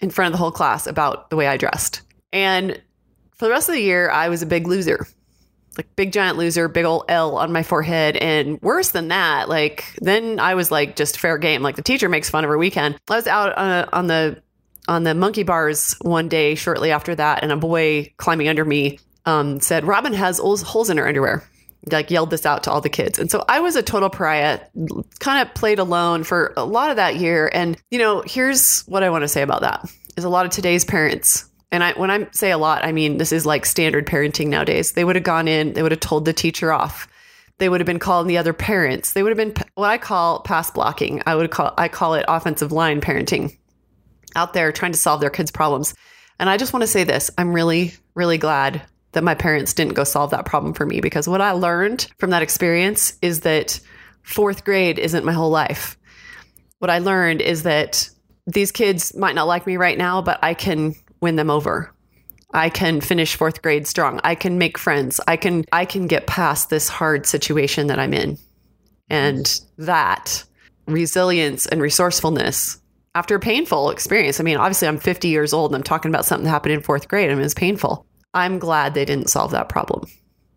in 0.00 0.10
front 0.10 0.26
of 0.28 0.32
the 0.32 0.38
whole 0.38 0.52
class 0.52 0.86
about 0.86 1.30
the 1.30 1.36
way 1.36 1.46
I 1.46 1.56
dressed. 1.56 2.02
And 2.32 2.80
for 3.36 3.46
the 3.46 3.50
rest 3.50 3.68
of 3.68 3.74
the 3.74 3.80
year, 3.80 4.10
I 4.10 4.28
was 4.28 4.42
a 4.42 4.46
big 4.46 4.66
loser. 4.66 5.06
Like 5.76 5.94
big 5.94 6.12
giant 6.12 6.38
loser, 6.38 6.66
big 6.68 6.84
old 6.84 7.04
L 7.08 7.36
on 7.36 7.52
my 7.52 7.62
forehead. 7.62 8.16
And 8.16 8.60
worse 8.62 8.90
than 8.90 9.08
that, 9.08 9.48
like 9.48 9.84
then 10.00 10.40
I 10.40 10.54
was 10.54 10.70
like 10.70 10.96
just 10.96 11.18
fair 11.18 11.38
game. 11.38 11.62
Like 11.62 11.76
the 11.76 11.82
teacher 11.82 12.08
makes 12.08 12.28
fun 12.28 12.44
of 12.44 12.50
her 12.50 12.58
weekend. 12.58 12.98
I 13.08 13.16
was 13.16 13.26
out 13.26 13.56
uh, 13.56 13.86
on 13.92 14.08
the 14.08 14.42
on 14.88 15.04
the 15.04 15.14
monkey 15.14 15.42
bars 15.42 15.94
one 16.00 16.28
day 16.28 16.54
shortly 16.54 16.90
after 16.90 17.14
that, 17.14 17.42
and 17.42 17.52
a 17.52 17.56
boy 17.56 18.12
climbing 18.16 18.48
under 18.48 18.64
me 18.64 18.98
um, 19.26 19.60
said, 19.60 19.84
Robin 19.86 20.14
has 20.14 20.38
holes 20.38 20.90
in 20.90 20.96
her 20.96 21.06
underwear. 21.06 21.44
Like 21.90 22.10
yelled 22.10 22.30
this 22.30 22.44
out 22.44 22.64
to 22.64 22.70
all 22.70 22.80
the 22.80 22.88
kids. 22.88 23.18
And 23.18 23.30
so 23.30 23.44
I 23.48 23.60
was 23.60 23.76
a 23.76 23.82
total 23.82 24.10
pariah, 24.10 24.60
kind 25.20 25.46
of 25.46 25.54
played 25.54 25.78
alone 25.78 26.24
for 26.24 26.52
a 26.56 26.64
lot 26.64 26.90
of 26.90 26.96
that 26.96 27.16
year. 27.16 27.48
And, 27.52 27.76
you 27.90 27.98
know, 27.98 28.22
here's 28.26 28.82
what 28.82 29.02
I 29.02 29.10
want 29.10 29.22
to 29.22 29.28
say 29.28 29.42
about 29.42 29.62
that 29.62 29.90
is 30.18 30.24
a 30.24 30.28
lot 30.28 30.44
of 30.44 30.52
today's 30.52 30.84
parents, 30.84 31.48
and 31.70 31.84
I 31.84 31.92
when 31.92 32.10
I 32.10 32.28
say 32.32 32.50
a 32.50 32.58
lot, 32.58 32.84
I 32.84 32.92
mean 32.92 33.18
this 33.18 33.32
is 33.32 33.46
like 33.46 33.64
standard 33.64 34.06
parenting 34.06 34.48
nowadays. 34.48 34.92
They 34.92 35.04
would 35.04 35.16
have 35.16 35.24
gone 35.24 35.48
in, 35.48 35.72
they 35.72 35.82
would 35.82 35.92
have 35.92 36.00
told 36.00 36.24
the 36.24 36.32
teacher 36.32 36.72
off. 36.72 37.08
They 37.58 37.68
would 37.68 37.80
have 37.80 37.86
been 37.86 37.98
calling 37.98 38.28
the 38.28 38.38
other 38.38 38.52
parents. 38.52 39.12
They 39.12 39.22
would 39.22 39.30
have 39.30 39.36
been 39.36 39.64
what 39.74 39.88
I 39.88 39.98
call 39.98 40.40
pass 40.40 40.70
blocking. 40.70 41.22
I 41.26 41.34
would 41.34 41.50
call 41.50 41.74
I 41.78 41.88
call 41.88 42.14
it 42.14 42.24
offensive 42.28 42.72
line 42.72 43.00
parenting 43.00 43.56
out 44.36 44.52
there 44.52 44.72
trying 44.72 44.92
to 44.92 44.98
solve 44.98 45.20
their 45.20 45.30
kids' 45.30 45.50
problems. 45.50 45.94
And 46.38 46.48
I 46.48 46.56
just 46.56 46.72
want 46.72 46.82
to 46.82 46.88
say 46.88 47.04
this 47.04 47.30
I'm 47.38 47.52
really, 47.52 47.94
really 48.14 48.38
glad 48.38 48.82
that 49.12 49.24
my 49.24 49.34
parents 49.34 49.72
didn't 49.72 49.94
go 49.94 50.04
solve 50.04 50.30
that 50.30 50.44
problem 50.44 50.74
for 50.74 50.86
me 50.86 51.00
because 51.00 51.28
what 51.28 51.40
I 51.40 51.52
learned 51.52 52.06
from 52.18 52.30
that 52.30 52.42
experience 52.42 53.16
is 53.22 53.40
that 53.40 53.80
fourth 54.22 54.64
grade 54.64 54.98
isn't 54.98 55.24
my 55.24 55.32
whole 55.32 55.50
life. 55.50 55.96
What 56.78 56.90
I 56.90 56.98
learned 56.98 57.40
is 57.40 57.62
that 57.62 58.08
these 58.46 58.72
kids 58.72 59.14
might 59.16 59.34
not 59.34 59.46
like 59.46 59.66
me 59.66 59.76
right 59.76 59.98
now, 59.98 60.22
but 60.22 60.38
I 60.42 60.54
can 60.54 60.94
win 61.20 61.36
them 61.36 61.50
over. 61.50 61.92
I 62.52 62.70
can 62.70 63.00
finish 63.00 63.36
fourth 63.36 63.60
grade 63.62 63.86
strong. 63.86 64.20
I 64.24 64.34
can 64.34 64.56
make 64.56 64.78
friends. 64.78 65.20
I 65.28 65.36
can 65.36 65.64
I 65.70 65.84
can 65.84 66.06
get 66.06 66.26
past 66.26 66.70
this 66.70 66.88
hard 66.88 67.26
situation 67.26 67.88
that 67.88 67.98
I'm 67.98 68.14
in. 68.14 68.38
And 69.10 69.60
that 69.76 70.44
resilience 70.86 71.66
and 71.66 71.82
resourcefulness 71.82 72.80
after 73.14 73.34
a 73.34 73.40
painful 73.40 73.90
experience. 73.90 74.40
I 74.40 74.44
mean, 74.44 74.56
obviously, 74.56 74.88
I'm 74.88 74.98
50 74.98 75.28
years 75.28 75.52
old 75.52 75.72
and 75.72 75.76
I'm 75.76 75.82
talking 75.82 76.10
about 76.10 76.24
something 76.24 76.44
that 76.44 76.50
happened 76.50 76.74
in 76.74 76.82
fourth 76.82 77.08
grade. 77.08 77.30
I 77.30 77.34
mean, 77.34 77.44
it's 77.44 77.54
painful. 77.54 78.06
I'm 78.38 78.58
glad 78.58 78.94
they 78.94 79.04
didn't 79.04 79.28
solve 79.28 79.50
that 79.50 79.68
problem. 79.68 80.06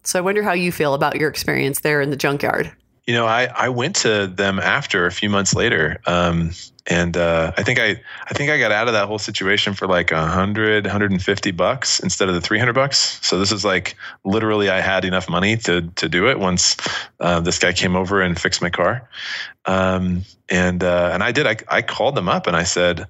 So 0.04 0.20
I 0.20 0.22
wonder 0.22 0.44
how 0.44 0.54
you 0.54 0.72
feel 0.72 0.94
about 0.94 1.16
your 1.16 1.30
experience 1.30 1.82
there 1.82 2.02
in 2.02 2.10
the 2.10 2.16
junkyard. 2.16 2.72
You 3.08 3.16
know, 3.16 3.26
I, 3.26 3.46
I 3.46 3.70
went 3.70 3.96
to 3.98 4.28
them 4.28 4.60
after 4.60 5.06
a 5.06 5.12
few 5.12 5.30
months 5.30 5.56
later, 5.56 6.00
um, 6.06 6.52
and 6.88 7.18
uh, 7.18 7.52
I 7.58 7.64
think 7.64 7.80
I 7.80 8.02
I 8.30 8.34
think 8.34 8.52
I 8.52 8.60
got 8.60 8.72
out 8.72 8.88
of 8.88 8.94
that 8.94 9.08
whole 9.08 9.20
situation 9.20 9.74
for 9.74 9.88
like 9.88 10.12
a 10.12 10.28
hundred, 10.28 10.86
hundred 10.86 11.12
and 11.12 11.22
fifty 11.22 11.50
bucks 11.52 12.00
instead 12.00 12.30
of 12.30 12.36
the 12.36 12.42
three 12.42 12.60
hundred 12.60 12.74
bucks. 12.74 13.20
So 13.24 13.40
this 13.40 13.52
is 13.52 13.66
like 13.66 13.96
literally 14.24 14.70
I 14.70 14.82
had 14.82 15.04
enough 15.04 15.28
money 15.28 15.58
to 15.58 15.82
to 15.82 16.08
do 16.08 16.30
it 16.30 16.40
once 16.40 16.78
uh, 17.20 17.40
this 17.40 17.58
guy 17.58 17.74
came 17.74 17.96
over 17.96 18.22
and 18.22 18.40
fixed 18.40 18.62
my 18.62 18.70
car, 18.70 19.10
um, 19.66 20.24
and 20.50 20.84
uh, 20.84 21.10
and 21.12 21.24
I 21.24 21.32
did. 21.32 21.48
I 21.48 21.58
I 21.70 21.82
called 21.82 22.16
them 22.16 22.30
up 22.30 22.46
and 22.46 22.56
I 22.56 22.64
said, 22.64 23.08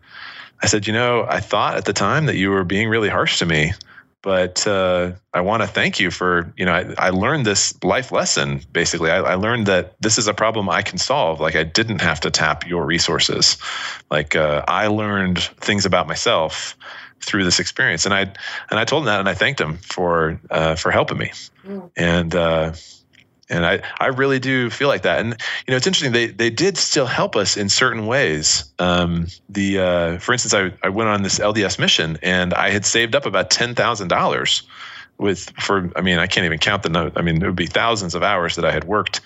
I 0.62 0.68
said, 0.68 0.88
you 0.88 0.94
know, 0.94 1.26
I 1.28 1.42
thought 1.42 1.76
at 1.76 1.86
the 1.86 1.94
time 1.94 2.28
that 2.28 2.38
you 2.38 2.50
were 2.50 2.64
being 2.64 2.88
really 2.88 3.10
harsh 3.10 3.40
to 3.40 3.46
me 3.46 3.74
but 4.22 4.66
uh, 4.68 5.12
I 5.34 5.42
want 5.42 5.64
to 5.64 5.68
thank 5.68 6.00
you 6.00 6.12
for 6.12 6.54
you 6.58 6.66
know 6.66 6.74
I, 6.74 6.94
I 6.98 7.10
learned 7.10 7.46
this 7.46 7.82
life 7.84 8.12
lesson 8.12 8.62
basically. 8.72 9.10
I, 9.10 9.20
I, 9.20 9.36
learned 9.36 9.68
that 9.68 10.00
this 10.02 10.18
is 10.18 10.28
a 10.28 10.34
problem 10.34 10.70
I 10.70 10.82
can 10.82 10.98
solve. 10.98 11.40
Like 11.40 11.56
I 11.56 11.64
didn't 11.64 12.02
have 12.02 12.20
to 12.22 12.32
tap 12.32 12.68
your 12.68 12.86
resources. 12.86 13.58
Like 14.10 14.36
uh, 14.36 14.64
I 14.68 14.88
learned 14.88 15.40
things 15.40 15.86
about 15.86 16.08
myself 16.08 16.78
through 17.22 17.44
this 17.44 17.60
experience 17.60 18.06
and 18.06 18.14
I 18.14 18.22
and 18.22 18.80
I 18.80 18.86
told 18.86 19.04
him 19.04 19.06
that 19.08 19.20
and 19.20 19.30
I 19.30 19.34
thanked 19.34 19.60
him 19.60 19.78
for 19.78 20.40
uh, 20.50 20.76
for 20.76 20.92
helping 20.92 21.18
me. 21.18 21.32
Mm. 21.66 21.92
and 21.96 22.36
uh, 22.36 22.74
and 23.52 23.66
I, 23.66 23.82
I 24.00 24.08
really 24.08 24.40
do 24.40 24.70
feel 24.70 24.88
like 24.88 25.04
that. 25.04 25.20
And 25.20 25.32
you 25.68 25.72
know, 25.72 25.78
it's 25.78 25.86
interesting. 25.86 26.14
They 26.14 26.28
they 26.28 26.50
did 26.50 26.78
still 26.78 27.06
help 27.06 27.36
us 27.36 27.58
in 27.58 27.70
certain 27.70 28.08
ways. 28.08 28.64
Um, 28.80 29.28
the 29.50 29.80
uh, 29.80 30.18
for 30.20 30.34
instance, 30.34 30.54
I, 30.54 30.72
I 30.86 30.90
went 30.90 31.10
on 31.10 31.22
this 31.24 31.38
LDS 31.38 31.78
mission, 31.78 32.18
and 32.24 32.54
I 32.54 32.70
had 32.70 32.86
saved 32.86 33.16
up 33.16 33.26
about 33.26 33.52
ten 33.52 33.76
thousand 33.76 34.08
dollars 34.08 34.64
with 35.18 35.52
for. 35.60 35.92
I 35.96 36.02
mean, 36.02 36.18
I 36.18 36.28
can't 36.28 36.46
even 36.46 36.60
count 36.60 36.84
the 36.84 36.90
note. 36.90 37.14
I 37.16 37.22
mean, 37.22 37.42
it 37.42 37.46
would 37.46 37.56
be 37.56 37.68
thousands 37.68 38.16
of 38.16 38.24
hours 38.24 38.56
that 38.56 38.66
I 38.66 38.72
had 38.72 38.86
worked 38.86 39.22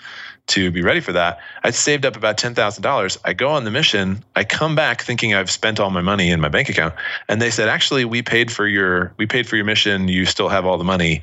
to 0.48 0.70
be 0.70 0.80
ready 0.80 1.00
for 1.00 1.12
that. 1.12 1.40
I 1.64 1.70
saved 1.70 2.06
up 2.06 2.16
about 2.16 2.36
ten 2.36 2.54
thousand 2.54 2.82
dollars. 2.82 3.18
I 3.24 3.32
go 3.32 3.48
on 3.48 3.64
the 3.64 3.70
mission. 3.70 4.24
I 4.34 4.44
come 4.44 4.74
back 4.74 5.02
thinking 5.02 5.34
I've 5.34 5.50
spent 5.50 5.80
all 5.80 5.90
my 5.90 6.02
money 6.02 6.30
in 6.30 6.40
my 6.40 6.48
bank 6.48 6.68
account, 6.68 6.94
and 7.28 7.40
they 7.40 7.50
said, 7.50 7.68
"Actually, 7.68 8.04
we 8.04 8.22
paid 8.22 8.52
for 8.52 8.66
your 8.66 9.12
we 9.16 9.26
paid 9.26 9.48
for 9.48 9.56
your 9.56 9.64
mission. 9.64 10.08
You 10.08 10.24
still 10.24 10.48
have 10.48 10.66
all 10.66 10.78
the 10.78 10.84
money." 10.84 11.22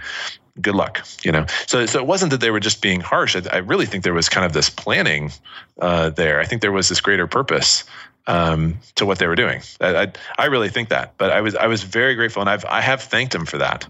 Good 0.62 0.76
luck 0.76 1.06
you 1.24 1.32
know? 1.32 1.46
So 1.68 1.86
so 1.86 2.00
it 2.00 2.08
wasn't 2.08 2.32
that 2.32 2.42
they 2.42 2.52
were 2.52 2.60
just 2.60 2.82
being 2.82 3.02
harsh. 3.02 3.36
I, 3.36 3.42
I 3.52 3.58
really 3.58 3.86
think 3.86 4.04
there 4.04 4.14
was 4.14 4.30
kind 4.30 4.46
of 4.46 4.54
this 4.54 4.70
planning 4.70 5.32
uh, 5.80 6.10
there. 6.10 6.40
I 6.40 6.46
think 6.46 6.62
there 6.62 6.72
was 6.72 6.90
this 6.90 7.02
greater 7.02 7.28
purpose 7.28 7.84
um, 8.28 8.80
to 8.96 9.06
what 9.06 9.20
they 9.20 9.28
were 9.28 9.36
doing. 9.36 9.62
I, 9.82 10.04
I, 10.04 10.12
I 10.38 10.46
really 10.46 10.70
think 10.70 10.90
that 10.90 11.14
but 11.18 11.32
i 11.32 11.42
was 11.42 11.56
i 11.56 11.68
was 11.68 11.84
very 11.84 12.16
grateful 12.16 12.42
and 12.42 12.50
i've 12.50 12.66
i 12.66 12.82
have 12.82 13.02
thanked 13.02 13.34
them 13.34 13.46
for 13.46 13.58
that 13.58 13.88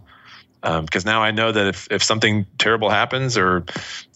because 0.64 1.06
um, 1.06 1.12
now 1.12 1.22
I 1.22 1.32
know 1.32 1.52
that 1.52 1.68
if, 1.68 1.88
if 1.92 2.02
something 2.02 2.46
terrible 2.58 2.90
happens, 2.90 3.38
or 3.38 3.66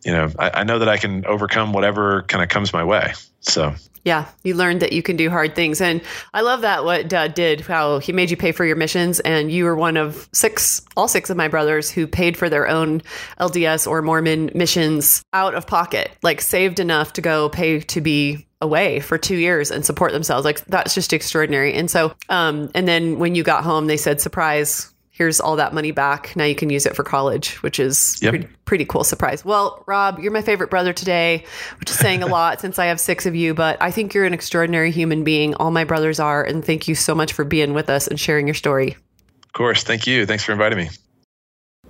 you 0.04 0.12
know, 0.12 0.32
I, 0.40 0.62
I 0.62 0.64
know 0.64 0.80
that 0.80 0.88
I 0.88 0.98
can 0.98 1.26
overcome 1.26 1.74
whatever 1.74 2.24
kind 2.24 2.42
of 2.44 2.50
comes 2.50 2.72
my 2.72 2.84
way. 2.84 3.14
So 3.42 3.74
yeah, 4.08 4.26
you 4.44 4.56
learned 4.56 4.82
that 4.82 4.94
you 4.94 5.04
can 5.04 5.18
do 5.18 5.30
hard 5.30 5.54
things, 5.54 5.82
and 5.82 6.02
I 6.34 6.40
love 6.40 6.62
that 6.62 6.86
what 6.86 7.10
Dad 7.10 7.34
did. 7.34 7.60
How 7.60 8.00
he 8.00 8.14
made 8.14 8.32
you 8.32 8.38
pay 8.38 8.54
for 8.54 8.64
your 8.64 8.78
missions, 8.78 9.20
and 9.20 9.52
you 9.52 9.66
were 9.66 9.76
one 9.76 9.98
of 9.98 10.30
six, 10.32 10.82
all 10.96 11.10
six 11.10 11.30
of 11.30 11.36
my 11.36 11.50
brothers 11.50 11.92
who 11.92 12.08
paid 12.08 12.38
for 12.38 12.50
their 12.50 12.70
own 12.70 13.02
LDS 13.42 13.86
or 13.86 14.02
Mormon 14.02 14.50
missions 14.56 15.24
out 15.34 15.56
of 15.56 15.68
pocket, 15.68 16.12
like 16.24 16.40
saved 16.40 16.80
enough 16.80 17.12
to 17.14 17.22
go 17.22 17.50
pay 17.50 17.82
to 17.82 18.00
be 18.00 18.48
away 18.62 19.02
for 19.02 19.18
two 19.18 19.36
years 19.36 19.70
and 19.70 19.86
support 19.86 20.14
themselves. 20.14 20.46
Like 20.46 20.64
that's 20.66 20.96
just 20.96 21.12
extraordinary. 21.12 21.74
And 21.74 21.92
so, 21.92 22.16
um, 22.30 22.72
and 22.74 22.88
then 22.88 23.20
when 23.20 23.36
you 23.36 23.44
got 23.44 23.66
home, 23.66 23.88
they 23.88 23.98
said, 23.98 24.22
"Surprise." 24.22 24.94
Here's 25.18 25.40
all 25.40 25.56
that 25.56 25.74
money 25.74 25.92
back. 25.92 26.36
Now 26.36 26.44
you 26.44 26.54
can 26.54 26.70
use 26.70 26.86
it 26.86 26.96
for 26.96 27.04
college, 27.04 27.56
which 27.64 27.80
is 27.80 28.20
yep. 28.22 28.32
pretty, 28.32 28.48
pretty 28.66 28.86
cool 28.86 29.04
surprise. 29.04 29.44
Well, 29.44 29.84
Rob, 29.88 30.20
you're 30.20 30.32
my 30.32 30.44
favorite 30.44 30.70
brother 30.70 30.94
today, 30.94 31.44
which 31.80 31.90
is 31.90 31.98
saying 31.98 32.22
a 32.22 32.28
lot 32.28 32.62
since 32.62 32.78
I 32.78 32.86
have 32.86 33.00
six 33.00 33.26
of 33.26 33.36
you, 33.36 33.56
but 33.56 33.82
I 33.82 33.90
think 33.90 34.14
you're 34.14 34.26
an 34.26 34.34
extraordinary 34.34 34.92
human 34.92 35.24
being. 35.24 35.56
All 35.56 35.72
my 35.72 35.86
brothers 35.86 36.20
are. 36.20 36.44
And 36.44 36.64
thank 36.64 36.88
you 36.88 36.94
so 36.94 37.16
much 37.16 37.34
for 37.34 37.44
being 37.44 37.74
with 37.74 37.90
us 37.90 38.08
and 38.08 38.20
sharing 38.20 38.46
your 38.46 38.54
story. 38.54 38.96
Of 39.44 39.54
course. 39.54 39.84
Thank 39.84 40.06
you. 40.06 40.28
Thanks 40.28 40.44
for 40.44 40.52
inviting 40.52 40.78
me. 40.78 40.90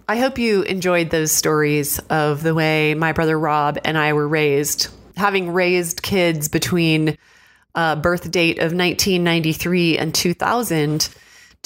I 0.07 0.17
hope 0.17 0.37
you 0.37 0.61
enjoyed 0.61 1.09
those 1.09 1.33
stories 1.33 1.99
of 2.09 2.41
the 2.41 2.55
way 2.55 2.93
my 2.93 3.11
brother 3.11 3.37
Rob 3.37 3.77
and 3.83 3.97
I 3.97 4.13
were 4.13 4.27
raised, 4.27 4.87
having 5.17 5.51
raised 5.51 6.01
kids 6.01 6.47
between 6.47 7.17
uh, 7.75 7.97
birth 7.97 8.31
date 8.31 8.59
of 8.59 8.71
1993 8.71 9.97
and 9.97 10.15
2000 10.15 11.09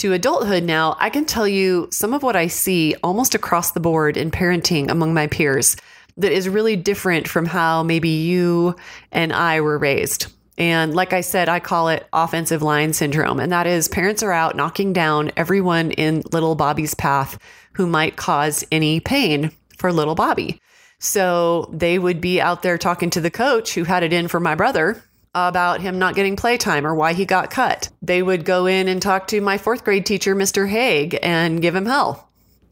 to 0.02 0.14
adulthood 0.14 0.64
now, 0.64 0.98
I 1.00 1.12
can 1.12 1.26
tell 1.26 1.48
you 1.48 1.88
some 1.92 2.16
of 2.16 2.24
what 2.24 2.36
I 2.36 2.48
see 2.48 2.96
almost 3.04 3.36
across 3.36 3.74
the 3.74 3.80
board 3.80 4.18
in 4.18 4.32
parenting 4.32 4.90
among 4.90 5.14
my 5.14 5.28
peers 5.28 5.78
that 6.18 6.32
is 6.32 6.50
really 6.50 6.76
different 6.76 7.28
from 7.28 7.46
how 7.46 7.84
maybe 7.84 8.10
you 8.10 8.76
and 9.12 9.32
I 9.32 9.62
were 9.62 9.78
raised. 9.78 10.26
And 10.58 10.96
like 10.96 11.14
I 11.14 11.22
said, 11.22 11.50
I 11.50 11.60
call 11.60 11.90
it 11.90 12.08
offensive 12.14 12.64
line 12.64 12.94
syndrome. 12.94 13.40
And 13.40 13.52
that 13.52 13.68
is 13.68 13.88
parents 13.88 14.24
are 14.24 14.32
out 14.32 14.56
knocking 14.56 14.92
down 14.92 15.34
everyone 15.38 15.92
in 15.92 16.24
little 16.32 16.56
Bobby's 16.56 16.96
path 16.96 17.38
who 17.74 17.86
might 17.86 18.16
cause 18.16 18.66
any 18.72 19.02
pain 19.02 19.52
for 19.78 19.94
little 19.94 20.16
Bobby. 20.16 20.60
So 20.98 21.70
they 21.72 22.00
would 22.00 22.20
be 22.20 22.42
out 22.42 22.64
there 22.64 22.80
talking 22.80 23.12
to 23.12 23.22
the 23.22 23.30
coach 23.30 23.76
who 23.76 23.84
had 23.84 24.02
it 24.02 24.14
in 24.14 24.28
for 24.30 24.40
my 24.40 24.56
brother 24.56 25.04
about 25.34 25.82
him 25.82 26.00
not 26.00 26.16
getting 26.16 26.36
playtime 26.36 26.86
or 26.86 26.94
why 26.94 27.14
he 27.14 27.26
got 27.26 27.50
cut. 27.50 27.90
They 28.02 28.22
would 28.22 28.46
go 28.46 28.66
in 28.66 28.88
and 28.88 29.02
talk 29.02 29.28
to 29.28 29.42
my 29.42 29.58
fourth 29.58 29.84
grade 29.84 30.06
teacher, 30.06 30.36
Mr. 30.36 30.68
Haig, 30.68 31.18
and 31.22 31.62
give 31.62 31.76
him 31.76 31.86
hell. 31.86 32.30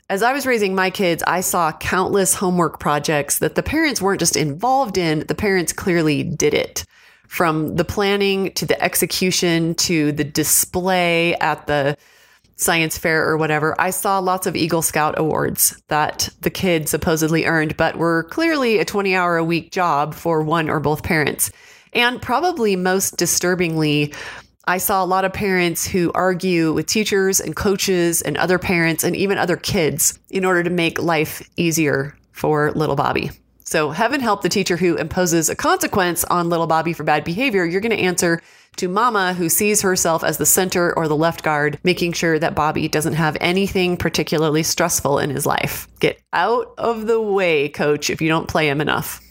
As 0.09 0.23
I 0.23 0.33
was 0.33 0.47
raising 0.47 0.73
my 0.73 0.89
kids, 0.89 1.21
I 1.27 1.41
saw 1.41 1.71
countless 1.71 2.33
homework 2.33 2.79
projects 2.79 3.39
that 3.39 3.55
the 3.55 3.61
parents 3.61 4.01
weren't 4.01 4.19
just 4.19 4.35
involved 4.35 4.97
in, 4.97 5.19
the 5.27 5.35
parents 5.35 5.71
clearly 5.71 6.23
did 6.23 6.53
it. 6.53 6.83
From 7.27 7.75
the 7.75 7.85
planning 7.85 8.51
to 8.53 8.65
the 8.65 8.81
execution 8.81 9.75
to 9.75 10.11
the 10.11 10.23
display 10.23 11.35
at 11.35 11.67
the 11.67 11.95
science 12.55 12.97
fair 12.97 13.29
or 13.29 13.37
whatever, 13.37 13.79
I 13.79 13.91
saw 13.91 14.17
lots 14.17 14.47
of 14.47 14.55
Eagle 14.55 14.81
Scout 14.81 15.13
awards 15.17 15.79
that 15.89 16.29
the 16.41 16.49
kids 16.49 16.89
supposedly 16.89 17.45
earned, 17.45 17.77
but 17.77 17.97
were 17.97 18.23
clearly 18.23 18.79
a 18.79 18.85
20 18.85 19.15
hour 19.15 19.37
a 19.37 19.43
week 19.43 19.71
job 19.71 20.15
for 20.15 20.41
one 20.41 20.71
or 20.71 20.79
both 20.79 21.03
parents. 21.03 21.51
And 21.93 22.21
probably 22.21 22.75
most 22.75 23.17
disturbingly, 23.17 24.13
I 24.65 24.77
saw 24.77 25.03
a 25.03 25.05
lot 25.05 25.25
of 25.25 25.33
parents 25.33 25.87
who 25.87 26.11
argue 26.13 26.73
with 26.73 26.85
teachers 26.85 27.39
and 27.39 27.55
coaches 27.55 28.21
and 28.21 28.37
other 28.37 28.59
parents 28.59 29.03
and 29.03 29.15
even 29.15 29.37
other 29.37 29.57
kids 29.57 30.19
in 30.29 30.45
order 30.45 30.63
to 30.63 30.69
make 30.69 31.01
life 31.01 31.41
easier 31.57 32.15
for 32.31 32.71
little 32.73 32.95
Bobby. 32.95 33.31
So, 33.63 33.91
heaven 33.91 34.19
help 34.19 34.41
the 34.41 34.49
teacher 34.49 34.77
who 34.77 34.95
imposes 34.95 35.47
a 35.47 35.55
consequence 35.55 36.23
on 36.23 36.49
little 36.49 36.65
Bobby 36.65 36.93
for 36.93 37.03
bad 37.03 37.23
behavior. 37.23 37.65
You're 37.65 37.81
going 37.81 37.95
to 37.95 38.03
answer 38.03 38.41
to 38.77 38.87
mama 38.87 39.33
who 39.33 39.49
sees 39.49 39.81
herself 39.81 40.23
as 40.23 40.37
the 40.37 40.45
center 40.45 40.95
or 40.97 41.07
the 41.07 41.15
left 41.15 41.43
guard, 41.43 41.79
making 41.83 42.13
sure 42.13 42.39
that 42.39 42.55
Bobby 42.55 42.87
doesn't 42.87 43.13
have 43.13 43.37
anything 43.41 43.97
particularly 43.97 44.63
stressful 44.63 45.19
in 45.19 45.29
his 45.29 45.45
life. 45.45 45.87
Get 45.99 46.19
out 46.33 46.73
of 46.77 47.07
the 47.07 47.21
way, 47.21 47.69
coach, 47.69 48.09
if 48.09 48.21
you 48.21 48.27
don't 48.27 48.47
play 48.47 48.69
him 48.69 48.81
enough. 48.81 49.21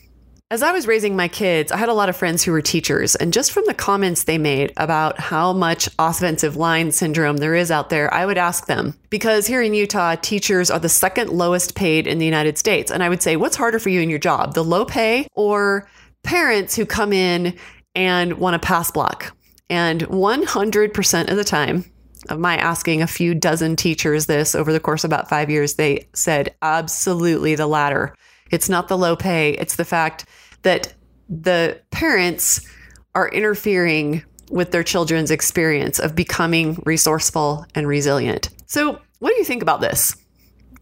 As 0.50 0.62
I 0.62 0.72
was 0.72 0.86
raising 0.86 1.14
my 1.14 1.28
kids, 1.28 1.70
I 1.70 1.76
had 1.76 1.90
a 1.90 1.94
lot 1.94 2.08
of 2.08 2.16
friends 2.16 2.42
who 2.42 2.52
were 2.52 2.62
teachers, 2.62 3.14
and 3.14 3.34
just 3.34 3.52
from 3.52 3.66
the 3.66 3.74
comments 3.74 4.24
they 4.24 4.38
made 4.38 4.72
about 4.78 5.20
how 5.20 5.52
much 5.52 5.90
offensive 5.98 6.56
line 6.56 6.90
syndrome 6.90 7.36
there 7.36 7.54
is 7.54 7.70
out 7.70 7.90
there, 7.90 8.12
I 8.14 8.24
would 8.24 8.38
ask 8.38 8.64
them 8.64 8.94
because 9.10 9.46
here 9.46 9.60
in 9.60 9.74
Utah, 9.74 10.14
teachers 10.14 10.70
are 10.70 10.78
the 10.78 10.88
second 10.88 11.28
lowest 11.28 11.74
paid 11.74 12.06
in 12.06 12.16
the 12.16 12.24
United 12.24 12.56
States. 12.56 12.90
And 12.90 13.02
I 13.02 13.10
would 13.10 13.20
say, 13.20 13.36
what's 13.36 13.56
harder 13.56 13.78
for 13.78 13.90
you 13.90 14.00
in 14.00 14.08
your 14.08 14.18
job, 14.18 14.54
the 14.54 14.64
low 14.64 14.86
pay 14.86 15.28
or 15.34 15.86
parents 16.22 16.74
who 16.74 16.86
come 16.86 17.12
in 17.12 17.54
and 17.94 18.38
want 18.38 18.54
to 18.54 18.66
pass 18.66 18.90
block? 18.90 19.36
And 19.68 20.00
100% 20.00 21.30
of 21.30 21.36
the 21.36 21.44
time, 21.44 21.84
of 22.30 22.38
my 22.38 22.56
asking 22.56 23.02
a 23.02 23.06
few 23.06 23.34
dozen 23.34 23.76
teachers 23.76 24.24
this 24.24 24.54
over 24.54 24.72
the 24.72 24.80
course 24.80 25.04
of 25.04 25.08
about 25.10 25.28
five 25.28 25.50
years, 25.50 25.74
they 25.74 26.08
said 26.14 26.54
absolutely 26.62 27.54
the 27.54 27.66
latter. 27.66 28.14
It's 28.50 28.68
not 28.68 28.88
the 28.88 28.98
low 28.98 29.16
pay, 29.16 29.52
it's 29.52 29.76
the 29.76 29.84
fact 29.84 30.24
that 30.62 30.94
the 31.28 31.80
parents 31.90 32.66
are 33.14 33.28
interfering 33.28 34.24
with 34.50 34.70
their 34.70 34.82
children's 34.82 35.30
experience 35.30 35.98
of 35.98 36.14
becoming 36.14 36.82
resourceful 36.86 37.66
and 37.74 37.86
resilient. 37.86 38.48
So, 38.66 39.00
what 39.18 39.30
do 39.30 39.36
you 39.36 39.44
think 39.44 39.62
about 39.62 39.80
this? 39.80 40.16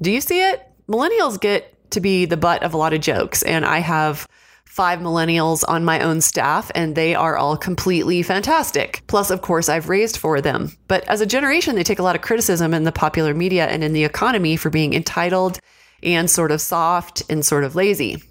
Do 0.01 0.11
you 0.11 0.21
see 0.21 0.41
it? 0.41 0.63
Millennials 0.89 1.41
get 1.41 1.91
to 1.91 2.01
be 2.01 2.27
the 2.27 2.37
butt 2.37 2.63
of 2.63 2.75
a 2.75 2.77
lot 2.77 2.93
of 2.93 3.01
jokes, 3.01 3.43
and 3.43 3.65
I 3.65 3.79
have 3.79 4.29
five 4.65 4.99
millennials 4.99 5.65
on 5.67 5.85
my 5.85 6.01
own 6.01 6.21
staff, 6.21 6.71
and 6.75 6.95
they 6.95 7.15
are 7.15 7.37
all 7.37 7.57
completely 7.57 8.23
fantastic. 8.23 9.03
Plus, 9.07 9.31
of 9.31 9.41
course, 9.41 9.71
I've 9.71 9.89
raised 9.89 10.19
for 10.19 10.43
them. 10.43 10.71
But 10.87 11.09
as 11.09 11.23
a 11.23 11.27
generation, 11.27 11.77
they 11.77 11.83
take 11.83 11.99
a 11.99 12.03
lot 12.03 12.15
of 12.15 12.21
criticism 12.21 12.75
in 12.75 12.85
the 12.85 12.93
popular 12.93 13.33
media 13.33 13.67
and 13.67 13.83
in 13.83 13.95
the 13.95 14.05
economy 14.05 14.57
for 14.57 14.69
being 14.69 14.93
entitled 14.93 15.59
and 16.03 16.31
sort 16.31 16.51
of 16.51 16.61
soft 16.61 17.23
and 17.31 17.45
sort 17.45 17.65
of 17.65 17.75
lazy. 17.75 18.23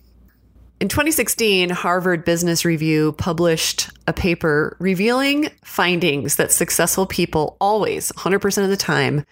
In 0.82 0.90
2016, 0.90 1.70
Harvard 1.70 2.26
Business 2.26 2.66
Review 2.66 3.14
published 3.14 3.90
a 4.08 4.14
paper 4.14 4.76
revealing 4.80 5.50
findings 5.64 6.36
that 6.36 6.52
successful 6.52 7.06
people 7.06 7.56
always, 7.62 8.12
100% 8.12 8.64
of 8.64 8.70
the 8.70 8.76
time, 8.76 9.26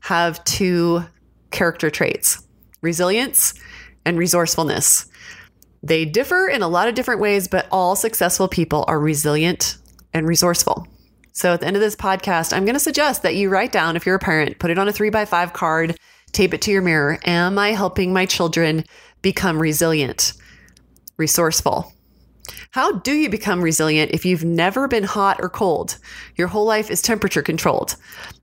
have 0.00 0.42
two 0.44 1.04
character 1.50 1.90
traits 1.90 2.42
resilience 2.80 3.54
and 4.04 4.18
resourcefulness. 4.18 5.06
They 5.82 6.04
differ 6.04 6.48
in 6.48 6.62
a 6.62 6.68
lot 6.68 6.88
of 6.88 6.94
different 6.94 7.20
ways, 7.20 7.48
but 7.48 7.66
all 7.70 7.96
successful 7.96 8.48
people 8.48 8.84
are 8.88 9.00
resilient 9.00 9.78
and 10.12 10.26
resourceful. 10.26 10.86
So 11.32 11.54
at 11.54 11.60
the 11.60 11.66
end 11.66 11.76
of 11.76 11.82
this 11.82 11.96
podcast, 11.96 12.52
I'm 12.52 12.64
going 12.64 12.74
to 12.74 12.80
suggest 12.80 13.22
that 13.22 13.36
you 13.36 13.48
write 13.48 13.70
down, 13.70 13.94
if 13.94 14.04
you're 14.04 14.16
a 14.16 14.20
parent, 14.20 14.58
put 14.58 14.70
it 14.70 14.78
on 14.78 14.88
a 14.88 14.92
three 14.92 15.10
by 15.10 15.24
five 15.24 15.52
card, 15.52 15.96
tape 16.32 16.54
it 16.54 16.62
to 16.62 16.70
your 16.70 16.82
mirror. 16.82 17.18
Am 17.24 17.58
I 17.58 17.70
helping 17.72 18.12
my 18.12 18.26
children 18.26 18.84
become 19.22 19.60
resilient? 19.60 20.32
resourceful. 21.18 21.92
How 22.70 22.92
do 22.92 23.12
you 23.12 23.28
become 23.28 23.60
resilient 23.60 24.12
if 24.12 24.24
you've 24.24 24.44
never 24.44 24.88
been 24.88 25.04
hot 25.04 25.38
or 25.40 25.50
cold? 25.50 25.98
Your 26.36 26.48
whole 26.48 26.64
life 26.64 26.90
is 26.90 27.02
temperature 27.02 27.42
controlled. 27.42 27.96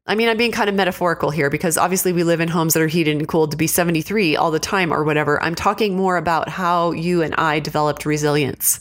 I 0.05 0.13
mean, 0.13 0.29
I'm 0.29 0.37
being 0.37 0.51
kind 0.51 0.69
of 0.69 0.75
metaphorical 0.75 1.31
here 1.31 1.49
because 1.49 1.77
obviously 1.77 2.13
we 2.13 2.23
live 2.23 2.39
in 2.39 2.49
homes 2.49 2.75
that 2.75 2.83
are 2.83 2.87
heated 2.87 3.17
and 3.17 3.27
cooled 3.27 3.51
to 3.51 3.57
be 3.57 3.65
73 3.65 4.35
all 4.35 4.51
the 4.51 4.59
time 4.59 4.93
or 4.93 5.03
whatever. 5.03 5.41
I'm 5.41 5.55
talking 5.55 5.95
more 5.95 6.17
about 6.17 6.49
how 6.49 6.91
you 6.91 7.23
and 7.23 7.33
I 7.35 7.59
developed 7.59 8.05
resilience 8.05 8.79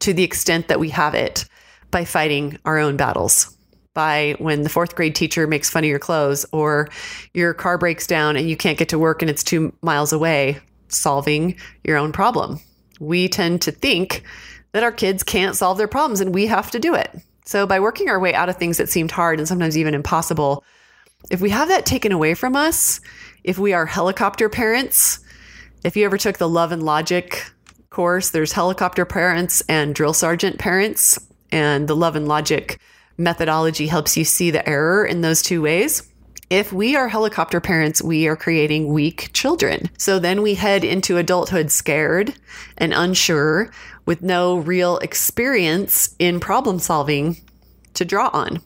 to 0.00 0.12
the 0.12 0.24
extent 0.24 0.68
that 0.68 0.80
we 0.80 0.90
have 0.90 1.14
it 1.14 1.46
by 1.90 2.04
fighting 2.04 2.58
our 2.66 2.78
own 2.78 2.98
battles. 2.98 3.55
By 3.96 4.36
when 4.38 4.62
the 4.62 4.68
fourth 4.68 4.94
grade 4.94 5.16
teacher 5.16 5.48
makes 5.48 5.70
fun 5.70 5.82
of 5.82 5.90
your 5.90 5.98
clothes 5.98 6.46
or 6.52 6.88
your 7.34 7.52
car 7.52 7.78
breaks 7.78 8.06
down 8.06 8.36
and 8.36 8.48
you 8.48 8.56
can't 8.56 8.78
get 8.78 8.90
to 8.90 8.98
work 8.98 9.22
and 9.22 9.30
it's 9.30 9.42
two 9.42 9.72
miles 9.82 10.12
away, 10.12 10.60
solving 10.88 11.56
your 11.82 11.96
own 11.96 12.12
problem 12.12 12.60
we 13.00 13.28
tend 13.28 13.62
to 13.62 13.72
think 13.72 14.22
that 14.72 14.82
our 14.82 14.92
kids 14.92 15.22
can't 15.22 15.56
solve 15.56 15.78
their 15.78 15.88
problems 15.88 16.20
and 16.20 16.34
we 16.34 16.46
have 16.46 16.70
to 16.70 16.78
do 16.78 16.94
it. 16.94 17.10
So, 17.44 17.66
by 17.66 17.80
working 17.80 18.08
our 18.08 18.18
way 18.18 18.34
out 18.34 18.48
of 18.48 18.56
things 18.56 18.78
that 18.78 18.88
seemed 18.88 19.10
hard 19.10 19.38
and 19.38 19.46
sometimes 19.46 19.78
even 19.78 19.94
impossible, 19.94 20.64
if 21.30 21.40
we 21.40 21.50
have 21.50 21.68
that 21.68 21.86
taken 21.86 22.12
away 22.12 22.34
from 22.34 22.56
us, 22.56 23.00
if 23.44 23.58
we 23.58 23.72
are 23.72 23.86
helicopter 23.86 24.48
parents, 24.48 25.20
if 25.84 25.96
you 25.96 26.04
ever 26.04 26.18
took 26.18 26.38
the 26.38 26.48
love 26.48 26.72
and 26.72 26.82
logic 26.82 27.44
course, 27.90 28.30
there's 28.30 28.52
helicopter 28.52 29.04
parents 29.04 29.62
and 29.68 29.94
drill 29.94 30.12
sergeant 30.12 30.58
parents, 30.58 31.18
and 31.52 31.88
the 31.88 31.96
love 31.96 32.16
and 32.16 32.26
logic 32.26 32.80
methodology 33.18 33.86
helps 33.86 34.16
you 34.16 34.24
see 34.24 34.50
the 34.50 34.68
error 34.68 35.04
in 35.04 35.20
those 35.20 35.42
two 35.42 35.62
ways. 35.62 36.02
If 36.48 36.72
we 36.72 36.94
are 36.94 37.08
helicopter 37.08 37.60
parents, 37.60 38.00
we 38.00 38.28
are 38.28 38.36
creating 38.36 38.92
weak 38.92 39.30
children. 39.32 39.90
So 39.98 40.18
then 40.20 40.42
we 40.42 40.54
head 40.54 40.84
into 40.84 41.16
adulthood 41.16 41.72
scared 41.72 42.34
and 42.78 42.92
unsure 42.92 43.70
with 44.04 44.22
no 44.22 44.58
real 44.58 44.98
experience 44.98 46.14
in 46.20 46.38
problem 46.38 46.78
solving 46.78 47.36
to 47.94 48.04
draw 48.04 48.30
on. 48.32 48.60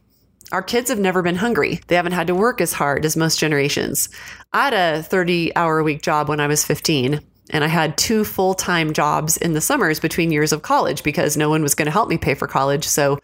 Our 0.52 0.62
kids 0.62 0.90
have 0.90 0.98
never 0.98 1.22
been 1.22 1.36
hungry. 1.36 1.80
They 1.86 1.94
haven't 1.94 2.12
had 2.12 2.26
to 2.26 2.34
work 2.34 2.60
as 2.60 2.72
hard 2.72 3.04
as 3.04 3.16
most 3.16 3.38
generations. 3.38 4.08
I 4.52 4.64
had 4.64 4.74
a 4.74 5.02
30 5.02 5.54
hour 5.56 5.78
a 5.78 5.84
week 5.84 6.02
job 6.02 6.28
when 6.28 6.40
I 6.40 6.48
was 6.48 6.64
15, 6.64 7.20
and 7.50 7.64
I 7.64 7.68
had 7.68 7.96
two 7.96 8.24
full 8.24 8.54
time 8.54 8.92
jobs 8.92 9.36
in 9.36 9.54
the 9.54 9.60
summers 9.60 10.00
between 10.00 10.32
years 10.32 10.52
of 10.52 10.62
college 10.62 11.02
because 11.04 11.36
no 11.36 11.48
one 11.48 11.62
was 11.62 11.76
going 11.76 11.86
to 11.86 11.92
help 11.92 12.08
me 12.08 12.18
pay 12.18 12.34
for 12.34 12.48
college. 12.48 12.86
So 12.86 13.20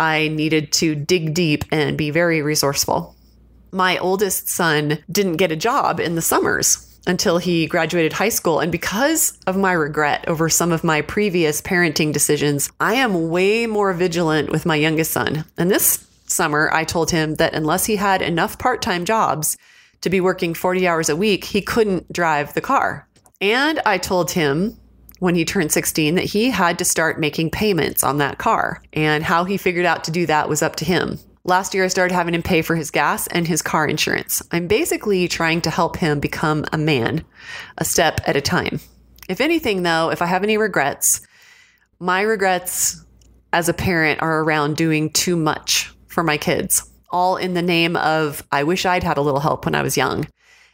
I 0.00 0.28
needed 0.28 0.72
to 0.72 0.96
dig 0.96 1.34
deep 1.34 1.64
and 1.70 1.96
be 1.96 2.10
very 2.10 2.42
resourceful 2.42 3.14
my 3.72 3.98
oldest 3.98 4.48
son 4.48 4.98
didn't 5.10 5.36
get 5.36 5.52
a 5.52 5.56
job 5.56 6.00
in 6.00 6.14
the 6.14 6.22
summers 6.22 6.86
until 7.06 7.38
he 7.38 7.66
graduated 7.66 8.12
high 8.12 8.28
school. 8.28 8.60
And 8.60 8.70
because 8.70 9.38
of 9.46 9.56
my 9.56 9.72
regret 9.72 10.26
over 10.28 10.48
some 10.48 10.72
of 10.72 10.84
my 10.84 11.02
previous 11.02 11.62
parenting 11.62 12.12
decisions, 12.12 12.70
I 12.78 12.94
am 12.94 13.30
way 13.30 13.66
more 13.66 13.92
vigilant 13.92 14.50
with 14.50 14.66
my 14.66 14.76
youngest 14.76 15.12
son. 15.12 15.44
And 15.56 15.70
this 15.70 16.06
summer, 16.26 16.70
I 16.72 16.84
told 16.84 17.10
him 17.10 17.36
that 17.36 17.54
unless 17.54 17.86
he 17.86 17.96
had 17.96 18.22
enough 18.22 18.58
part 18.58 18.82
time 18.82 19.04
jobs 19.04 19.56
to 20.02 20.10
be 20.10 20.20
working 20.20 20.54
40 20.54 20.86
hours 20.86 21.08
a 21.08 21.16
week, 21.16 21.44
he 21.44 21.62
couldn't 21.62 22.12
drive 22.12 22.54
the 22.54 22.60
car. 22.60 23.06
And 23.40 23.80
I 23.86 23.98
told 23.98 24.32
him 24.32 24.76
when 25.20 25.34
he 25.34 25.44
turned 25.44 25.70
16 25.70 26.16
that 26.16 26.24
he 26.24 26.50
had 26.50 26.78
to 26.78 26.84
start 26.84 27.20
making 27.20 27.50
payments 27.50 28.02
on 28.02 28.18
that 28.18 28.38
car. 28.38 28.82
And 28.92 29.22
how 29.22 29.44
he 29.44 29.56
figured 29.56 29.86
out 29.86 30.04
to 30.04 30.10
do 30.10 30.26
that 30.26 30.48
was 30.48 30.62
up 30.62 30.76
to 30.76 30.84
him. 30.84 31.18
Last 31.44 31.72
year, 31.72 31.84
I 31.84 31.88
started 31.88 32.14
having 32.14 32.34
him 32.34 32.42
pay 32.42 32.60
for 32.60 32.76
his 32.76 32.90
gas 32.90 33.26
and 33.28 33.46
his 33.46 33.62
car 33.62 33.86
insurance. 33.86 34.42
I'm 34.50 34.66
basically 34.66 35.26
trying 35.28 35.62
to 35.62 35.70
help 35.70 35.96
him 35.96 36.20
become 36.20 36.64
a 36.72 36.78
man, 36.78 37.24
a 37.78 37.84
step 37.84 38.20
at 38.26 38.36
a 38.36 38.42
time. 38.42 38.80
If 39.28 39.40
anything, 39.40 39.82
though, 39.82 40.10
if 40.10 40.20
I 40.20 40.26
have 40.26 40.42
any 40.42 40.58
regrets, 40.58 41.20
my 41.98 42.22
regrets 42.22 43.04
as 43.52 43.68
a 43.68 43.74
parent 43.74 44.20
are 44.22 44.42
around 44.42 44.76
doing 44.76 45.10
too 45.10 45.36
much 45.36 45.92
for 46.08 46.22
my 46.22 46.36
kids, 46.36 46.88
all 47.10 47.36
in 47.36 47.54
the 47.54 47.62
name 47.62 47.96
of, 47.96 48.42
I 48.52 48.64
wish 48.64 48.86
I'd 48.86 49.02
had 49.02 49.18
a 49.18 49.22
little 49.22 49.40
help 49.40 49.64
when 49.64 49.74
I 49.74 49.82
was 49.82 49.96
young. 49.96 50.26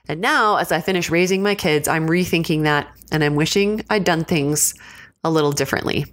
And 0.09 0.21
now, 0.21 0.57
as 0.57 0.73
I 0.73 0.81
finish 0.81 1.11
raising 1.11 1.43
my 1.43 1.55
kids, 1.55 1.89
I'm 1.89 2.09
rethinking 2.09 2.63
that 2.63 2.89
and 3.11 3.25
I'm 3.25 3.35
wishing 3.35 3.85
I'd 3.91 4.05
done 4.05 4.25
things 4.25 4.75
a 5.25 5.31
little 5.31 5.53
differently. 5.53 6.07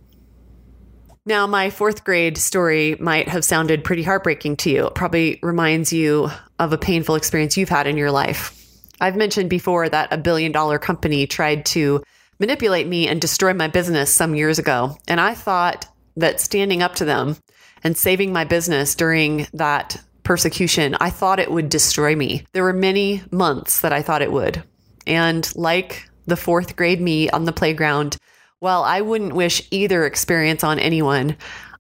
Now, 1.25 1.47
my 1.47 1.69
fourth 1.69 2.03
grade 2.03 2.37
story 2.37 2.97
might 2.99 3.29
have 3.29 3.45
sounded 3.45 3.83
pretty 3.83 4.03
heartbreaking 4.03 4.57
to 4.57 4.69
you. 4.69 4.87
It 4.87 4.95
probably 4.95 5.39
reminds 5.41 5.93
you 5.93 6.29
of 6.59 6.73
a 6.73 6.77
painful 6.77 7.15
experience 7.15 7.55
you've 7.55 7.69
had 7.69 7.87
in 7.87 7.95
your 7.95 8.11
life. 8.11 8.59
I've 8.99 9.15
mentioned 9.15 9.49
before 9.49 9.87
that 9.87 10.11
a 10.11 10.17
billion 10.17 10.51
dollar 10.51 10.79
company 10.79 11.25
tried 11.25 11.65
to 11.67 12.03
manipulate 12.39 12.87
me 12.87 13.07
and 13.07 13.21
destroy 13.21 13.53
my 13.53 13.67
business 13.67 14.13
some 14.13 14.35
years 14.35 14.59
ago. 14.59 14.97
And 15.07 15.21
I 15.21 15.33
thought 15.33 15.85
that 16.17 16.41
standing 16.41 16.81
up 16.81 16.95
to 16.95 17.05
them 17.05 17.37
and 17.83 17.97
saving 17.97 18.33
my 18.33 18.43
business 18.43 18.95
during 18.95 19.47
that 19.53 20.01
persecution, 20.23 20.95
I 20.99 21.09
thought 21.09 21.39
it 21.39 21.51
would 21.51 21.69
destroy 21.69 22.15
me. 22.15 22.45
There 22.53 22.63
were 22.63 22.73
many 22.73 23.21
months 23.31 23.81
that 23.81 23.93
I 23.93 24.01
thought 24.01 24.21
it 24.21 24.31
would. 24.31 24.63
And 25.05 25.49
like 25.55 26.09
the 26.25 26.37
fourth 26.37 26.75
grade 26.75 27.01
me 27.01 27.29
on 27.29 27.45
the 27.45 27.53
playground, 27.53 28.17
while 28.59 28.83
I 28.83 29.01
wouldn't 29.01 29.35
wish 29.35 29.67
either 29.71 30.05
experience 30.05 30.63
on 30.63 30.79
anyone, 30.79 31.35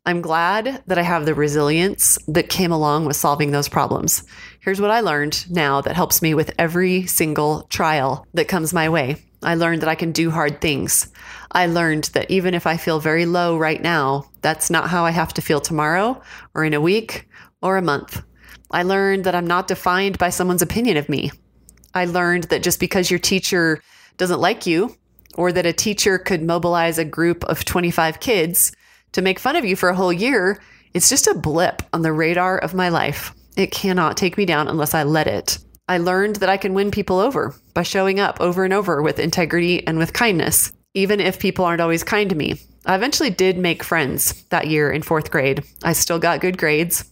I'm 0.05 0.19
glad 0.19 0.83
that 0.87 0.97
I 0.97 1.01
have 1.01 1.25
the 1.25 1.33
resilience 1.33 2.19
that 2.27 2.49
came 2.49 2.73
along 2.73 3.05
with 3.05 3.15
solving 3.15 3.51
those 3.51 3.69
problems. 3.69 4.23
Here's 4.59 4.81
what 4.81 4.91
I 4.91 4.99
learned 4.99 5.49
now 5.49 5.79
that 5.79 5.95
helps 5.95 6.21
me 6.21 6.33
with 6.33 6.53
every 6.59 7.05
single 7.05 7.63
trial 7.69 8.27
that 8.33 8.49
comes 8.49 8.73
my 8.73 8.89
way. 8.89 9.23
I 9.41 9.55
learned 9.55 9.81
that 9.81 9.89
I 9.89 9.95
can 9.95 10.11
do 10.11 10.29
hard 10.29 10.59
things. 10.59 11.09
I 11.53 11.67
learned 11.67 12.05
that 12.13 12.29
even 12.29 12.53
if 12.53 12.67
I 12.67 12.75
feel 12.75 12.99
very 12.99 13.25
low 13.25 13.57
right 13.57 13.81
now, 13.81 14.29
that's 14.41 14.69
not 14.69 14.89
how 14.89 15.05
I 15.05 15.11
have 15.11 15.33
to 15.35 15.41
feel 15.41 15.61
tomorrow 15.61 16.21
or 16.53 16.65
in 16.65 16.73
a 16.73 16.81
week 16.81 17.29
or 17.61 17.77
a 17.77 17.81
month. 17.81 18.21
I 18.73 18.81
learned 18.81 19.23
that 19.25 19.35
I'm 19.35 19.45
not 19.45 19.67
defined 19.67 20.17
by 20.17 20.29
someone's 20.29 20.63
opinion 20.63 20.97
of 20.97 21.07
me. 21.07 21.31
I 21.93 22.05
learned 22.05 22.45
that 22.45 22.63
just 22.63 22.79
because 22.79 23.11
your 23.11 23.19
teacher 23.19 23.83
doesn't 24.17 24.41
like 24.41 24.65
you 24.65 24.97
or 25.35 25.51
that 25.51 25.67
a 25.67 25.73
teacher 25.73 26.17
could 26.17 26.41
mobilize 26.41 26.97
a 26.97 27.05
group 27.05 27.43
of 27.45 27.65
25 27.65 28.19
kids 28.19 28.75
to 29.11 29.21
make 29.21 29.37
fun 29.37 29.55
of 29.55 29.63
you 29.63 29.75
for 29.75 29.89
a 29.89 29.95
whole 29.95 30.11
year, 30.11 30.59
it's 30.95 31.07
just 31.07 31.27
a 31.27 31.35
blip 31.35 31.83
on 31.93 32.01
the 32.01 32.11
radar 32.11 32.57
of 32.57 32.73
my 32.73 32.89
life. 32.89 33.33
It 33.55 33.71
cannot 33.71 34.17
take 34.17 34.37
me 34.37 34.45
down 34.45 34.67
unless 34.67 34.95
I 34.95 35.03
let 35.03 35.27
it. 35.27 35.59
I 35.87 35.99
learned 35.99 36.37
that 36.37 36.49
I 36.49 36.57
can 36.57 36.73
win 36.73 36.89
people 36.89 37.19
over 37.19 37.53
by 37.75 37.83
showing 37.83 38.19
up 38.19 38.41
over 38.41 38.63
and 38.63 38.73
over 38.73 39.03
with 39.03 39.19
integrity 39.19 39.85
and 39.85 39.99
with 39.99 40.13
kindness, 40.13 40.71
even 40.95 41.19
if 41.19 41.39
people 41.39 41.63
aren't 41.63 41.81
always 41.81 42.03
kind 42.03 42.29
to 42.31 42.35
me. 42.35 42.55
I 42.87 42.95
eventually 42.95 43.29
did 43.29 43.57
make 43.59 43.83
friends 43.83 44.43
that 44.45 44.67
year 44.67 44.91
in 44.91 45.03
fourth 45.03 45.29
grade. 45.29 45.63
I 45.83 45.93
still 45.93 46.17
got 46.17 46.41
good 46.41 46.57
grades. 46.57 47.05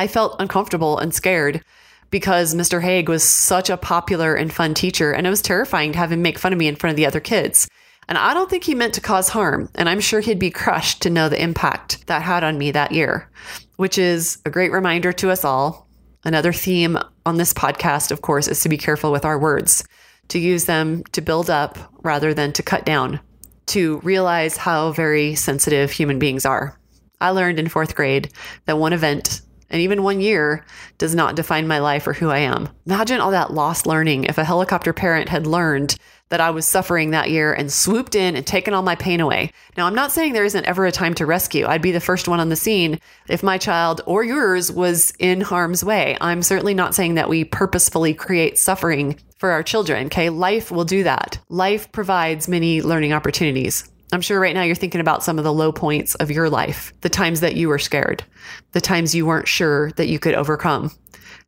I 0.00 0.06
felt 0.06 0.36
uncomfortable 0.40 0.96
and 0.96 1.12
scared 1.12 1.62
because 2.08 2.54
Mr. 2.54 2.80
Haig 2.80 3.10
was 3.10 3.22
such 3.22 3.68
a 3.68 3.76
popular 3.76 4.34
and 4.34 4.50
fun 4.50 4.72
teacher, 4.72 5.12
and 5.12 5.26
it 5.26 5.30
was 5.30 5.42
terrifying 5.42 5.92
to 5.92 5.98
have 5.98 6.10
him 6.10 6.22
make 6.22 6.38
fun 6.38 6.54
of 6.54 6.58
me 6.58 6.68
in 6.68 6.76
front 6.76 6.92
of 6.92 6.96
the 6.96 7.04
other 7.04 7.20
kids. 7.20 7.68
And 8.08 8.16
I 8.16 8.32
don't 8.32 8.48
think 8.48 8.64
he 8.64 8.74
meant 8.74 8.94
to 8.94 9.02
cause 9.02 9.28
harm, 9.28 9.68
and 9.74 9.90
I'm 9.90 10.00
sure 10.00 10.20
he'd 10.20 10.38
be 10.38 10.50
crushed 10.50 11.02
to 11.02 11.10
know 11.10 11.28
the 11.28 11.42
impact 11.42 12.06
that 12.06 12.22
had 12.22 12.42
on 12.44 12.56
me 12.56 12.70
that 12.70 12.92
year, 12.92 13.30
which 13.76 13.98
is 13.98 14.38
a 14.46 14.50
great 14.50 14.72
reminder 14.72 15.12
to 15.12 15.30
us 15.30 15.44
all. 15.44 15.86
Another 16.24 16.54
theme 16.54 16.98
on 17.26 17.36
this 17.36 17.52
podcast, 17.52 18.10
of 18.10 18.22
course, 18.22 18.48
is 18.48 18.62
to 18.62 18.70
be 18.70 18.78
careful 18.78 19.12
with 19.12 19.26
our 19.26 19.38
words, 19.38 19.84
to 20.28 20.38
use 20.38 20.64
them 20.64 21.04
to 21.12 21.20
build 21.20 21.50
up 21.50 21.78
rather 22.02 22.32
than 22.32 22.54
to 22.54 22.62
cut 22.62 22.86
down, 22.86 23.20
to 23.66 23.98
realize 23.98 24.56
how 24.56 24.92
very 24.92 25.34
sensitive 25.34 25.90
human 25.90 26.18
beings 26.18 26.46
are. 26.46 26.80
I 27.20 27.30
learned 27.30 27.58
in 27.58 27.68
fourth 27.68 27.94
grade 27.94 28.32
that 28.64 28.78
one 28.78 28.94
event 28.94 29.42
and 29.70 29.80
even 29.80 30.02
one 30.02 30.20
year 30.20 30.64
does 30.98 31.14
not 31.14 31.36
define 31.36 31.68
my 31.68 31.78
life 31.78 32.06
or 32.06 32.12
who 32.12 32.30
I 32.30 32.38
am. 32.38 32.68
Imagine 32.86 33.20
all 33.20 33.30
that 33.30 33.52
lost 33.52 33.86
learning 33.86 34.24
if 34.24 34.38
a 34.38 34.44
helicopter 34.44 34.92
parent 34.92 35.28
had 35.28 35.46
learned 35.46 35.96
that 36.30 36.40
I 36.40 36.50
was 36.50 36.66
suffering 36.66 37.10
that 37.10 37.30
year 37.30 37.52
and 37.52 37.72
swooped 37.72 38.14
in 38.14 38.36
and 38.36 38.46
taken 38.46 38.72
all 38.72 38.82
my 38.82 38.94
pain 38.94 39.20
away. 39.20 39.52
Now, 39.76 39.86
I'm 39.86 39.94
not 39.94 40.12
saying 40.12 40.32
there 40.32 40.44
isn't 40.44 40.64
ever 40.64 40.86
a 40.86 40.92
time 40.92 41.14
to 41.14 41.26
rescue. 41.26 41.66
I'd 41.66 41.82
be 41.82 41.92
the 41.92 42.00
first 42.00 42.28
one 42.28 42.40
on 42.40 42.48
the 42.48 42.56
scene 42.56 43.00
if 43.28 43.42
my 43.42 43.58
child 43.58 44.00
or 44.06 44.22
yours 44.22 44.70
was 44.70 45.12
in 45.18 45.40
harm's 45.40 45.84
way. 45.84 46.16
I'm 46.20 46.42
certainly 46.42 46.74
not 46.74 46.94
saying 46.94 47.14
that 47.14 47.28
we 47.28 47.44
purposefully 47.44 48.14
create 48.14 48.58
suffering 48.58 49.18
for 49.38 49.50
our 49.50 49.62
children. 49.62 50.06
Okay. 50.06 50.30
Life 50.30 50.70
will 50.70 50.84
do 50.84 51.02
that. 51.02 51.38
Life 51.48 51.90
provides 51.90 52.46
many 52.46 52.80
learning 52.80 53.12
opportunities. 53.12 53.90
I'm 54.12 54.20
sure 54.20 54.40
right 54.40 54.54
now 54.54 54.62
you're 54.62 54.74
thinking 54.74 55.00
about 55.00 55.22
some 55.22 55.38
of 55.38 55.44
the 55.44 55.52
low 55.52 55.72
points 55.72 56.14
of 56.16 56.30
your 56.30 56.50
life, 56.50 56.92
the 57.00 57.08
times 57.08 57.40
that 57.40 57.56
you 57.56 57.68
were 57.68 57.78
scared, 57.78 58.24
the 58.72 58.80
times 58.80 59.14
you 59.14 59.24
weren't 59.24 59.48
sure 59.48 59.92
that 59.92 60.08
you 60.08 60.18
could 60.18 60.34
overcome. 60.34 60.90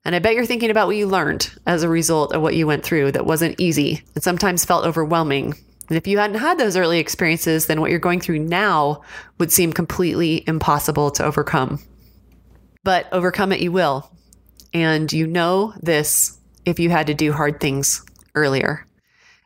And 0.05 0.14
I 0.14 0.18
bet 0.18 0.35
you're 0.35 0.46
thinking 0.46 0.70
about 0.70 0.87
what 0.87 0.96
you 0.96 1.07
learned 1.07 1.51
as 1.66 1.83
a 1.83 1.88
result 1.88 2.33
of 2.33 2.42
what 2.42 2.55
you 2.55 2.66
went 2.66 2.85
through 2.85 3.12
that 3.12 3.27
wasn't 3.27 3.61
easy 3.61 4.03
and 4.14 4.22
sometimes 4.22 4.64
felt 4.64 4.85
overwhelming. 4.85 5.55
And 5.88 5.96
if 5.96 6.07
you 6.07 6.18
hadn't 6.18 6.38
had 6.38 6.59
those 6.59 6.77
early 6.77 6.98
experiences, 6.98 7.66
then 7.66 7.81
what 7.81 7.90
you're 7.90 7.98
going 7.98 8.20
through 8.20 8.40
now 8.40 9.03
would 9.38 9.53
seem 9.53 9.72
completely 9.72 10.44
impossible 10.46 11.11
to 11.12 11.25
overcome. 11.25 11.81
But 12.85 13.07
overcome 13.12 13.53
it 13.53 13.61
you 13.61 13.70
will. 13.72 14.11
And 14.72 15.12
you 15.12 15.27
know 15.27 15.75
this 15.81 16.38
if 16.64 16.81
you 16.81 16.90
had 16.90 17.09
to 17.09 17.14
do 17.14 17.33
hard 17.33 17.61
things 17.61 18.05
earlier. 18.35 18.87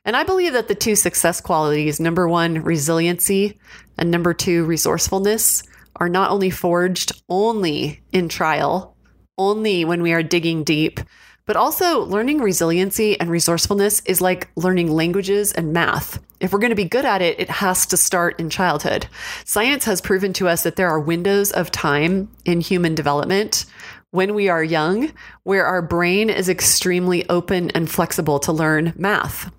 And 0.07 0.17
I 0.17 0.23
believe 0.23 0.53
that 0.53 0.69
the 0.69 0.75
two 0.77 0.95
success 0.95 1.41
qualities, 1.41 1.99
number 1.99 2.29
one, 2.29 2.63
resiliency, 2.63 3.59
and 3.99 4.09
number 4.09 4.33
two, 4.33 4.65
resourcefulness, 4.65 5.65
are 5.97 6.09
not 6.09 6.31
only 6.31 6.49
forged 6.49 7.21
only 7.29 8.03
in 8.13 8.29
trial, 8.29 8.97
only 9.37 9.85
when 9.85 10.03
we 10.03 10.13
are 10.13 10.23
digging 10.23 10.63
deep, 10.63 11.01
but 11.45 11.57
also 11.57 12.05
learning 12.05 12.39
resiliency 12.39 13.19
and 13.19 13.31
resourcefulness 13.31 14.01
is 14.07 14.21
like 14.21 14.49
learning 14.55 14.93
languages 14.93 15.53
and 15.53 15.73
math. 15.73 16.23
If 16.39 16.53
we're 16.53 16.61
going 16.61 16.71
to 16.71 16.77
be 16.77 16.85
good 16.85 17.05
at 17.05 17.21
it, 17.21 17.41
it 17.41 17.51
has 17.51 17.85
to 17.87 17.97
start 17.97 18.39
in 18.39 18.49
childhood. 18.49 19.09
Science 19.45 19.85
has 19.87 20.01
proven 20.01 20.33
to 20.35 20.49
us 20.49 20.63
that 20.63 20.77
there 20.77 20.89
are 20.89 21.01
windows 21.01 21.51
of 21.51 21.73
time 21.73 22.31
in 22.45 22.61
human 22.61 22.95
development 22.95 23.67
when 24.13 24.35
we 24.35 24.49
are 24.49 24.63
young 24.63 25.13
where 25.43 25.67
our 25.67 25.83
brain 25.83 26.31
is 26.31 26.49
extremely 26.49 27.29
open 27.29 27.71
and 27.71 27.91
flexible 27.91 28.39
to 28.39 28.53
learn 28.53 28.93
math 28.97 29.51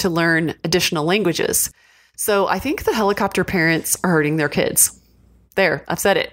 to 0.00 0.10
learn 0.10 0.54
additional 0.64 1.04
languages. 1.04 1.70
So 2.16 2.48
I 2.48 2.58
think 2.58 2.84
the 2.84 2.94
helicopter 2.94 3.44
parents 3.44 3.96
are 4.04 4.10
hurting 4.10 4.36
their 4.36 4.48
kids. 4.48 4.98
There, 5.54 5.84
I've 5.88 5.98
said 5.98 6.16
it. 6.16 6.32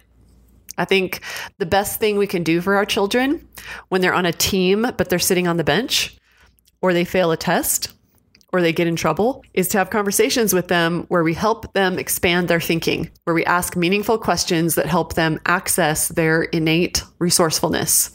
I 0.78 0.86
think 0.86 1.22
the 1.58 1.66
best 1.66 2.00
thing 2.00 2.18
we 2.18 2.28
can 2.28 2.44
do 2.44 2.62
for 2.62 2.76
our 2.76 2.86
children 2.86 3.48
when 3.90 4.02
they're 4.02 4.14
on 4.14 4.26
a 4.26 4.32
team, 4.32 4.86
but 4.98 5.10
they're 5.10 5.20
sitting 5.20 5.48
on 5.48 5.58
the 5.58 5.64
bench, 5.64 6.18
or 6.82 6.94
they 6.94 7.06
fail 7.06 7.32
a 7.32 7.38
test, 7.38 7.94
or 8.54 8.62
they 8.62 8.72
get 8.72 8.88
in 8.88 8.96
trouble, 8.96 9.44
is 9.54 9.68
to 9.70 9.78
have 9.78 9.90
conversations 9.90 10.54
with 10.54 10.68
them 10.68 11.06
where 11.08 11.24
we 11.24 11.34
help 11.34 11.74
them 11.74 11.98
expand 11.98 12.48
their 12.48 12.62
thinking, 12.62 13.10
where 13.24 13.34
we 13.34 13.44
ask 13.46 13.76
meaningful 13.76 14.18
questions 14.18 14.76
that 14.76 14.86
help 14.86 15.16
them 15.16 15.40
access 15.46 16.10
their 16.10 16.44
innate 16.44 17.04
resourcefulness, 17.20 18.12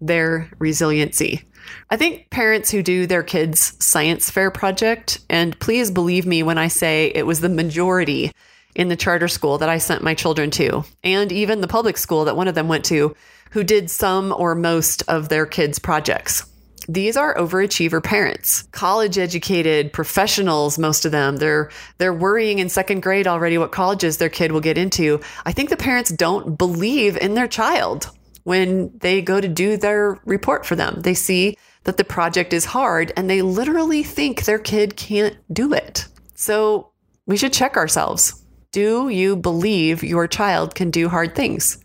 their 0.00 0.48
resiliency. 0.58 1.42
I 1.90 1.96
think 1.96 2.30
parents 2.30 2.70
who 2.70 2.82
do 2.82 3.06
their 3.06 3.22
kids' 3.22 3.72
science 3.84 4.30
fair 4.30 4.50
project, 4.50 5.20
and 5.28 5.58
please 5.58 5.90
believe 5.90 6.26
me 6.26 6.42
when 6.42 6.58
I 6.58 6.68
say 6.68 7.12
it 7.14 7.26
was 7.26 7.40
the 7.40 7.48
majority 7.48 8.32
in 8.74 8.88
the 8.88 8.96
charter 8.96 9.28
school 9.28 9.58
that 9.58 9.68
I 9.68 9.78
sent 9.78 10.02
my 10.02 10.14
children 10.14 10.50
to, 10.52 10.84
and 11.02 11.32
even 11.32 11.60
the 11.60 11.68
public 11.68 11.96
school 11.96 12.26
that 12.26 12.36
one 12.36 12.48
of 12.48 12.54
them 12.54 12.68
went 12.68 12.84
to, 12.86 13.16
who 13.50 13.64
did 13.64 13.90
some 13.90 14.34
or 14.36 14.54
most 14.54 15.02
of 15.08 15.28
their 15.28 15.46
kids' 15.46 15.78
projects. 15.78 16.44
These 16.88 17.16
are 17.16 17.34
overachiever 17.34 18.02
parents, 18.02 18.62
college 18.70 19.18
educated 19.18 19.92
professionals, 19.92 20.78
most 20.78 21.04
of 21.04 21.10
them. 21.10 21.38
They're 21.38 21.70
they're 21.98 22.12
worrying 22.12 22.60
in 22.60 22.68
second 22.68 23.02
grade 23.02 23.26
already 23.26 23.58
what 23.58 23.72
colleges 23.72 24.18
their 24.18 24.28
kid 24.28 24.52
will 24.52 24.60
get 24.60 24.78
into. 24.78 25.20
I 25.44 25.52
think 25.52 25.70
the 25.70 25.76
parents 25.76 26.12
don't 26.12 26.56
believe 26.56 27.16
in 27.16 27.34
their 27.34 27.48
child 27.48 28.10
when 28.46 28.92
they 28.98 29.20
go 29.20 29.40
to 29.40 29.48
do 29.48 29.76
their 29.76 30.20
report 30.24 30.64
for 30.64 30.76
them. 30.76 31.00
They 31.00 31.14
see 31.14 31.58
that 31.82 31.96
the 31.96 32.04
project 32.04 32.52
is 32.52 32.64
hard 32.64 33.12
and 33.16 33.28
they 33.28 33.42
literally 33.42 34.04
think 34.04 34.44
their 34.44 34.60
kid 34.60 34.96
can't 34.96 35.36
do 35.52 35.72
it. 35.72 36.06
So 36.36 36.92
we 37.26 37.36
should 37.36 37.52
check 37.52 37.76
ourselves. 37.76 38.44
Do 38.70 39.08
you 39.08 39.34
believe 39.34 40.04
your 40.04 40.28
child 40.28 40.76
can 40.76 40.92
do 40.92 41.08
hard 41.08 41.34
things? 41.34 41.84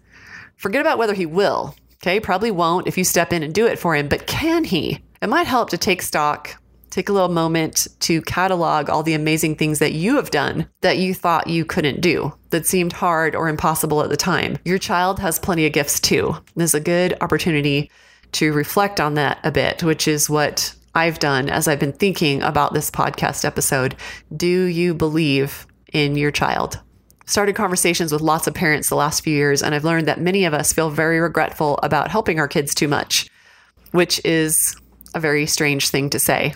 Forget 0.56 0.82
about 0.82 1.00
whether 1.00 1.16
he 1.16 1.26
will. 1.26 1.74
Okay, 1.96 2.20
probably 2.20 2.52
won't 2.52 2.86
if 2.86 2.96
you 2.96 3.06
step 3.06 3.34
in 3.34 3.42
and 3.42 3.56
do 3.56 3.66
it 3.66 3.80
for 3.80 3.96
him, 3.96 4.08
but 4.08 4.28
can 4.28 4.64
he? 4.64 5.04
It 5.20 5.30
might 5.30 5.48
help 5.48 5.72
to 5.72 5.80
take 5.80 6.04
stock 6.04 6.61
take 6.92 7.10
a 7.10 7.14
little 7.14 7.30
moment 7.30 7.88
to 8.02 8.22
catalog 8.22 8.90
all 8.90 9.02
the 9.02 9.14
amazing 9.14 9.56
things 9.56 9.80
that 9.80 9.94
you 9.94 10.18
have 10.18 10.30
done 10.30 10.68
that 10.82 10.98
you 10.98 11.14
thought 11.14 11.48
you 11.48 11.66
couldn't 11.66 12.02
do, 12.02 12.34
that 12.52 12.68
seemed 12.68 12.94
hard 12.94 13.34
or 13.34 13.50
impossible 13.50 14.04
at 14.04 14.10
the 14.10 14.18
time. 14.18 14.58
Your 14.66 14.78
child 14.78 15.20
has 15.20 15.40
plenty 15.40 15.66
of 15.66 15.74
gifts 15.74 16.00
too. 16.00 16.36
There's 16.56 16.76
a 16.76 16.80
good 16.80 17.16
opportunity 17.22 17.90
to 18.34 18.54
reflect 18.54 19.00
on 19.00 19.16
that 19.16 19.40
a 19.44 19.52
bit, 19.52 19.84
which 19.84 20.08
is 20.08 20.30
what 20.30 20.76
I've 20.94 21.20
done 21.20 21.50
as 21.50 21.68
I've 21.68 21.80
been 21.80 21.94
thinking 21.94 22.42
about 22.42 22.74
this 22.74 22.92
podcast 22.92 23.46
episode. 23.46 23.96
Do 24.36 24.48
you 24.48 24.94
believe 24.94 25.66
in 25.94 26.18
your 26.18 26.32
child? 26.32 26.80
Started 27.26 27.56
conversations 27.56 28.12
with 28.12 28.22
lots 28.22 28.48
of 28.48 28.54
parents 28.54 28.90
the 28.90 28.96
last 28.96 29.24
few 29.24 29.34
years, 29.34 29.64
and 29.64 29.74
I've 29.74 29.86
learned 29.86 30.08
that 30.10 30.20
many 30.20 30.44
of 30.44 30.54
us 30.54 30.74
feel 30.74 30.90
very 30.90 31.20
regretful 31.22 31.80
about 31.82 32.12
helping 32.12 32.40
our 32.40 32.48
kids 32.50 32.76
too 32.76 32.90
much, 32.90 33.30
which 33.92 34.20
is 34.26 34.76
a 35.16 35.20
very 35.22 35.46
strange 35.46 35.90
thing 35.90 36.10
to 36.10 36.20
say. 36.20 36.54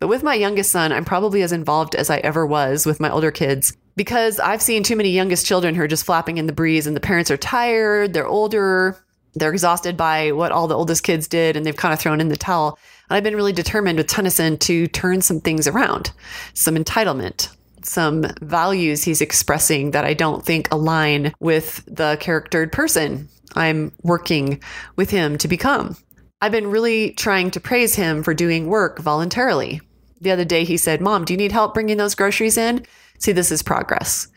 But 0.00 0.08
with 0.08 0.22
my 0.22 0.34
youngest 0.34 0.70
son, 0.70 0.92
I'm 0.92 1.04
probably 1.04 1.42
as 1.42 1.52
involved 1.52 1.94
as 1.94 2.10
I 2.10 2.18
ever 2.18 2.46
was 2.46 2.86
with 2.86 3.00
my 3.00 3.10
older 3.10 3.30
kids 3.30 3.76
because 3.96 4.38
I've 4.38 4.62
seen 4.62 4.84
too 4.84 4.94
many 4.94 5.10
youngest 5.10 5.44
children 5.44 5.74
who 5.74 5.82
are 5.82 5.88
just 5.88 6.04
flapping 6.04 6.38
in 6.38 6.46
the 6.46 6.52
breeze 6.52 6.86
and 6.86 6.94
the 6.94 7.00
parents 7.00 7.30
are 7.30 7.36
tired, 7.36 8.12
they're 8.12 8.26
older, 8.26 8.96
they're 9.34 9.52
exhausted 9.52 9.96
by 9.96 10.32
what 10.32 10.52
all 10.52 10.68
the 10.68 10.76
oldest 10.76 11.02
kids 11.02 11.26
did 11.26 11.56
and 11.56 11.66
they've 11.66 11.76
kind 11.76 11.92
of 11.92 11.98
thrown 11.98 12.20
in 12.20 12.28
the 12.28 12.36
towel. 12.36 12.78
And 13.10 13.16
I've 13.16 13.24
been 13.24 13.36
really 13.36 13.52
determined 13.52 13.98
with 13.98 14.06
Tennyson 14.06 14.56
to 14.58 14.86
turn 14.86 15.20
some 15.20 15.40
things 15.40 15.66
around, 15.66 16.12
some 16.54 16.76
entitlement, 16.76 17.48
some 17.82 18.26
values 18.40 19.02
he's 19.02 19.20
expressing 19.20 19.90
that 19.92 20.04
I 20.04 20.14
don't 20.14 20.44
think 20.44 20.72
align 20.72 21.32
with 21.40 21.84
the 21.86 22.16
charactered 22.20 22.72
person 22.72 23.28
I'm 23.56 23.92
working 24.02 24.62
with 24.96 25.10
him 25.10 25.38
to 25.38 25.48
become. 25.48 25.96
I've 26.40 26.52
been 26.52 26.68
really 26.68 27.12
trying 27.12 27.50
to 27.52 27.60
praise 27.60 27.96
him 27.96 28.22
for 28.22 28.32
doing 28.32 28.68
work 28.68 29.00
voluntarily. 29.00 29.80
The 30.20 30.30
other 30.30 30.44
day 30.44 30.64
he 30.64 30.76
said, 30.76 31.00
Mom, 31.00 31.24
do 31.24 31.32
you 31.32 31.38
need 31.38 31.52
help 31.52 31.74
bringing 31.74 31.96
those 31.96 32.14
groceries 32.14 32.56
in? 32.56 32.84
See, 33.18 33.32
this 33.32 33.50
is 33.50 33.62
progress. 33.62 34.28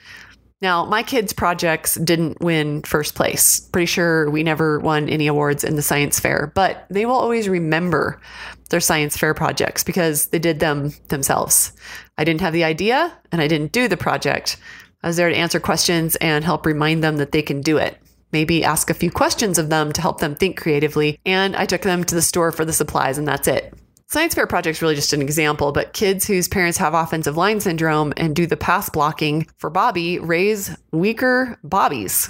Now, 0.62 0.86
my 0.86 1.02
kids' 1.02 1.34
projects 1.34 1.96
didn't 1.96 2.40
win 2.40 2.84
first 2.84 3.16
place. 3.16 3.60
Pretty 3.60 3.88
sure 3.88 4.30
we 4.30 4.44
never 4.44 4.80
won 4.80 5.10
any 5.10 5.26
awards 5.26 5.64
in 5.64 5.76
the 5.76 5.82
science 5.82 6.20
fair, 6.20 6.52
but 6.54 6.86
they 6.92 7.08
will 7.08 7.16
always 7.16 7.50
remember 7.50 8.22
their 8.70 8.80
science 8.80 9.18
fair 9.18 9.34
projects 9.34 9.84
because 9.84 10.28
they 10.28 10.38
did 10.38 10.60
them 10.60 10.94
themselves. 11.08 11.74
I 12.18 12.24
didn't 12.24 12.42
have 12.42 12.54
the 12.54 12.64
idea 12.64 13.12
and 13.32 13.42
I 13.42 13.48
didn't 13.48 13.72
do 13.72 13.88
the 13.88 13.98
project. 13.98 14.58
I 15.02 15.08
was 15.08 15.18
there 15.18 15.30
to 15.30 15.36
answer 15.36 15.60
questions 15.60 16.16
and 16.18 16.46
help 16.46 16.66
remind 16.68 17.04
them 17.04 17.18
that 17.18 17.32
they 17.32 17.42
can 17.42 17.62
do 17.62 17.78
it. 17.78 17.98
Maybe 18.32 18.64
ask 18.64 18.90
a 18.90 18.94
few 18.94 19.10
questions 19.10 19.58
of 19.58 19.70
them 19.70 19.92
to 19.92 20.02
help 20.02 20.20
them 20.20 20.36
think 20.36 20.62
creatively. 20.62 21.20
And 21.26 21.56
I 21.56 21.66
took 21.66 21.82
them 21.82 22.04
to 22.04 22.16
the 22.16 22.22
store 22.22 22.52
for 22.52 22.66
the 22.66 22.72
supplies, 22.72 23.18
and 23.18 23.28
that's 23.28 23.48
it. 23.48 23.74
Science 24.12 24.36
fair 24.36 24.46
Project 24.46 24.76
is 24.76 24.82
really 24.82 24.96
just 24.96 25.14
an 25.14 25.22
example, 25.22 25.72
but 25.72 25.94
kids 25.94 26.28
whose 26.28 26.50
parents 26.50 26.78
have 26.78 26.94
offensive 26.94 27.38
line 27.38 27.62
syndrome 27.62 28.12
and 28.18 28.36
do 28.36 28.46
the 28.46 28.58
pass 28.58 28.90
blocking 28.90 29.48
for 29.58 29.70
Bobby 29.70 30.20
raise 30.20 30.76
weaker 30.92 31.58
Bobbies. 31.64 32.30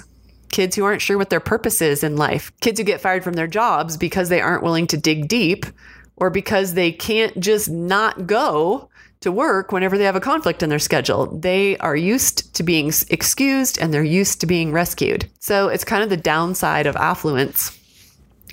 Kids 0.52 0.76
who 0.76 0.84
aren't 0.84 1.02
sure 1.02 1.18
what 1.18 1.28
their 1.28 1.40
purpose 1.40 1.82
is 1.82 2.04
in 2.04 2.16
life. 2.16 2.52
Kids 2.60 2.78
who 2.78 2.84
get 2.84 3.00
fired 3.00 3.24
from 3.24 3.32
their 3.32 3.48
jobs 3.48 3.96
because 3.96 4.28
they 4.28 4.40
aren't 4.40 4.62
willing 4.62 4.86
to 4.86 4.96
dig 4.96 5.26
deep 5.26 5.66
or 6.14 6.30
because 6.30 6.74
they 6.74 6.92
can't 6.92 7.40
just 7.40 7.68
not 7.68 8.28
go 8.28 8.88
to 9.18 9.32
work 9.32 9.72
whenever 9.72 9.98
they 9.98 10.04
have 10.04 10.14
a 10.14 10.20
conflict 10.20 10.62
in 10.62 10.68
their 10.68 10.78
schedule. 10.78 11.36
They 11.36 11.76
are 11.78 11.96
used 11.96 12.54
to 12.54 12.62
being 12.62 12.92
excused 13.10 13.76
and 13.80 13.92
they're 13.92 14.04
used 14.04 14.40
to 14.42 14.46
being 14.46 14.70
rescued. 14.70 15.28
So 15.40 15.66
it's 15.66 15.82
kind 15.82 16.04
of 16.04 16.10
the 16.10 16.16
downside 16.16 16.86
of 16.86 16.94
affluence 16.94 17.76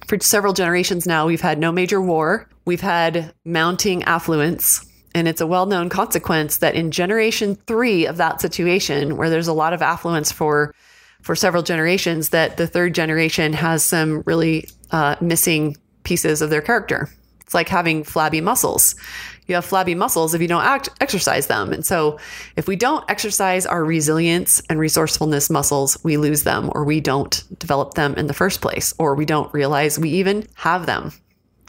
for 0.10 0.18
several 0.20 0.54
generations 0.54 1.06
now, 1.06 1.28
we've 1.28 1.40
had 1.40 1.60
no 1.60 1.72
major 1.72 2.02
war. 2.02 2.50
We've 2.70 2.80
had 2.80 3.34
mounting 3.46 4.04
affluence. 4.04 4.86
And 5.16 5.28
it's 5.28 5.42
a 5.42 5.48
well 5.48 5.66
known 5.66 5.90
consequence 5.90 6.58
that 6.58 6.76
in 6.76 6.92
generation 6.92 7.56
three 7.66 8.06
of 8.06 8.18
that 8.18 8.42
situation, 8.42 9.18
where 9.18 9.32
there's 9.32 9.48
a 9.48 9.54
lot 9.54 9.74
of 9.74 9.82
affluence 9.82 10.32
for, 10.32 10.76
for 11.24 11.36
several 11.36 11.64
generations, 11.64 12.30
that 12.30 12.58
the 12.58 12.68
third 12.68 12.94
generation 12.94 13.54
has 13.54 13.84
some 13.84 14.22
really 14.28 14.70
uh, 14.92 15.16
missing 15.20 15.78
pieces 16.04 16.44
of 16.44 16.52
their 16.52 16.62
character. 16.62 17.10
It's 17.42 17.56
like 17.56 17.70
having 17.70 18.04
flabby 18.04 18.40
muscles 18.40 18.94
you 19.48 19.56
have 19.56 19.66
flabby 19.66 19.96
muscles 19.96 20.36
if 20.36 20.42
you 20.44 20.48
don't 20.48 20.64
act, 20.64 20.90
exercise 21.02 21.48
them. 21.48 21.74
And 21.74 21.84
so 21.84 22.20
if 22.56 22.68
we 22.68 22.76
don't 22.76 23.04
exercise 23.10 23.66
our 23.66 23.84
resilience 23.84 24.62
and 24.70 24.80
resourcefulness 24.80 25.50
muscles, 25.50 25.98
we 26.04 26.18
lose 26.18 26.44
them 26.44 26.70
or 26.76 26.84
we 26.84 27.02
don't 27.02 27.44
develop 27.58 27.96
them 27.96 28.14
in 28.14 28.28
the 28.28 28.34
first 28.36 28.62
place 28.62 28.94
or 29.00 29.16
we 29.16 29.26
don't 29.26 29.52
realize 29.52 29.98
we 29.98 30.12
even 30.12 30.48
have 30.54 30.86
them. 30.86 31.12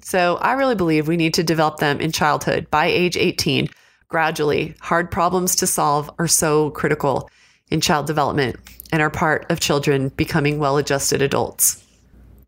So 0.01 0.37
I 0.37 0.53
really 0.53 0.75
believe 0.75 1.09
we 1.09 1.17
need 1.17 1.35
to 1.35 1.43
develop 1.43 1.79
them 1.79 2.01
in 2.01 2.13
childhood 2.13 2.71
by 2.71 2.87
age 2.87 3.17
18 3.17 3.69
gradually. 4.09 4.75
Hard 4.81 5.11
problems 5.11 5.57
to 5.57 5.67
solve 5.67 6.11
are 6.19 6.29
so 6.29 6.71
critical 6.71 7.31
in 7.71 7.81
child 7.81 8.07
development 8.07 8.57
and 8.93 9.03
are 9.03 9.11
part 9.11 9.51
of 9.51 9.61
children 9.61 10.09
becoming 10.11 10.59
well 10.59 10.77
adjusted 10.77 11.23
adults. 11.23 11.85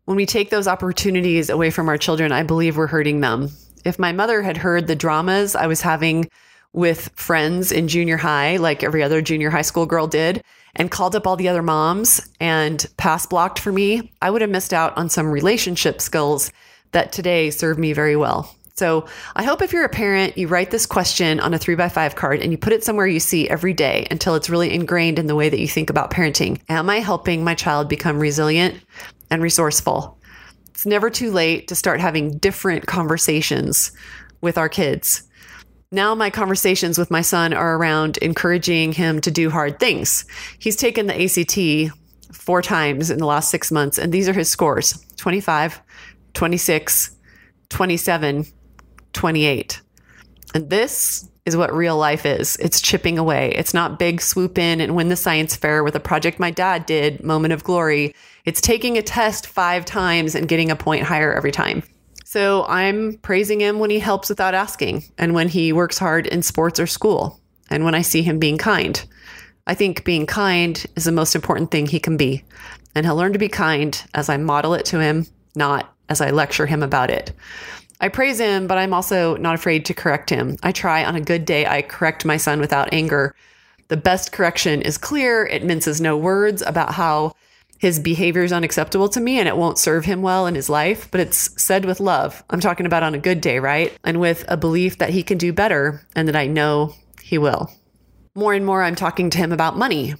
When 0.05 0.17
we 0.17 0.25
take 0.25 0.49
those 0.49 0.67
opportunities 0.67 1.49
away 1.49 1.69
from 1.69 1.87
our 1.87 1.97
children, 1.97 2.33
I 2.33 2.43
believe 2.43 2.75
we're 2.75 2.87
hurting 2.87 3.21
them 3.21 3.49
if 3.85 3.99
my 3.99 4.11
mother 4.11 4.41
had 4.41 4.57
heard 4.57 4.87
the 4.87 4.95
dramas 4.95 5.55
I 5.55 5.67
was 5.67 5.81
having 5.81 6.29
with 6.73 7.09
friends 7.15 7.71
in 7.71 7.87
junior 7.87 8.17
high, 8.17 8.57
like 8.57 8.83
every 8.83 9.03
other 9.03 9.21
junior 9.21 9.49
high 9.49 9.61
school 9.61 9.85
girl 9.85 10.07
did, 10.07 10.43
and 10.75 10.89
called 10.89 11.15
up 11.15 11.27
all 11.27 11.35
the 11.35 11.49
other 11.49 11.61
moms 11.61 12.27
and 12.39 12.85
pass 12.97 13.25
blocked 13.25 13.59
for 13.59 13.71
me, 13.71 14.11
I 14.21 14.31
would 14.31 14.41
have 14.41 14.49
missed 14.49 14.73
out 14.73 14.97
on 14.97 15.09
some 15.09 15.27
relationship 15.27 16.01
skills 16.01 16.51
that 16.93 17.11
today 17.11 17.49
serve 17.49 17.77
me 17.77 17.93
very 17.93 18.15
well. 18.15 18.55
So 18.75 19.05
I 19.35 19.43
hope 19.43 19.61
if 19.61 19.71
you're 19.71 19.85
a 19.85 19.89
parent, 19.89 20.37
you 20.37 20.47
write 20.47 20.71
this 20.71 20.87
question 20.87 21.39
on 21.39 21.53
a 21.53 21.59
three 21.59 21.75
by 21.75 21.89
five 21.89 22.15
card 22.15 22.39
and 22.41 22.51
you 22.51 22.57
put 22.57 22.73
it 22.73 22.83
somewhere 22.83 23.05
you 23.05 23.19
see 23.19 23.47
every 23.47 23.73
day 23.73 24.07
until 24.09 24.33
it's 24.33 24.49
really 24.49 24.73
ingrained 24.73 25.19
in 25.19 25.27
the 25.27 25.35
way 25.35 25.49
that 25.49 25.59
you 25.59 25.67
think 25.67 25.91
about 25.91 26.09
parenting. 26.09 26.59
Am 26.69 26.89
I 26.89 26.99
helping 26.99 27.43
my 27.43 27.53
child 27.53 27.87
become 27.87 28.19
resilient 28.19 28.75
and 29.29 29.43
resourceful? 29.43 30.17
It's 30.69 30.87
never 30.87 31.11
too 31.11 31.29
late 31.29 31.67
to 31.67 31.75
start 31.75 32.01
having 32.01 32.37
different 32.39 32.87
conversations 32.87 33.91
with 34.41 34.57
our 34.57 34.69
kids. 34.69 35.23
Now, 35.91 36.15
my 36.15 36.31
conversations 36.31 36.97
with 36.97 37.11
my 37.11 37.21
son 37.21 37.53
are 37.53 37.77
around 37.77 38.17
encouraging 38.17 38.93
him 38.93 39.21
to 39.21 39.29
do 39.29 39.51
hard 39.51 39.79
things. 39.79 40.25
He's 40.57 40.75
taken 40.75 41.05
the 41.05 41.23
ACT 41.23 41.95
four 42.35 42.63
times 42.63 43.11
in 43.11 43.19
the 43.19 43.27
last 43.27 43.51
six 43.51 43.71
months, 43.71 43.99
and 43.99 44.11
these 44.11 44.27
are 44.27 44.33
his 44.33 44.49
scores 44.49 44.93
25, 45.17 45.79
26, 46.33 47.15
27, 47.69 48.45
28. 49.13 49.81
And 50.53 50.69
this 50.69 51.29
is 51.45 51.57
what 51.57 51.73
real 51.73 51.97
life 51.97 52.25
is. 52.25 52.55
It's 52.57 52.81
chipping 52.81 53.17
away. 53.17 53.51
It's 53.55 53.73
not 53.73 53.99
big 53.99 54.21
swoop 54.21 54.57
in 54.57 54.79
and 54.79 54.95
win 54.95 55.09
the 55.09 55.15
science 55.15 55.55
fair 55.55 55.83
with 55.83 55.95
a 55.95 55.99
project 55.99 56.39
my 56.39 56.51
dad 56.51 56.85
did, 56.85 57.23
moment 57.23 57.53
of 57.53 57.63
glory. 57.63 58.15
It's 58.45 58.61
taking 58.61 58.97
a 58.97 59.01
test 59.01 59.47
five 59.47 59.83
times 59.83 60.35
and 60.35 60.47
getting 60.47 60.71
a 60.71 60.75
point 60.75 61.03
higher 61.03 61.33
every 61.33 61.51
time. 61.51 61.83
So 62.23 62.65
I'm 62.67 63.17
praising 63.17 63.59
him 63.59 63.79
when 63.79 63.89
he 63.89 63.99
helps 63.99 64.29
without 64.29 64.53
asking 64.53 65.03
and 65.17 65.33
when 65.33 65.49
he 65.49 65.73
works 65.73 65.97
hard 65.97 66.27
in 66.27 66.41
sports 66.41 66.79
or 66.79 66.87
school 66.87 67.39
and 67.69 67.83
when 67.83 67.95
I 67.95 68.01
see 68.01 68.21
him 68.21 68.39
being 68.39 68.57
kind. 68.57 69.03
I 69.67 69.75
think 69.75 70.03
being 70.03 70.25
kind 70.25 70.83
is 70.95 71.05
the 71.05 71.11
most 71.11 71.35
important 71.35 71.71
thing 71.71 71.85
he 71.85 71.99
can 71.99 72.17
be. 72.17 72.43
And 72.95 73.05
he'll 73.05 73.15
learn 73.15 73.33
to 73.33 73.39
be 73.39 73.49
kind 73.49 74.01
as 74.13 74.29
I 74.29 74.37
model 74.37 74.73
it 74.73 74.85
to 74.85 74.99
him, 74.99 75.27
not 75.55 75.92
as 76.13 76.21
I 76.21 76.29
lecture 76.29 76.65
him 76.65 76.81
about 76.81 77.09
it. 77.09 77.33
I 77.99 78.07
praise 78.07 78.39
him, 78.39 78.67
but 78.67 78.77
I'm 78.77 78.93
also 78.93 79.35
not 79.37 79.55
afraid 79.55 79.83
to 79.85 79.93
correct 79.93 80.29
him. 80.29 80.57
I 80.63 80.71
try 80.71 81.03
on 81.03 81.15
a 81.15 81.21
good 81.21 81.43
day, 81.43 81.65
I 81.65 81.81
correct 81.81 82.23
my 82.23 82.37
son 82.37 82.59
without 82.59 82.93
anger. 82.93 83.35
The 83.89 83.97
best 83.97 84.31
correction 84.31 84.81
is 84.81 84.97
clear, 84.97 85.45
it 85.45 85.65
minces 85.65 85.99
no 85.99 86.15
words 86.15 86.61
about 86.61 86.93
how 86.93 87.33
his 87.79 87.99
behavior 87.99 88.43
is 88.43 88.53
unacceptable 88.53 89.09
to 89.09 89.19
me 89.19 89.39
and 89.39 89.47
it 89.47 89.57
won't 89.57 89.77
serve 89.77 90.05
him 90.05 90.21
well 90.21 90.47
in 90.47 90.55
his 90.55 90.69
life, 90.69 91.09
but 91.11 91.19
it's 91.19 91.61
said 91.61 91.83
with 91.83 91.99
love. 91.99 92.43
I'm 92.49 92.61
talking 92.61 92.85
about 92.85 93.03
on 93.03 93.15
a 93.15 93.19
good 93.19 93.41
day, 93.41 93.59
right? 93.59 93.91
And 94.03 94.21
with 94.21 94.45
a 94.47 94.55
belief 94.55 94.99
that 94.99 95.09
he 95.09 95.23
can 95.23 95.37
do 95.37 95.51
better 95.51 96.05
and 96.15 96.27
that 96.29 96.35
I 96.35 96.47
know 96.47 96.93
he 97.21 97.37
will. 97.37 97.69
More 98.35 98.53
and 98.53 98.65
more, 98.65 98.83
I'm 98.83 98.95
talking 98.95 99.29
to 99.31 99.37
him 99.37 99.51
about 99.51 99.77
money. 99.77 100.15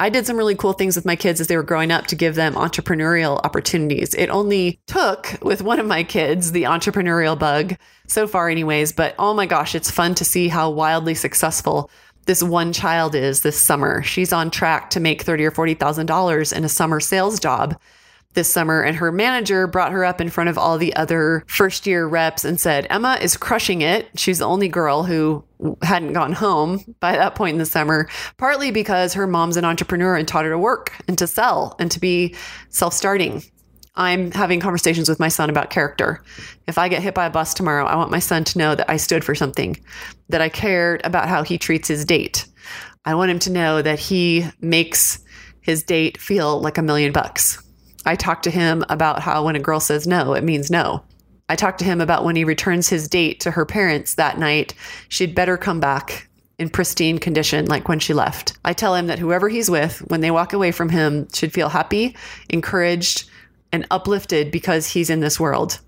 I 0.00 0.10
did 0.10 0.26
some 0.26 0.36
really 0.36 0.54
cool 0.54 0.74
things 0.74 0.94
with 0.94 1.04
my 1.04 1.16
kids 1.16 1.40
as 1.40 1.48
they 1.48 1.56
were 1.56 1.62
growing 1.64 1.90
up 1.90 2.06
to 2.06 2.14
give 2.16 2.36
them 2.36 2.54
entrepreneurial 2.54 3.40
opportunities. 3.44 4.14
It 4.14 4.28
only 4.28 4.78
took 4.86 5.36
with 5.42 5.60
one 5.60 5.80
of 5.80 5.86
my 5.86 6.04
kids 6.04 6.52
the 6.52 6.64
entrepreneurial 6.64 7.36
bug 7.36 7.76
so 8.06 8.28
far, 8.28 8.48
anyways. 8.48 8.92
But 8.92 9.16
oh 9.18 9.34
my 9.34 9.46
gosh, 9.46 9.74
it's 9.74 9.90
fun 9.90 10.14
to 10.14 10.24
see 10.24 10.46
how 10.48 10.70
wildly 10.70 11.14
successful 11.14 11.90
this 12.26 12.42
one 12.42 12.72
child 12.72 13.14
is 13.14 13.40
this 13.40 13.60
summer. 13.60 14.02
She's 14.02 14.32
on 14.32 14.50
track 14.50 14.90
to 14.90 15.00
make 15.00 15.22
thirty 15.22 15.44
or 15.44 15.50
forty 15.50 15.74
thousand 15.74 16.06
dollars 16.06 16.52
in 16.52 16.64
a 16.64 16.68
summer 16.68 17.00
sales 17.00 17.40
job 17.40 17.76
this 18.38 18.52
summer 18.52 18.80
and 18.80 18.96
her 18.96 19.10
manager 19.10 19.66
brought 19.66 19.90
her 19.90 20.04
up 20.04 20.20
in 20.20 20.30
front 20.30 20.48
of 20.48 20.56
all 20.56 20.78
the 20.78 20.94
other 20.94 21.42
first 21.48 21.88
year 21.88 22.06
reps 22.06 22.44
and 22.44 22.60
said 22.60 22.86
Emma 22.88 23.18
is 23.20 23.36
crushing 23.36 23.82
it. 23.82 24.08
She's 24.14 24.38
the 24.38 24.44
only 24.44 24.68
girl 24.68 25.02
who 25.02 25.44
hadn't 25.82 26.12
gone 26.12 26.32
home 26.32 26.94
by 27.00 27.16
that 27.16 27.34
point 27.34 27.54
in 27.54 27.58
the 27.58 27.66
summer, 27.66 28.08
partly 28.36 28.70
because 28.70 29.12
her 29.14 29.26
mom's 29.26 29.56
an 29.56 29.64
entrepreneur 29.64 30.14
and 30.14 30.28
taught 30.28 30.44
her 30.44 30.52
to 30.52 30.58
work 30.58 30.94
and 31.08 31.18
to 31.18 31.26
sell 31.26 31.74
and 31.80 31.90
to 31.90 31.98
be 31.98 32.36
self-starting. 32.68 33.42
I'm 33.96 34.30
having 34.30 34.60
conversations 34.60 35.08
with 35.08 35.18
my 35.18 35.26
son 35.26 35.50
about 35.50 35.70
character. 35.70 36.22
If 36.68 36.78
I 36.78 36.86
get 36.88 37.02
hit 37.02 37.14
by 37.14 37.26
a 37.26 37.30
bus 37.30 37.54
tomorrow, 37.54 37.86
I 37.86 37.96
want 37.96 38.12
my 38.12 38.20
son 38.20 38.44
to 38.44 38.58
know 38.58 38.76
that 38.76 38.88
I 38.88 38.98
stood 38.98 39.24
for 39.24 39.34
something, 39.34 39.76
that 40.28 40.40
I 40.40 40.48
cared 40.48 41.04
about 41.04 41.28
how 41.28 41.42
he 41.42 41.58
treats 41.58 41.88
his 41.88 42.04
date. 42.04 42.46
I 43.04 43.16
want 43.16 43.32
him 43.32 43.40
to 43.40 43.50
know 43.50 43.82
that 43.82 43.98
he 43.98 44.46
makes 44.60 45.18
his 45.60 45.82
date 45.82 46.20
feel 46.20 46.60
like 46.60 46.78
a 46.78 46.82
million 46.82 47.12
bucks 47.12 47.64
I 48.08 48.16
talked 48.16 48.44
to 48.44 48.50
him 48.50 48.86
about 48.88 49.20
how 49.20 49.44
when 49.44 49.54
a 49.54 49.60
girl 49.60 49.80
says 49.80 50.06
no, 50.06 50.32
it 50.32 50.42
means 50.42 50.70
no. 50.70 51.04
I 51.50 51.56
talked 51.56 51.78
to 51.80 51.84
him 51.84 52.00
about 52.00 52.24
when 52.24 52.36
he 52.36 52.44
returns 52.44 52.88
his 52.88 53.06
date 53.06 53.38
to 53.40 53.50
her 53.50 53.66
parents 53.66 54.14
that 54.14 54.38
night, 54.38 54.72
she'd 55.10 55.34
better 55.34 55.58
come 55.58 55.78
back 55.78 56.26
in 56.58 56.70
pristine 56.70 57.18
condition 57.18 57.66
like 57.66 57.86
when 57.86 57.98
she 57.98 58.14
left. 58.14 58.56
I 58.64 58.72
tell 58.72 58.94
him 58.94 59.08
that 59.08 59.18
whoever 59.18 59.50
he's 59.50 59.70
with, 59.70 59.98
when 60.08 60.22
they 60.22 60.30
walk 60.30 60.54
away 60.54 60.72
from 60.72 60.88
him, 60.88 61.28
should 61.34 61.52
feel 61.52 61.68
happy, 61.68 62.16
encouraged, 62.48 63.28
and 63.72 63.86
uplifted 63.90 64.50
because 64.50 64.86
he's 64.86 65.10
in 65.10 65.20
this 65.20 65.38
world. 65.38 65.78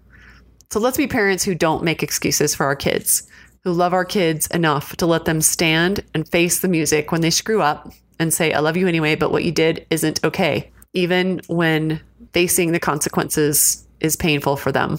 So 0.70 0.78
let's 0.78 0.98
be 0.98 1.06
parents 1.06 1.42
who 1.42 1.54
don't 1.54 1.82
make 1.84 2.02
excuses 2.02 2.54
for 2.54 2.66
our 2.66 2.76
kids. 2.76 3.26
who 3.64 3.72
love 3.72 3.92
our 3.92 4.04
kids 4.04 4.46
enough 4.48 4.96
to 4.96 5.06
let 5.06 5.26
them 5.26 5.40
stand 5.40 6.00
and 6.14 6.28
face 6.28 6.60
the 6.60 6.68
music 6.68 7.12
when 7.12 7.20
they 7.20 7.30
screw 7.30 7.60
up 7.60 7.92
and 8.18 8.32
say, 8.32 8.52
I 8.52 8.60
love 8.60 8.76
you 8.76 8.86
anyway, 8.86 9.16
but 9.16 9.32
what 9.32 9.44
you 9.44 9.52
did 9.52 9.86
isn't 9.90 10.22
okay, 10.24 10.70
even 10.94 11.40
when 11.48 12.00
facing 12.32 12.72
the 12.72 12.80
consequences 12.80 13.86
is 14.00 14.16
painful 14.16 14.56
for 14.56 14.72
them. 14.72 14.98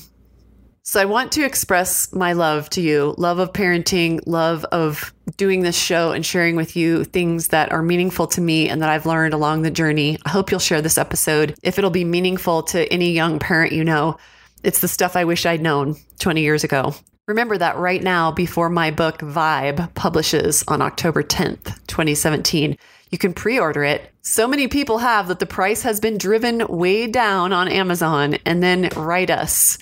So 0.84 1.00
I 1.00 1.06
want 1.06 1.32
to 1.34 1.46
express 1.46 2.12
my 2.12 2.34
love 2.34 2.70
to 2.72 2.82
you 2.82 3.14
love 3.18 3.38
of 3.38 3.54
parenting, 3.54 4.20
love 4.26 4.66
of 4.66 5.14
doing 5.38 5.62
this 5.62 5.78
show 5.78 6.12
and 6.12 6.26
sharing 6.26 6.56
with 6.56 6.76
you 6.76 7.04
things 7.04 7.50
that 7.50 7.72
are 7.72 7.84
meaningful 7.84 8.26
to 8.28 8.42
me 8.42 8.68
and 8.68 8.82
that 8.82 8.90
I've 8.90 9.06
learned 9.06 9.34
along 9.34 9.62
the 9.62 9.70
journey. 9.70 10.18
I 10.26 10.30
hope 10.30 10.50
you'll 10.50 10.60
share 10.60 10.82
this 10.82 10.98
episode 10.98 11.56
if 11.62 11.78
it'll 11.78 11.92
be 11.92 12.04
meaningful 12.04 12.64
to 12.64 12.92
any 12.92 13.12
young 13.12 13.38
parent 13.38 13.74
you 13.74 13.84
know. 13.84 14.18
It's 14.64 14.82
the 14.82 14.88
stuff 14.88 15.16
I 15.16 15.24
wish 15.24 15.46
I'd 15.46 15.62
known 15.62 15.96
20 16.20 16.42
years 16.42 16.64
ago. 16.64 16.96
Remember 17.28 17.58
that 17.58 17.78
right 17.78 18.02
now, 18.02 18.32
before 18.32 18.70
my 18.70 18.92
book 18.92 19.20
Vibe 19.20 19.94
publishes 19.94 20.64
on 20.68 20.82
October 20.82 21.22
10th, 21.24 21.76
2017, 21.88 22.76
you 23.12 23.18
can 23.18 23.34
pre 23.34 23.60
order 23.60 23.84
it. 23.84 24.10
So 24.22 24.48
many 24.48 24.68
people 24.68 25.00
have 25.00 25.28
that 25.28 25.40
the 25.40 25.46
price 25.46 25.84
has 25.84 26.00
been 26.00 26.18
driven 26.18 26.66
way 26.68 27.08
down 27.08 27.54
on 27.54 27.68
Amazon. 27.68 28.38
And 28.46 28.64
then 28.64 28.90
write 28.96 29.30
us 29.30 29.78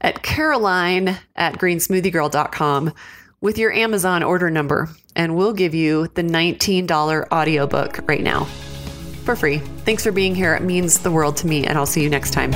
at 0.00 0.22
caroline 0.22 1.18
at 1.34 1.54
greensmoothiegirl.com 1.54 2.92
with 3.40 3.58
your 3.58 3.72
Amazon 3.72 4.22
order 4.22 4.48
number, 4.48 4.88
and 5.14 5.36
we'll 5.36 5.52
give 5.52 5.74
you 5.74 6.08
the 6.14 6.22
$19 6.22 7.30
audiobook 7.30 8.00
right 8.08 8.22
now 8.22 8.44
for 9.24 9.36
free. 9.36 9.58
Thanks 9.58 10.02
for 10.02 10.12
being 10.12 10.34
here. 10.34 10.54
It 10.54 10.62
means 10.62 11.00
the 11.00 11.10
world 11.10 11.36
to 11.38 11.46
me, 11.46 11.66
and 11.66 11.76
I'll 11.76 11.84
see 11.84 12.02
you 12.02 12.08
next 12.08 12.32
time. 12.32 12.52